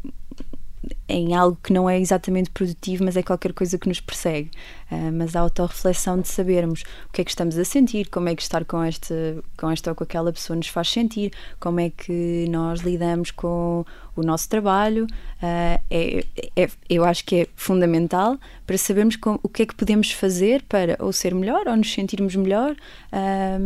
em 1.09 1.35
algo 1.35 1.59
que 1.63 1.73
não 1.73 1.89
é 1.89 1.99
exatamente 1.99 2.51
produtivo, 2.51 3.05
mas 3.05 3.17
é 3.17 3.23
qualquer 3.23 3.53
coisa 3.53 3.79
que 3.79 3.89
nos 3.89 4.01
persegue. 4.01 4.51
Uh, 4.91 5.13
mas 5.13 5.35
a 5.35 5.41
autorreflexão 5.41 6.21
de 6.21 6.29
sabermos 6.29 6.83
o 7.09 7.13
que 7.13 7.21
é 7.21 7.25
que 7.25 7.31
estamos 7.31 7.59
a 7.59 7.65
sentir, 7.65 8.09
como 8.09 8.29
é 8.29 8.35
que 8.35 8.43
estar 8.43 8.65
com 8.65 8.83
esta, 8.83 9.15
com 9.57 9.71
esta 9.71 9.91
ou 9.91 9.97
com 9.97 10.05
aquela 10.05 10.33
pessoa 10.33 10.57
nos 10.57 10.69
faz 10.69 10.91
sentir, 10.91 11.33
como 11.59 11.81
é 11.81 11.91
que 11.91 12.47
nós 12.49 12.81
lidamos 12.81 13.31
com 13.31 13.85
o 14.15 14.23
nosso 14.23 14.49
trabalho, 14.49 15.05
uh, 15.05 15.81
é, 15.91 16.25
é, 16.57 16.69
eu 16.89 17.05
acho 17.05 17.25
que 17.25 17.37
é 17.37 17.47
fundamental 17.55 18.39
para 18.67 18.79
sabermos 18.79 19.19
o 19.43 19.49
que 19.49 19.63
é 19.63 19.67
que 19.67 19.75
podemos 19.75 20.11
fazer 20.11 20.63
para 20.63 20.97
ou 20.99 21.13
ser 21.13 21.35
melhor 21.35 21.69
ou 21.69 21.77
nos 21.77 21.93
sentirmos 21.93 22.35
melhor. 22.35 22.75
Ah, 23.13 23.59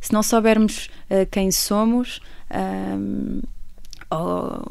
se 0.00 0.12
não 0.12 0.22
soubermos 0.22 0.88
uh, 1.10 1.26
quem 1.30 1.50
somos, 1.50 2.20
ou 4.10 4.65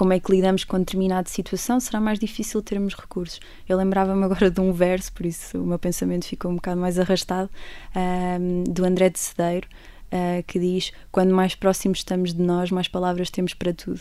como 0.00 0.14
é 0.14 0.18
que 0.18 0.32
lidamos 0.32 0.64
com 0.64 0.78
determinada 0.78 1.28
situação, 1.28 1.78
será 1.78 2.00
mais 2.00 2.18
difícil 2.18 2.62
termos 2.62 2.94
recursos. 2.94 3.38
Eu 3.68 3.76
lembrava-me 3.76 4.24
agora 4.24 4.50
de 4.50 4.58
um 4.58 4.72
verso, 4.72 5.12
por 5.12 5.26
isso 5.26 5.58
o 5.60 5.66
meu 5.66 5.78
pensamento 5.78 6.24
ficou 6.24 6.50
um 6.50 6.54
bocado 6.54 6.80
mais 6.80 6.98
arrastado, 6.98 7.50
um, 7.94 8.64
do 8.64 8.82
André 8.82 9.10
de 9.10 9.18
Cedeiro, 9.18 9.68
uh, 10.06 10.42
que 10.46 10.58
diz: 10.58 10.90
Quando 11.12 11.34
mais 11.34 11.54
próximos 11.54 11.98
estamos 11.98 12.32
de 12.32 12.40
nós, 12.40 12.70
mais 12.70 12.88
palavras 12.88 13.28
temos 13.28 13.52
para 13.52 13.74
tudo. 13.74 14.00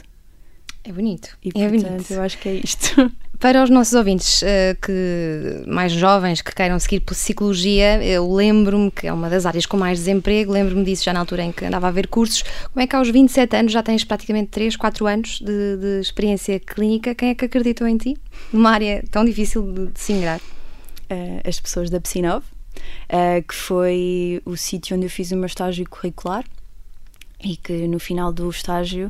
É 0.86 0.94
bonito. 0.94 1.38
E, 1.44 1.50
é 1.50 1.68
portanto, 1.68 1.92
bonito. 1.92 2.14
eu 2.14 2.22
acho 2.22 2.38
que 2.38 2.48
é 2.48 2.54
isto. 2.54 3.12
Para 3.40 3.64
os 3.64 3.70
nossos 3.70 3.94
ouvintes 3.94 4.42
uh, 4.42 4.76
que 4.82 5.64
mais 5.66 5.94
jovens 5.94 6.42
que 6.42 6.54
queiram 6.54 6.78
seguir 6.78 7.00
psicologia, 7.00 8.04
eu 8.04 8.30
lembro-me 8.34 8.92
que 8.92 9.08
é 9.08 9.14
uma 9.14 9.30
das 9.30 9.46
áreas 9.46 9.66
com 9.66 9.78
mais 9.78 10.00
desemprego, 10.00 10.52
lembro-me 10.52 10.84
disso 10.84 11.06
já 11.06 11.14
na 11.14 11.22
altura 11.22 11.44
em 11.44 11.52
que 11.54 11.64
andava 11.64 11.88
a 11.88 11.92
ver 11.92 12.08
cursos. 12.08 12.44
Como 12.74 12.84
é 12.84 12.86
que 12.86 12.98
aos 12.98 13.10
27 13.10 13.56
anos 13.56 13.72
já 13.72 13.82
tens 13.82 14.04
praticamente 14.04 14.50
3, 14.50 14.76
4 14.76 15.08
anos 15.08 15.40
de, 15.40 15.78
de 15.78 16.02
experiência 16.02 16.60
clínica? 16.60 17.16
Quem 17.16 17.30
é 17.30 17.36
que 17.36 17.46
acreditou 17.46 17.88
em 17.88 17.96
ti? 17.96 18.18
Numa 18.52 18.72
área 18.72 19.06
tão 19.10 19.24
difícil 19.24 19.72
de, 19.72 19.88
de 19.88 20.00
se 20.02 20.12
ingrar? 20.12 20.42
Uh, 21.10 21.40
as 21.48 21.62
pessoas 21.62 21.90
da 21.90 22.02
Psinov, 22.02 22.44
uh, 22.44 23.42
que 23.48 23.56
foi 23.56 24.42
o 24.44 24.58
sítio 24.58 24.98
onde 24.98 25.06
eu 25.06 25.10
fiz 25.10 25.32
o 25.32 25.38
meu 25.38 25.46
estágio 25.46 25.90
curricular 25.90 26.44
e 27.42 27.56
que 27.56 27.88
no 27.88 28.00
final 28.00 28.34
do 28.34 28.50
estágio 28.50 29.10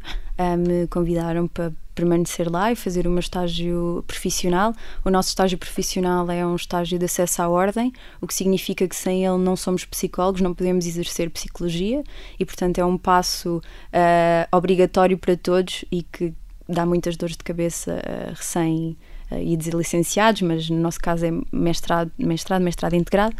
me 0.57 0.87
convidaram 0.87 1.47
para 1.47 1.71
permanecer 1.93 2.49
lá 2.49 2.71
e 2.71 2.75
fazer 2.75 3.05
meu 3.09 3.19
estágio 3.19 4.03
profissional. 4.07 4.73
O 5.03 5.09
nosso 5.09 5.29
estágio 5.29 5.57
profissional 5.57 6.29
é 6.31 6.45
um 6.45 6.55
estágio 6.55 6.97
de 6.97 7.05
acesso 7.05 7.41
à 7.41 7.49
ordem, 7.49 7.91
o 8.21 8.27
que 8.27 8.33
significa 8.33 8.87
que 8.87 8.95
sem 8.95 9.25
ele 9.25 9.37
não 9.37 9.57
somos 9.57 9.83
psicólogos, 9.83 10.39
não 10.39 10.53
podemos 10.53 10.85
exercer 10.87 11.29
psicologia 11.29 12.01
e, 12.39 12.45
portanto, 12.45 12.77
é 12.77 12.85
um 12.85 12.97
passo 12.97 13.57
uh, 13.57 14.55
obrigatório 14.55 15.17
para 15.17 15.35
todos 15.35 15.83
e 15.91 16.03
que 16.03 16.33
dá 16.67 16.85
muitas 16.85 17.17
dores 17.17 17.35
de 17.35 17.43
cabeça 17.43 17.95
uh, 17.95 18.33
recém 18.33 18.95
uh, 19.29 19.35
e 19.35 19.57
licenciados, 19.71 20.41
mas 20.41 20.69
no 20.69 20.79
nosso 20.79 20.99
caso 20.99 21.25
é 21.25 21.31
mestrado, 21.51 22.11
mestrado, 22.17 22.61
mestrado 22.61 22.93
integrado. 22.93 23.35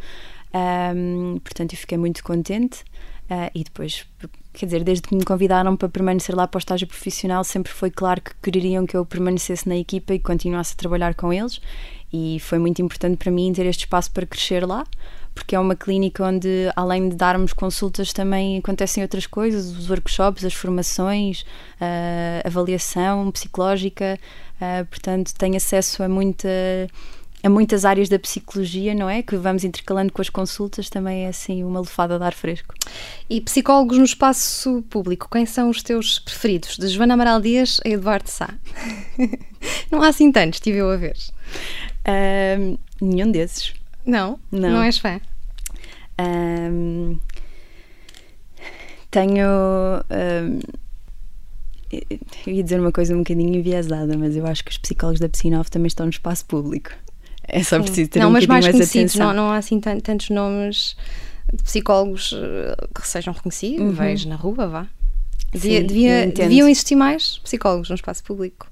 Um, 0.54 1.40
portanto, 1.40 1.74
eu 1.74 1.78
fiquei 1.78 1.98
muito 1.98 2.22
contente. 2.24 2.84
Uh, 3.30 3.52
e 3.54 3.64
depois, 3.64 4.08
quer 4.54 4.66
dizer, 4.66 4.84
desde 4.84 5.08
que 5.08 5.16
me 5.16 5.24
convidaram 5.24 5.76
para 5.76 5.90
permanecer 5.90 6.36
lá 6.36 6.48
para 6.48 6.58
o 6.58 6.60
estágio 6.60 6.88
profissional, 6.88 7.44
sempre 7.44 7.72
foi 7.72 7.92
claro 7.92 8.22
que 8.22 8.32
queriam 8.42 8.86
que 8.86 8.98
eu 8.98 9.06
permanecesse 9.06 9.68
na 9.68 9.78
equipa 9.78 10.14
e 10.14 10.20
continuasse 10.20 10.74
a 10.74 10.78
trabalhar 10.78 11.14
com 11.16 11.32
eles. 11.32 11.62
E 12.12 12.40
foi 12.40 12.58
muito 12.58 12.82
importante 12.82 13.18
para 13.18 13.32
mim 13.32 13.54
ter 13.54 13.66
este 13.68 13.82
espaço 13.82 14.12
para 14.12 14.26
crescer 14.26 14.66
lá, 14.66 14.84
porque 15.34 15.56
é 15.56 15.60
uma 15.60 15.76
clínica 15.76 16.26
onde, 16.26 16.72
além 16.76 17.08
de 17.08 17.16
darmos 17.16 17.54
consultas, 17.54 18.12
também 18.12 18.58
acontecem 18.58 19.04
outras 19.04 19.28
coisas: 19.28 19.78
os 19.78 19.90
workshops, 19.90 20.44
as 20.44 20.54
formações, 20.54 21.46
a 21.80 22.44
uh, 22.44 22.48
avaliação 22.48 23.30
psicológica. 23.32 24.20
Uh, 24.56 24.86
portanto, 24.88 25.34
tenho 25.38 25.56
acesso 25.56 26.04
a 26.04 26.10
muita 26.10 26.50
a 27.42 27.50
muitas 27.50 27.86
áreas 27.86 28.10
da 28.10 28.20
psicologia, 28.20 28.94
não 28.94 29.10
é? 29.10 29.24
Que 29.24 29.38
vamos 29.38 29.64
intercalando 29.64 30.12
com 30.12 30.22
as 30.22 30.30
consultas, 30.30 30.90
também 30.90 31.26
é 31.26 31.30
assim 31.30 31.64
uma 31.64 31.80
lefada 31.80 32.18
de 32.18 32.24
ar 32.24 32.34
fresco. 32.34 32.76
E 33.30 33.40
psicólogos 33.40 33.98
no 33.98 34.04
espaço 34.04 34.84
público, 34.90 35.28
quem 35.32 35.46
são 35.46 35.70
os 35.70 35.82
teus 35.82 36.20
preferidos? 36.20 36.78
De 36.78 36.88
Joana 36.88 37.14
Amaral 37.14 37.40
Dias 37.40 37.80
a 37.86 37.90
Eduardo 37.90 38.30
Sá. 38.30 38.54
não 39.90 40.02
há 40.02 40.10
assim 40.10 40.32
tantos, 40.32 40.58
estive 40.58 40.78
eu 40.78 40.90
a 40.90 40.98
ver. 40.98 41.16
Um, 42.60 42.78
nenhum 43.02 43.32
desses. 43.32 43.74
Não? 44.06 44.40
Não. 44.52 44.70
Não 44.70 44.84
és 44.84 44.98
fã? 44.98 45.22
Um, 46.20 47.18
tenho. 49.10 49.48
Um, 50.10 50.60
eu 52.46 52.54
ia 52.54 52.64
dizer 52.64 52.80
uma 52.80 52.92
coisa 52.92 53.16
um 53.16 53.20
bocadinho 53.20 53.56
enviesada, 53.56 54.16
mas 54.18 54.36
eu 54.36 54.46
acho 54.46 54.64
que 54.64 54.72
os 54.72 54.78
psicólogos 54.78 55.20
da 55.20 55.30
Psinov 55.30 55.70
também 55.70 55.88
estão 55.88 56.06
no 56.06 56.12
espaço 56.12 56.46
público. 56.46 56.92
É 57.52 57.64
só 57.64 57.80
preciso 57.80 58.10
ter 58.10 58.20
não, 58.20 58.30
um 58.30 58.32
mas 58.32 58.46
mais, 58.46 58.66
mais 58.66 58.76
conhecidos, 58.76 59.14
atenção. 59.14 59.34
Não, 59.34 59.46
não 59.46 59.52
há 59.52 59.58
assim 59.58 59.80
tantos 59.80 60.30
nomes 60.30 60.96
de 61.54 61.64
psicólogos 61.64 62.34
eh, 62.36 62.88
que 62.94 63.08
sejam 63.08 63.34
reconhecidos, 63.34 63.82
uhum. 63.82 63.92
vejo 63.92 64.30
na 64.30 64.36
rua, 64.36 64.68
vá. 64.68 64.88
Sim, 65.56 65.84
devia, 65.84 66.28
deviam 66.28 66.70
existir 66.70 66.96
mais 66.96 67.40
psicólogos 67.40 67.90
no 67.90 67.96
espaço 67.96 68.24
público. 68.24 68.68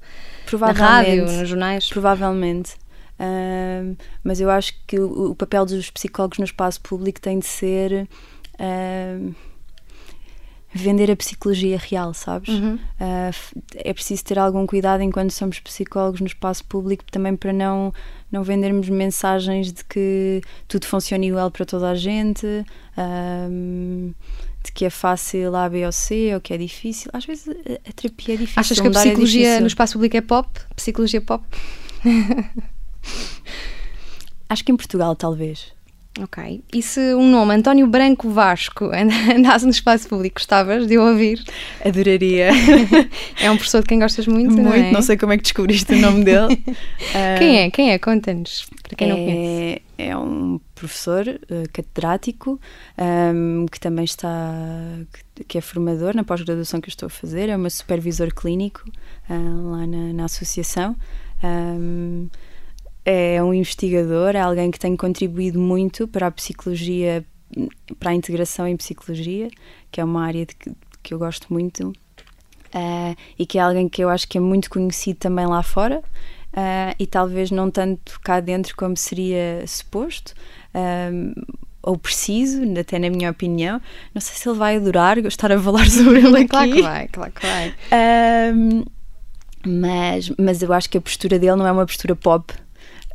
Provavelmente. 0.45 0.81
Na 0.81 0.89
rádio, 0.89 1.39
nos 1.39 1.49
jornais. 1.49 1.89
Provavelmente. 1.89 2.75
Um, 3.19 3.95
mas 4.23 4.39
eu 4.39 4.49
acho 4.49 4.73
que 4.85 4.99
o, 4.99 5.31
o, 5.31 5.35
papel 5.35 5.65
dos 5.65 5.89
psicólogos 5.89 6.37
no 6.37 6.45
espaço 6.45 6.79
público 6.81 7.19
tem 7.19 7.39
de 7.39 7.47
ser 7.47 8.07
um, 8.59 9.33
vender 10.73 11.09
a 11.09 11.15
psicologia 11.15 11.77
real, 11.77 12.13
sabes? 12.13 12.49
Uhum. 12.49 12.75
Uh, 12.75 13.61
é 13.75 13.93
preciso 13.93 14.23
ter 14.23 14.37
algum 14.37 14.67
cuidado 14.67 15.01
enquanto 15.01 15.31
somos 15.31 15.59
psicólogos 15.59 16.19
no 16.19 16.27
espaço 16.27 16.63
público 16.65 17.05
também 17.11 17.35
para 17.35 17.53
não 17.53 17.93
não 18.31 18.43
vendermos 18.43 18.89
mensagens 18.89 19.71
de 19.71 19.83
que 19.85 20.41
tudo 20.67 20.85
funciona 20.85 21.25
igual 21.25 21.49
para 21.49 21.65
toda 21.65 21.89
a 21.89 21.95
gente, 21.95 22.45
um, 23.49 24.13
de 24.63 24.71
que 24.73 24.83
é 24.83 24.89
fácil 24.89 25.55
A, 25.55 25.69
B 25.69 25.85
ou 25.85 25.91
C, 25.93 26.33
ou 26.33 26.41
que 26.41 26.53
é 26.53 26.57
difícil. 26.57 27.09
Às 27.13 27.25
vezes 27.25 27.47
a, 27.47 27.53
a 27.89 27.93
terapia 27.93 28.35
é 28.35 28.37
difícil. 28.37 28.59
Achas 28.59 28.79
que 28.79 28.87
a 28.87 28.89
é 28.89 28.93
psicologia 28.93 29.47
é 29.55 29.59
no 29.61 29.67
espaço 29.67 29.93
público 29.93 30.17
é 30.17 30.21
pop? 30.21 30.49
Psicologia 30.75 31.21
pop? 31.21 31.43
Acho 34.49 34.63
que 34.63 34.71
em 34.71 34.77
Portugal, 34.77 35.15
talvez. 35.15 35.76
Ok. 36.21 36.63
E 36.73 36.81
se 36.81 37.13
um 37.13 37.29
nome, 37.29 37.53
António 37.53 37.85
Branco 37.87 38.29
Vasco, 38.29 38.89
andasse 39.35 39.65
no 39.65 39.71
espaço 39.71 40.07
público, 40.07 40.35
gostavas 40.35 40.87
de 40.87 40.97
ouvir? 40.97 41.43
Adoraria. 41.85 42.49
é 43.39 43.51
um 43.51 43.55
professor 43.55 43.81
de 43.81 43.87
quem 43.87 43.99
gostas 43.99 44.25
muito, 44.25 44.51
muito 44.51 44.63
não 44.63 44.73
é? 44.73 44.91
não 44.91 45.01
sei 45.01 45.17
como 45.17 45.33
é 45.33 45.37
que 45.37 45.43
descobriste 45.43 45.93
o 45.93 45.97
nome 45.97 46.23
dele. 46.23 46.57
quem 47.37 47.59
é? 47.59 47.69
Quem 47.69 47.91
é? 47.91 47.99
Conta-nos, 47.99 48.67
para 48.81 48.95
quem 48.95 49.07
é, 49.07 49.09
não 49.09 49.17
conhece. 49.17 49.81
É 49.99 50.17
um 50.17 50.59
professor 50.73 51.27
uh, 51.27 51.69
catedrático 51.73 52.59
um, 52.97 53.65
que 53.65 53.79
também 53.79 54.05
está, 54.05 54.53
que, 55.35 55.43
que 55.43 55.57
é 55.57 55.61
formador 55.61 56.15
na 56.15 56.23
pós-graduação 56.23 56.79
que 56.79 56.87
eu 56.87 56.91
estou 56.91 57.07
a 57.07 57.09
fazer, 57.09 57.49
é 57.49 57.55
uma 57.55 57.69
supervisor 57.69 58.33
clínico 58.33 58.83
uh, 59.29 59.71
lá 59.71 59.87
na, 59.87 60.13
na 60.13 60.25
associação. 60.25 60.95
Um, 61.43 62.27
é 63.09 63.41
um 63.41 63.53
investigador, 63.53 64.35
é 64.35 64.41
alguém 64.41 64.69
que 64.69 64.77
tem 64.77 64.93
contribuído 64.97 65.57
muito 65.57 66.09
para 66.09 66.27
a 66.27 66.31
psicologia, 66.31 67.23
para 67.97 68.11
a 68.11 68.13
integração 68.13 68.67
em 68.67 68.75
psicologia, 68.75 69.49
que 69.89 70.01
é 70.01 70.03
uma 70.03 70.25
área 70.25 70.45
de 70.45 70.53
que, 71.01 71.13
eu 71.13 71.17
gosto 71.17 71.47
muito, 71.49 71.87
uh, 71.87 73.15
e 73.39 73.45
que 73.45 73.57
é 73.57 73.61
alguém 73.61 73.87
que 73.87 74.03
eu 74.03 74.09
acho 74.09 74.27
que 74.27 74.37
é 74.37 74.41
muito 74.41 74.69
conhecido 74.69 75.19
também 75.19 75.45
lá 75.45 75.63
fora. 75.63 76.03
Uh, 76.49 76.91
e 76.99 77.07
talvez 77.07 77.49
não 77.49 77.71
tanto 77.71 78.19
cá 78.19 78.41
dentro 78.41 78.75
como 78.75 78.97
seria 78.97 79.63
suposto, 79.65 80.33
um, 80.75 81.33
ou 81.83 81.97
preciso, 81.97 82.61
até 82.77 82.99
na 82.99 83.09
minha 83.09 83.31
opinião. 83.31 83.79
Não 84.13 84.19
sei 84.19 84.35
se 84.35 84.49
ele 84.49 84.57
vai 84.57 84.75
adorar 84.75 85.21
gostar 85.21 85.49
a 85.53 85.59
falar 85.59 85.87
sobre 85.89 86.19
ele 86.19 86.37
aqui. 86.39 86.47
claro 86.47 86.71
que 86.73 86.81
vai, 86.81 87.07
claro 87.07 87.31
que 87.31 87.47
vai. 87.47 87.73
Mas, 89.65 90.31
mas 90.37 90.61
eu 90.61 90.71
acho 90.73 90.89
que 90.89 90.97
a 90.97 91.01
postura 91.01 91.37
dele 91.37 91.55
não 91.55 91.67
é 91.67 91.71
uma 91.71 91.85
postura 91.85 92.15
pop, 92.15 92.53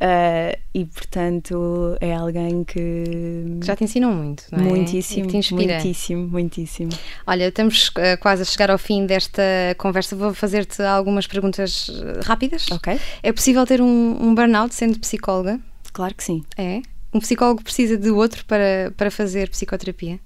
Uh, 0.01 0.57
e 0.73 0.85
portanto 0.85 1.95
é 2.01 2.13
alguém 2.13 2.63
que, 2.63 3.03
que 3.61 3.65
já 3.65 3.75
te 3.75 3.83
ensinou 3.83 4.11
muito, 4.11 4.43
não 4.51 4.59
é? 4.59 4.63
Muitíssimo, 4.63 5.29
muitíssimo, 5.51 6.27
muitíssimo. 6.27 6.91
Olha, 7.25 7.47
estamos 7.47 7.89
uh, 7.89 8.19
quase 8.19 8.41
a 8.41 8.45
chegar 8.45 8.69
ao 8.71 8.77
fim 8.77 9.05
desta 9.05 9.41
conversa. 9.77 10.15
Vou 10.15 10.33
fazer-te 10.33 10.81
algumas 10.81 11.27
perguntas 11.27 11.89
rápidas. 12.25 12.69
Ok. 12.71 12.99
É 13.21 13.31
possível 13.31 13.65
ter 13.65 13.81
um, 13.81 14.17
um 14.19 14.35
burnout 14.35 14.73
sendo 14.75 14.99
psicóloga? 14.99 15.59
Claro 15.93 16.15
que 16.15 16.23
sim. 16.23 16.43
É? 16.57 16.81
Um 17.13 17.19
psicólogo 17.19 17.63
precisa 17.63 17.95
de 17.95 18.09
outro 18.09 18.43
para, 18.45 18.91
para 18.97 19.11
fazer 19.11 19.49
psicoterapia? 19.49 20.19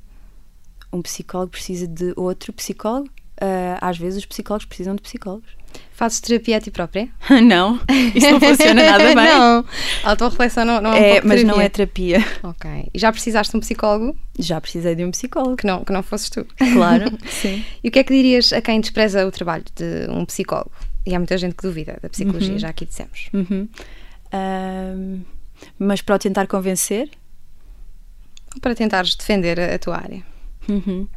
Um 0.91 1.01
psicólogo 1.01 1.51
precisa 1.51 1.85
de 1.85 2.13
outro 2.15 2.53
psicólogo? 2.53 3.09
Uh, 3.39 3.77
às 3.81 3.97
vezes 3.97 4.19
os 4.19 4.25
psicólogos 4.25 4.65
precisam 4.65 4.95
de 4.95 5.01
psicólogos. 5.01 5.49
Fazes 5.97 6.19
terapia 6.19 6.57
a 6.57 6.61
ti 6.61 6.69
própria? 6.69 7.09
não, 7.43 7.79
isso 8.13 8.29
não 8.29 8.39
funciona 8.39 8.83
nada 8.83 9.03
bem. 9.15 9.15
não, 9.15 9.65
a 10.03 10.09
autorreflexão 10.11 10.63
não, 10.63 10.79
não 10.79 10.93
é, 10.93 11.17
é 11.17 11.21
um 11.23 11.27
Mas 11.27 11.43
não 11.43 11.59
é 11.59 11.67
terapia. 11.67 12.23
Ok. 12.43 12.69
E 12.93 12.99
já 12.99 13.11
precisaste 13.11 13.49
de 13.49 13.57
um 13.57 13.59
psicólogo? 13.61 14.15
Já 14.37 14.61
precisei 14.61 14.93
de 14.93 15.03
um 15.03 15.09
psicólogo. 15.09 15.55
Que 15.55 15.65
não, 15.65 15.83
que 15.83 15.91
não 15.91 16.03
fosses 16.03 16.29
tu. 16.29 16.45
Claro, 16.73 17.05
sim. 17.27 17.65
E 17.83 17.87
o 17.87 17.91
que 17.91 17.97
é 17.97 18.03
que 18.03 18.13
dirias 18.13 18.53
a 18.53 18.61
quem 18.61 18.79
despreza 18.79 19.25
o 19.25 19.31
trabalho 19.31 19.63
de 19.75 20.07
um 20.11 20.23
psicólogo? 20.23 20.71
E 21.03 21.15
há 21.15 21.17
muita 21.17 21.35
gente 21.35 21.55
que 21.55 21.63
duvida 21.63 21.97
da 21.99 22.09
psicologia, 22.09 22.53
uhum. 22.53 22.59
já 22.59 22.69
aqui 22.69 22.85
dissemos. 22.85 23.29
Uhum. 23.33 23.67
Um, 24.35 25.21
mas 25.79 26.03
para 26.03 26.13
o 26.13 26.19
tentar 26.19 26.45
convencer? 26.45 27.09
Ou 28.53 28.61
para 28.61 28.75
tentares 28.75 29.15
defender 29.15 29.59
a, 29.59 29.73
a 29.73 29.79
tua 29.79 29.97
área? 29.97 30.23
Uhum 30.69 31.07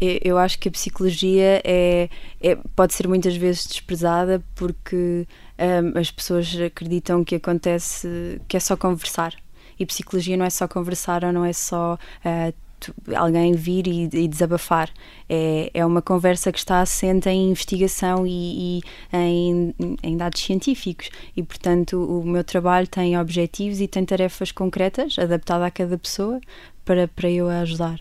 eu 0.00 0.36
acho 0.36 0.58
que 0.58 0.68
a 0.68 0.72
psicologia 0.72 1.62
é, 1.64 2.08
é, 2.40 2.56
pode 2.74 2.92
ser 2.94 3.08
muitas 3.08 3.36
vezes 3.36 3.66
desprezada 3.66 4.42
porque 4.54 5.26
um, 5.58 5.98
as 5.98 6.10
pessoas 6.10 6.54
acreditam 6.60 7.24
que 7.24 7.34
acontece 7.34 8.40
que 8.46 8.56
é 8.56 8.60
só 8.60 8.76
conversar. 8.76 9.34
E 9.78 9.86
psicologia 9.86 10.36
não 10.36 10.44
é 10.44 10.50
só 10.50 10.68
conversar 10.68 11.24
ou 11.24 11.32
não 11.32 11.44
é 11.44 11.52
só 11.52 11.94
uh, 11.94 12.54
tu, 12.80 12.94
alguém 13.14 13.54
vir 13.54 13.86
e, 13.86 14.04
e, 14.04 14.28
desabafar. 14.28 14.90
É, 15.28 15.70
é 15.72 15.84
uma 15.84 16.02
conversa 16.02 16.52
que 16.52 16.58
está 16.58 16.80
assente 16.80 17.28
em 17.28 17.50
investigação 17.50 18.26
e, 18.26 18.78
e 18.78 18.82
em, 19.12 19.74
em, 20.02 20.16
dados 20.16 20.40
científicos. 20.42 21.10
E 21.36 21.42
portanto 21.42 22.02
o 22.02 22.24
meu 22.24 22.44
trabalho 22.44 22.86
tem 22.86 23.18
objetivos 23.18 23.80
e 23.80 23.88
tem 23.88 24.04
tarefas 24.04 24.52
concretas 24.52 25.18
adaptadas 25.18 25.66
a 25.66 25.70
cada 25.70 25.98
pessoa 25.98 26.40
para, 26.84 27.08
para 27.08 27.30
eu 27.30 27.48
a 27.48 27.60
ajudar. 27.60 28.00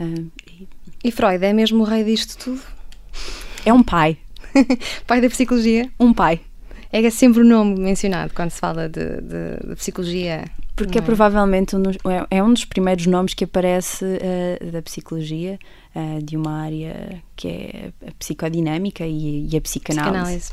Uh, 0.00 0.30
e, 1.02 1.10
Freud 1.10 1.44
é 1.44 1.52
mesmo 1.52 1.82
o 1.82 1.84
rei 1.84 2.04
disto 2.04 2.36
tudo? 2.38 2.60
É 3.64 3.72
um 3.72 3.82
pai. 3.82 4.18
pai 5.06 5.20
da 5.20 5.28
psicologia? 5.28 5.90
Um 5.98 6.12
pai. 6.12 6.40
É 6.90 7.10
sempre 7.10 7.42
o 7.42 7.44
nome 7.44 7.78
mencionado 7.78 8.32
quando 8.34 8.50
se 8.50 8.58
fala 8.58 8.88
de, 8.88 9.20
de, 9.20 9.68
de 9.68 9.76
psicologia. 9.76 10.44
Porque 10.74 10.98
é? 10.98 11.00
é? 11.00 11.04
provavelmente 11.04 11.76
um 11.76 11.82
dos, 11.82 11.96
é, 11.96 12.38
é, 12.38 12.42
um 12.42 12.52
dos 12.52 12.64
primeiros 12.64 13.06
nomes 13.06 13.34
que 13.34 13.44
aparece 13.44 14.04
uh, 14.04 14.70
da 14.72 14.80
psicologia, 14.80 15.58
uh, 15.94 16.22
de 16.22 16.36
uma 16.36 16.62
área 16.62 17.22
que 17.36 17.48
é 17.48 17.92
a 18.06 18.10
psicodinâmica 18.18 19.04
e, 19.04 19.48
e 19.52 19.56
a 19.56 19.60
psicanálise. 19.60 20.52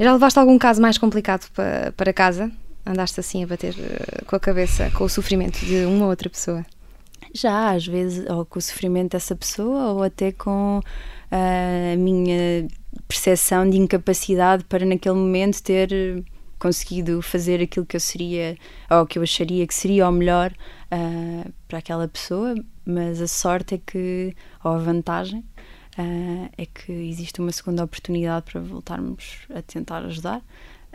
Já 0.00 0.12
levaste 0.12 0.38
algum 0.38 0.58
caso 0.58 0.80
mais 0.80 0.96
complicado 0.96 1.50
para, 1.52 1.92
para 1.92 2.12
casa? 2.12 2.50
Andaste 2.86 3.20
assim 3.20 3.44
a 3.44 3.46
bater 3.46 3.74
uh, 3.74 4.24
com 4.24 4.36
a 4.36 4.40
cabeça 4.40 4.90
com 4.90 5.04
o 5.04 5.08
sofrimento 5.08 5.58
de 5.66 5.84
uma 5.84 6.04
ou 6.04 6.10
outra 6.10 6.30
pessoa? 6.30 6.64
Já, 7.34 7.72
às 7.72 7.84
vezes, 7.84 8.24
ou 8.30 8.44
com 8.44 8.60
o 8.60 8.62
sofrimento 8.62 9.12
dessa 9.12 9.34
pessoa, 9.34 9.92
ou 9.92 10.02
até 10.04 10.30
com 10.30 10.78
uh, 10.78 11.92
a 11.92 11.96
minha 11.96 12.68
percepção 13.08 13.68
de 13.68 13.76
incapacidade 13.76 14.64
para 14.64 14.86
naquele 14.86 15.16
momento 15.16 15.60
ter 15.60 16.24
conseguido 16.60 17.20
fazer 17.20 17.60
aquilo 17.60 17.84
que 17.84 17.96
eu 17.96 18.00
seria, 18.00 18.56
ou 18.88 19.04
que 19.04 19.18
eu 19.18 19.22
acharia 19.24 19.66
que 19.66 19.74
seria 19.74 20.08
o 20.08 20.12
melhor 20.12 20.52
uh, 20.52 21.52
para 21.66 21.78
aquela 21.78 22.06
pessoa, 22.06 22.54
mas 22.86 23.20
a 23.20 23.26
sorte 23.26 23.74
é 23.74 23.80
que, 23.84 24.34
ou 24.62 24.70
a 24.70 24.78
vantagem, 24.78 25.40
uh, 25.98 26.48
é 26.56 26.64
que 26.66 26.92
existe 26.92 27.40
uma 27.40 27.50
segunda 27.50 27.82
oportunidade 27.82 28.46
para 28.50 28.60
voltarmos 28.60 29.40
a 29.52 29.60
tentar 29.60 30.04
ajudar. 30.04 30.40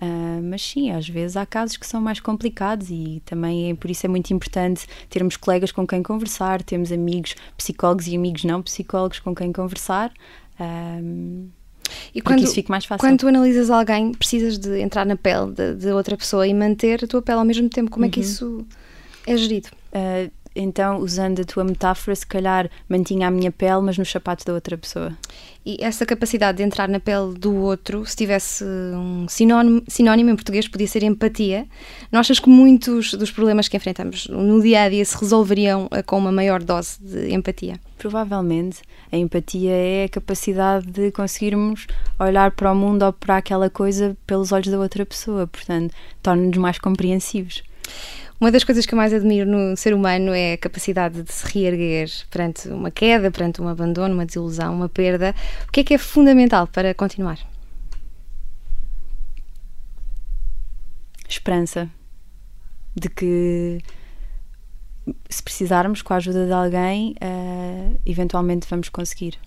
Uh, 0.02 0.42
mas 0.42 0.62
sim, 0.62 0.92
às 0.92 1.10
vezes 1.10 1.36
há 1.36 1.46
casos 1.46 1.76
que 1.76 1.86
são 1.86 2.00
mais 2.00 2.22
complicados 2.22 2.90
e 2.90 3.22
também 3.26 3.70
é, 3.70 3.76
por 3.76 3.92
isso 3.92 4.06
é 4.06 4.10
muito 4.10 4.34
importante 4.34 4.88
termos 5.10 5.36
colegas 5.36 5.74
com 5.74 5.86
quem 5.86 6.02
conversar, 6.02 6.64
termos 6.64 6.90
amigos 6.90 7.36
psicólogos 7.58 8.08
e 8.08 8.16
amigos 8.16 8.46
não 8.46 8.62
psicólogos 8.62 9.20
com 9.20 9.36
quem 9.36 9.52
conversar. 9.52 10.14
Uh, 10.58 11.50
e 12.14 12.22
quando, 12.22 12.44
isso 12.44 12.54
fica 12.54 12.72
mais 12.72 12.86
fácil. 12.86 13.06
Quando 13.06 13.20
tu 13.20 13.28
analisas 13.28 13.70
alguém, 13.70 14.14
precisas 14.14 14.58
de 14.58 14.80
entrar 14.80 15.06
na 15.06 15.18
pele 15.18 15.52
de, 15.52 15.76
de 15.76 15.92
outra 15.92 16.16
pessoa 16.16 16.48
e 16.48 16.54
manter 16.54 17.04
a 17.04 17.08
tua 17.08 17.22
pele 17.22 17.40
ao 17.40 17.46
mesmo 17.46 17.68
tempo. 17.68 17.92
Como 17.92 18.06
uhum. 18.06 18.10
é 18.10 18.12
que 18.12 18.20
uhum. 18.20 18.26
isso 18.26 18.68
é 19.28 19.36
gerido? 19.36 19.70
Uh, 19.92 20.32
então, 20.62 20.98
usando 21.00 21.42
a 21.42 21.46
tua 21.46 21.64
metáfora, 21.64 22.16
se 22.16 22.26
calhar 22.26 22.70
mantinha 22.88 23.28
a 23.28 23.32
minha 23.32 23.52
pele, 23.52 23.82
mas 23.82 23.98
nos 23.98 24.12
sapatos 24.12 24.46
da 24.46 24.54
outra 24.54 24.78
pessoa. 24.78 25.16
E 25.66 25.78
essa 25.82 26.06
capacidade 26.06 26.58
de 26.58 26.64
entrar 26.64 26.88
na 26.90 27.00
pele 27.00 27.34
do 27.38 27.56
outro, 27.56 28.06
se 28.06 28.16
tivesse 28.16 28.64
um 28.64 29.28
sinónimo, 29.28 29.84
sinónimo 29.88 30.30
em 30.30 30.36
português, 30.36 30.68
podia 30.68 30.88
ser 30.88 31.04
empatia. 31.04 31.68
Não 32.12 32.20
achas 32.20 32.40
que 32.40 32.50
muitos 32.50 33.14
dos 33.14 33.32
problemas 33.32 33.68
que 33.68 33.78
enfrentamos 33.78 34.28
no 34.28 34.62
dia 34.62 34.84
a 34.84 34.90
dia 34.90 35.06
se 35.06 35.18
resolveriam 35.18 35.88
eh, 35.92 36.02
com 36.02 36.18
uma 36.18 36.32
maior 36.32 36.64
dose 36.64 36.98
de 37.02 37.34
empatia? 37.34 37.80
Provavelmente. 37.98 38.82
A 39.12 39.18
empatia 39.18 39.72
é 39.72 40.04
a 40.06 40.10
capacidade 40.10 40.88
de 40.88 41.12
conseguirmos 41.12 41.88
olhar 42.20 42.52
para 42.52 42.72
o 42.72 42.76
mundo 42.76 43.04
ou 43.04 43.14
para 43.14 43.38
aquela 43.38 43.70
coisa 43.70 44.18
pelos 44.26 44.52
olhos 44.52 44.70
da 44.70 44.80
outra 44.80 45.06
pessoa. 45.06 45.46
Portanto, 45.46 45.94
torna-nos 46.22 46.58
mais 46.58 46.80
compreensivos. 46.80 47.64
Uma 48.40 48.52
das 48.52 48.64
coisas 48.64 48.86
que 48.86 48.94
eu 48.94 48.98
mais 48.98 49.14
admiro 49.14 49.50
no 49.50 49.76
ser 49.76 49.94
humano 49.94 50.34
é 50.34 50.54
a 50.54 50.58
capacidade 50.58 51.22
de 51.22 51.32
se 51.32 51.46
reerguer 51.46 52.10
perante 52.30 52.70
uma 52.70 52.90
queda, 52.90 53.30
perante 53.30 53.62
um 53.62 53.68
abandono, 53.68 54.14
uma 54.14 54.26
desilusão, 54.26 54.74
uma 54.74 54.88
perda. 54.88 55.36
O 55.68 55.72
que 55.72 55.82
é 55.82 55.84
que 55.84 55.94
é 55.94 55.98
fundamental 55.98 56.66
para 56.66 56.94
continuar? 56.94 57.38
Esperança 61.28 61.90
de 62.96 63.10
que 63.10 63.80
se 65.30 65.44
precisarmos, 65.44 66.02
com 66.02 66.14
a 66.14 66.18
ajuda 66.18 66.46
de 66.46 66.54
alguém, 66.54 67.16
uh, 67.22 68.00
eventualmente 68.06 68.68
vamos 68.70 68.88
conseguir. 68.88 69.38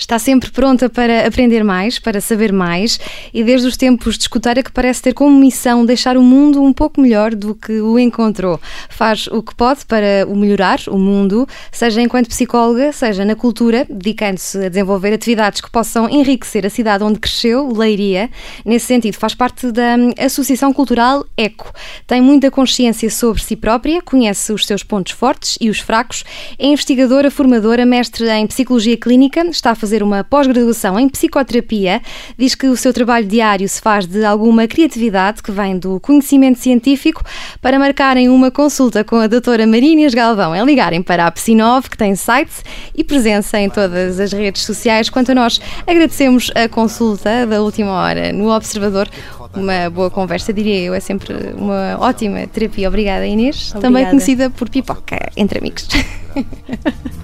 Está 0.00 0.18
sempre 0.18 0.50
pronta 0.50 0.88
para 0.88 1.26
aprender 1.26 1.62
mais, 1.62 1.98
para 1.98 2.22
saber 2.22 2.54
mais 2.54 2.98
e 3.34 3.44
desde 3.44 3.68
os 3.68 3.76
tempos 3.76 4.16
de 4.16 4.22
escutar 4.22 4.56
é 4.56 4.62
que 4.62 4.72
parece 4.72 5.02
ter 5.02 5.12
como 5.12 5.38
missão 5.38 5.84
deixar 5.84 6.16
o 6.16 6.22
mundo 6.22 6.62
um 6.62 6.72
pouco 6.72 7.02
melhor 7.02 7.34
do 7.34 7.54
que 7.54 7.80
o 7.82 7.98
encontrou. 7.98 8.58
Faz 8.88 9.26
o 9.26 9.42
que 9.42 9.54
pode 9.54 9.84
para 9.84 10.26
o 10.26 10.34
melhorar, 10.34 10.80
o 10.88 10.98
mundo, 10.98 11.46
seja 11.70 12.00
enquanto 12.00 12.28
psicóloga, 12.28 12.92
seja 12.92 13.26
na 13.26 13.36
cultura, 13.36 13.86
dedicando-se 13.90 14.64
a 14.64 14.68
desenvolver 14.70 15.12
atividades 15.12 15.60
que 15.60 15.70
possam 15.70 16.08
enriquecer 16.08 16.64
a 16.64 16.70
cidade 16.70 17.04
onde 17.04 17.18
cresceu, 17.18 17.70
Leiria. 17.70 18.30
Nesse 18.64 18.86
sentido, 18.86 19.16
faz 19.16 19.34
parte 19.34 19.70
da 19.70 19.96
Associação 20.18 20.72
Cultural 20.72 21.26
ECO. 21.36 21.70
Tem 22.06 22.22
muita 22.22 22.50
consciência 22.50 23.10
sobre 23.10 23.42
si 23.42 23.54
própria, 23.54 24.00
conhece 24.00 24.50
os 24.50 24.66
seus 24.66 24.82
pontos 24.82 25.12
fortes 25.12 25.58
e 25.60 25.68
os 25.68 25.78
fracos, 25.78 26.24
é 26.58 26.68
investigadora, 26.68 27.30
formadora, 27.30 27.84
mestre 27.84 28.26
em 28.30 28.46
Psicologia 28.46 28.96
Clínica, 28.96 29.42
está 29.50 29.72
a 29.72 29.74
fazer 29.74 29.89
fazer 29.90 30.04
uma 30.04 30.22
pós-graduação 30.22 31.00
em 31.00 31.08
psicoterapia. 31.08 32.00
Diz 32.38 32.54
que 32.54 32.68
o 32.68 32.76
seu 32.76 32.92
trabalho 32.92 33.26
diário 33.26 33.68
se 33.68 33.80
faz 33.80 34.06
de 34.06 34.24
alguma 34.24 34.68
criatividade 34.68 35.42
que 35.42 35.50
vem 35.50 35.76
do 35.76 35.98
conhecimento 35.98 36.60
científico 36.60 37.24
para 37.60 37.76
marcarem 37.76 38.28
uma 38.28 38.52
consulta 38.52 39.02
com 39.02 39.16
a 39.16 39.26
doutora 39.26 39.66
Marinhas 39.66 40.14
Galvão 40.14 40.54
é 40.54 40.62
ligarem 40.64 41.02
para 41.02 41.26
a 41.26 41.30
Psinov, 41.32 41.90
que 41.90 41.98
tem 41.98 42.14
site 42.14 42.62
e 42.94 43.02
presença 43.02 43.58
em 43.58 43.68
todas 43.68 44.20
as 44.20 44.32
redes 44.32 44.62
sociais. 44.62 45.10
Quanto 45.10 45.32
a 45.32 45.34
nós, 45.34 45.60
agradecemos 45.84 46.52
a 46.54 46.68
consulta 46.68 47.44
da 47.44 47.60
última 47.60 47.90
hora 47.90 48.32
no 48.32 48.48
Observador. 48.54 49.08
Uma 49.54 49.90
boa 49.90 50.10
conversa, 50.10 50.52
diria 50.52 50.78
eu, 50.80 50.94
é 50.94 51.00
sempre 51.00 51.34
uma 51.56 51.96
ótima 51.98 52.46
terapia. 52.46 52.88
Obrigada, 52.88 53.26
Inês. 53.26 53.70
Obrigada. 53.70 53.80
Também 53.80 54.06
conhecida 54.06 54.50
por 54.50 54.68
pipoca 54.68 55.18
entre 55.36 55.58
amigos. 55.58 55.88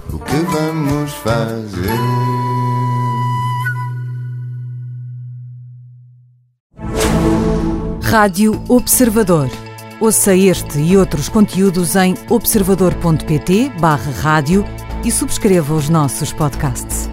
O 0.09 0.19
que 0.19 0.35
vamos 0.35 1.11
fazer? 1.13 1.87
Rádio 8.03 8.63
Observador. 8.67 9.49
Ouça 9.99 10.35
este 10.35 10.79
e 10.79 10.95
outros 10.97 11.27
conteúdos 11.29 11.95
em 11.95 12.15
observador.pt/barra 12.29 14.11
rádio 14.21 14.63
e 15.03 15.11
subscreva 15.11 15.73
os 15.73 15.89
nossos 15.89 16.31
podcasts. 16.33 17.09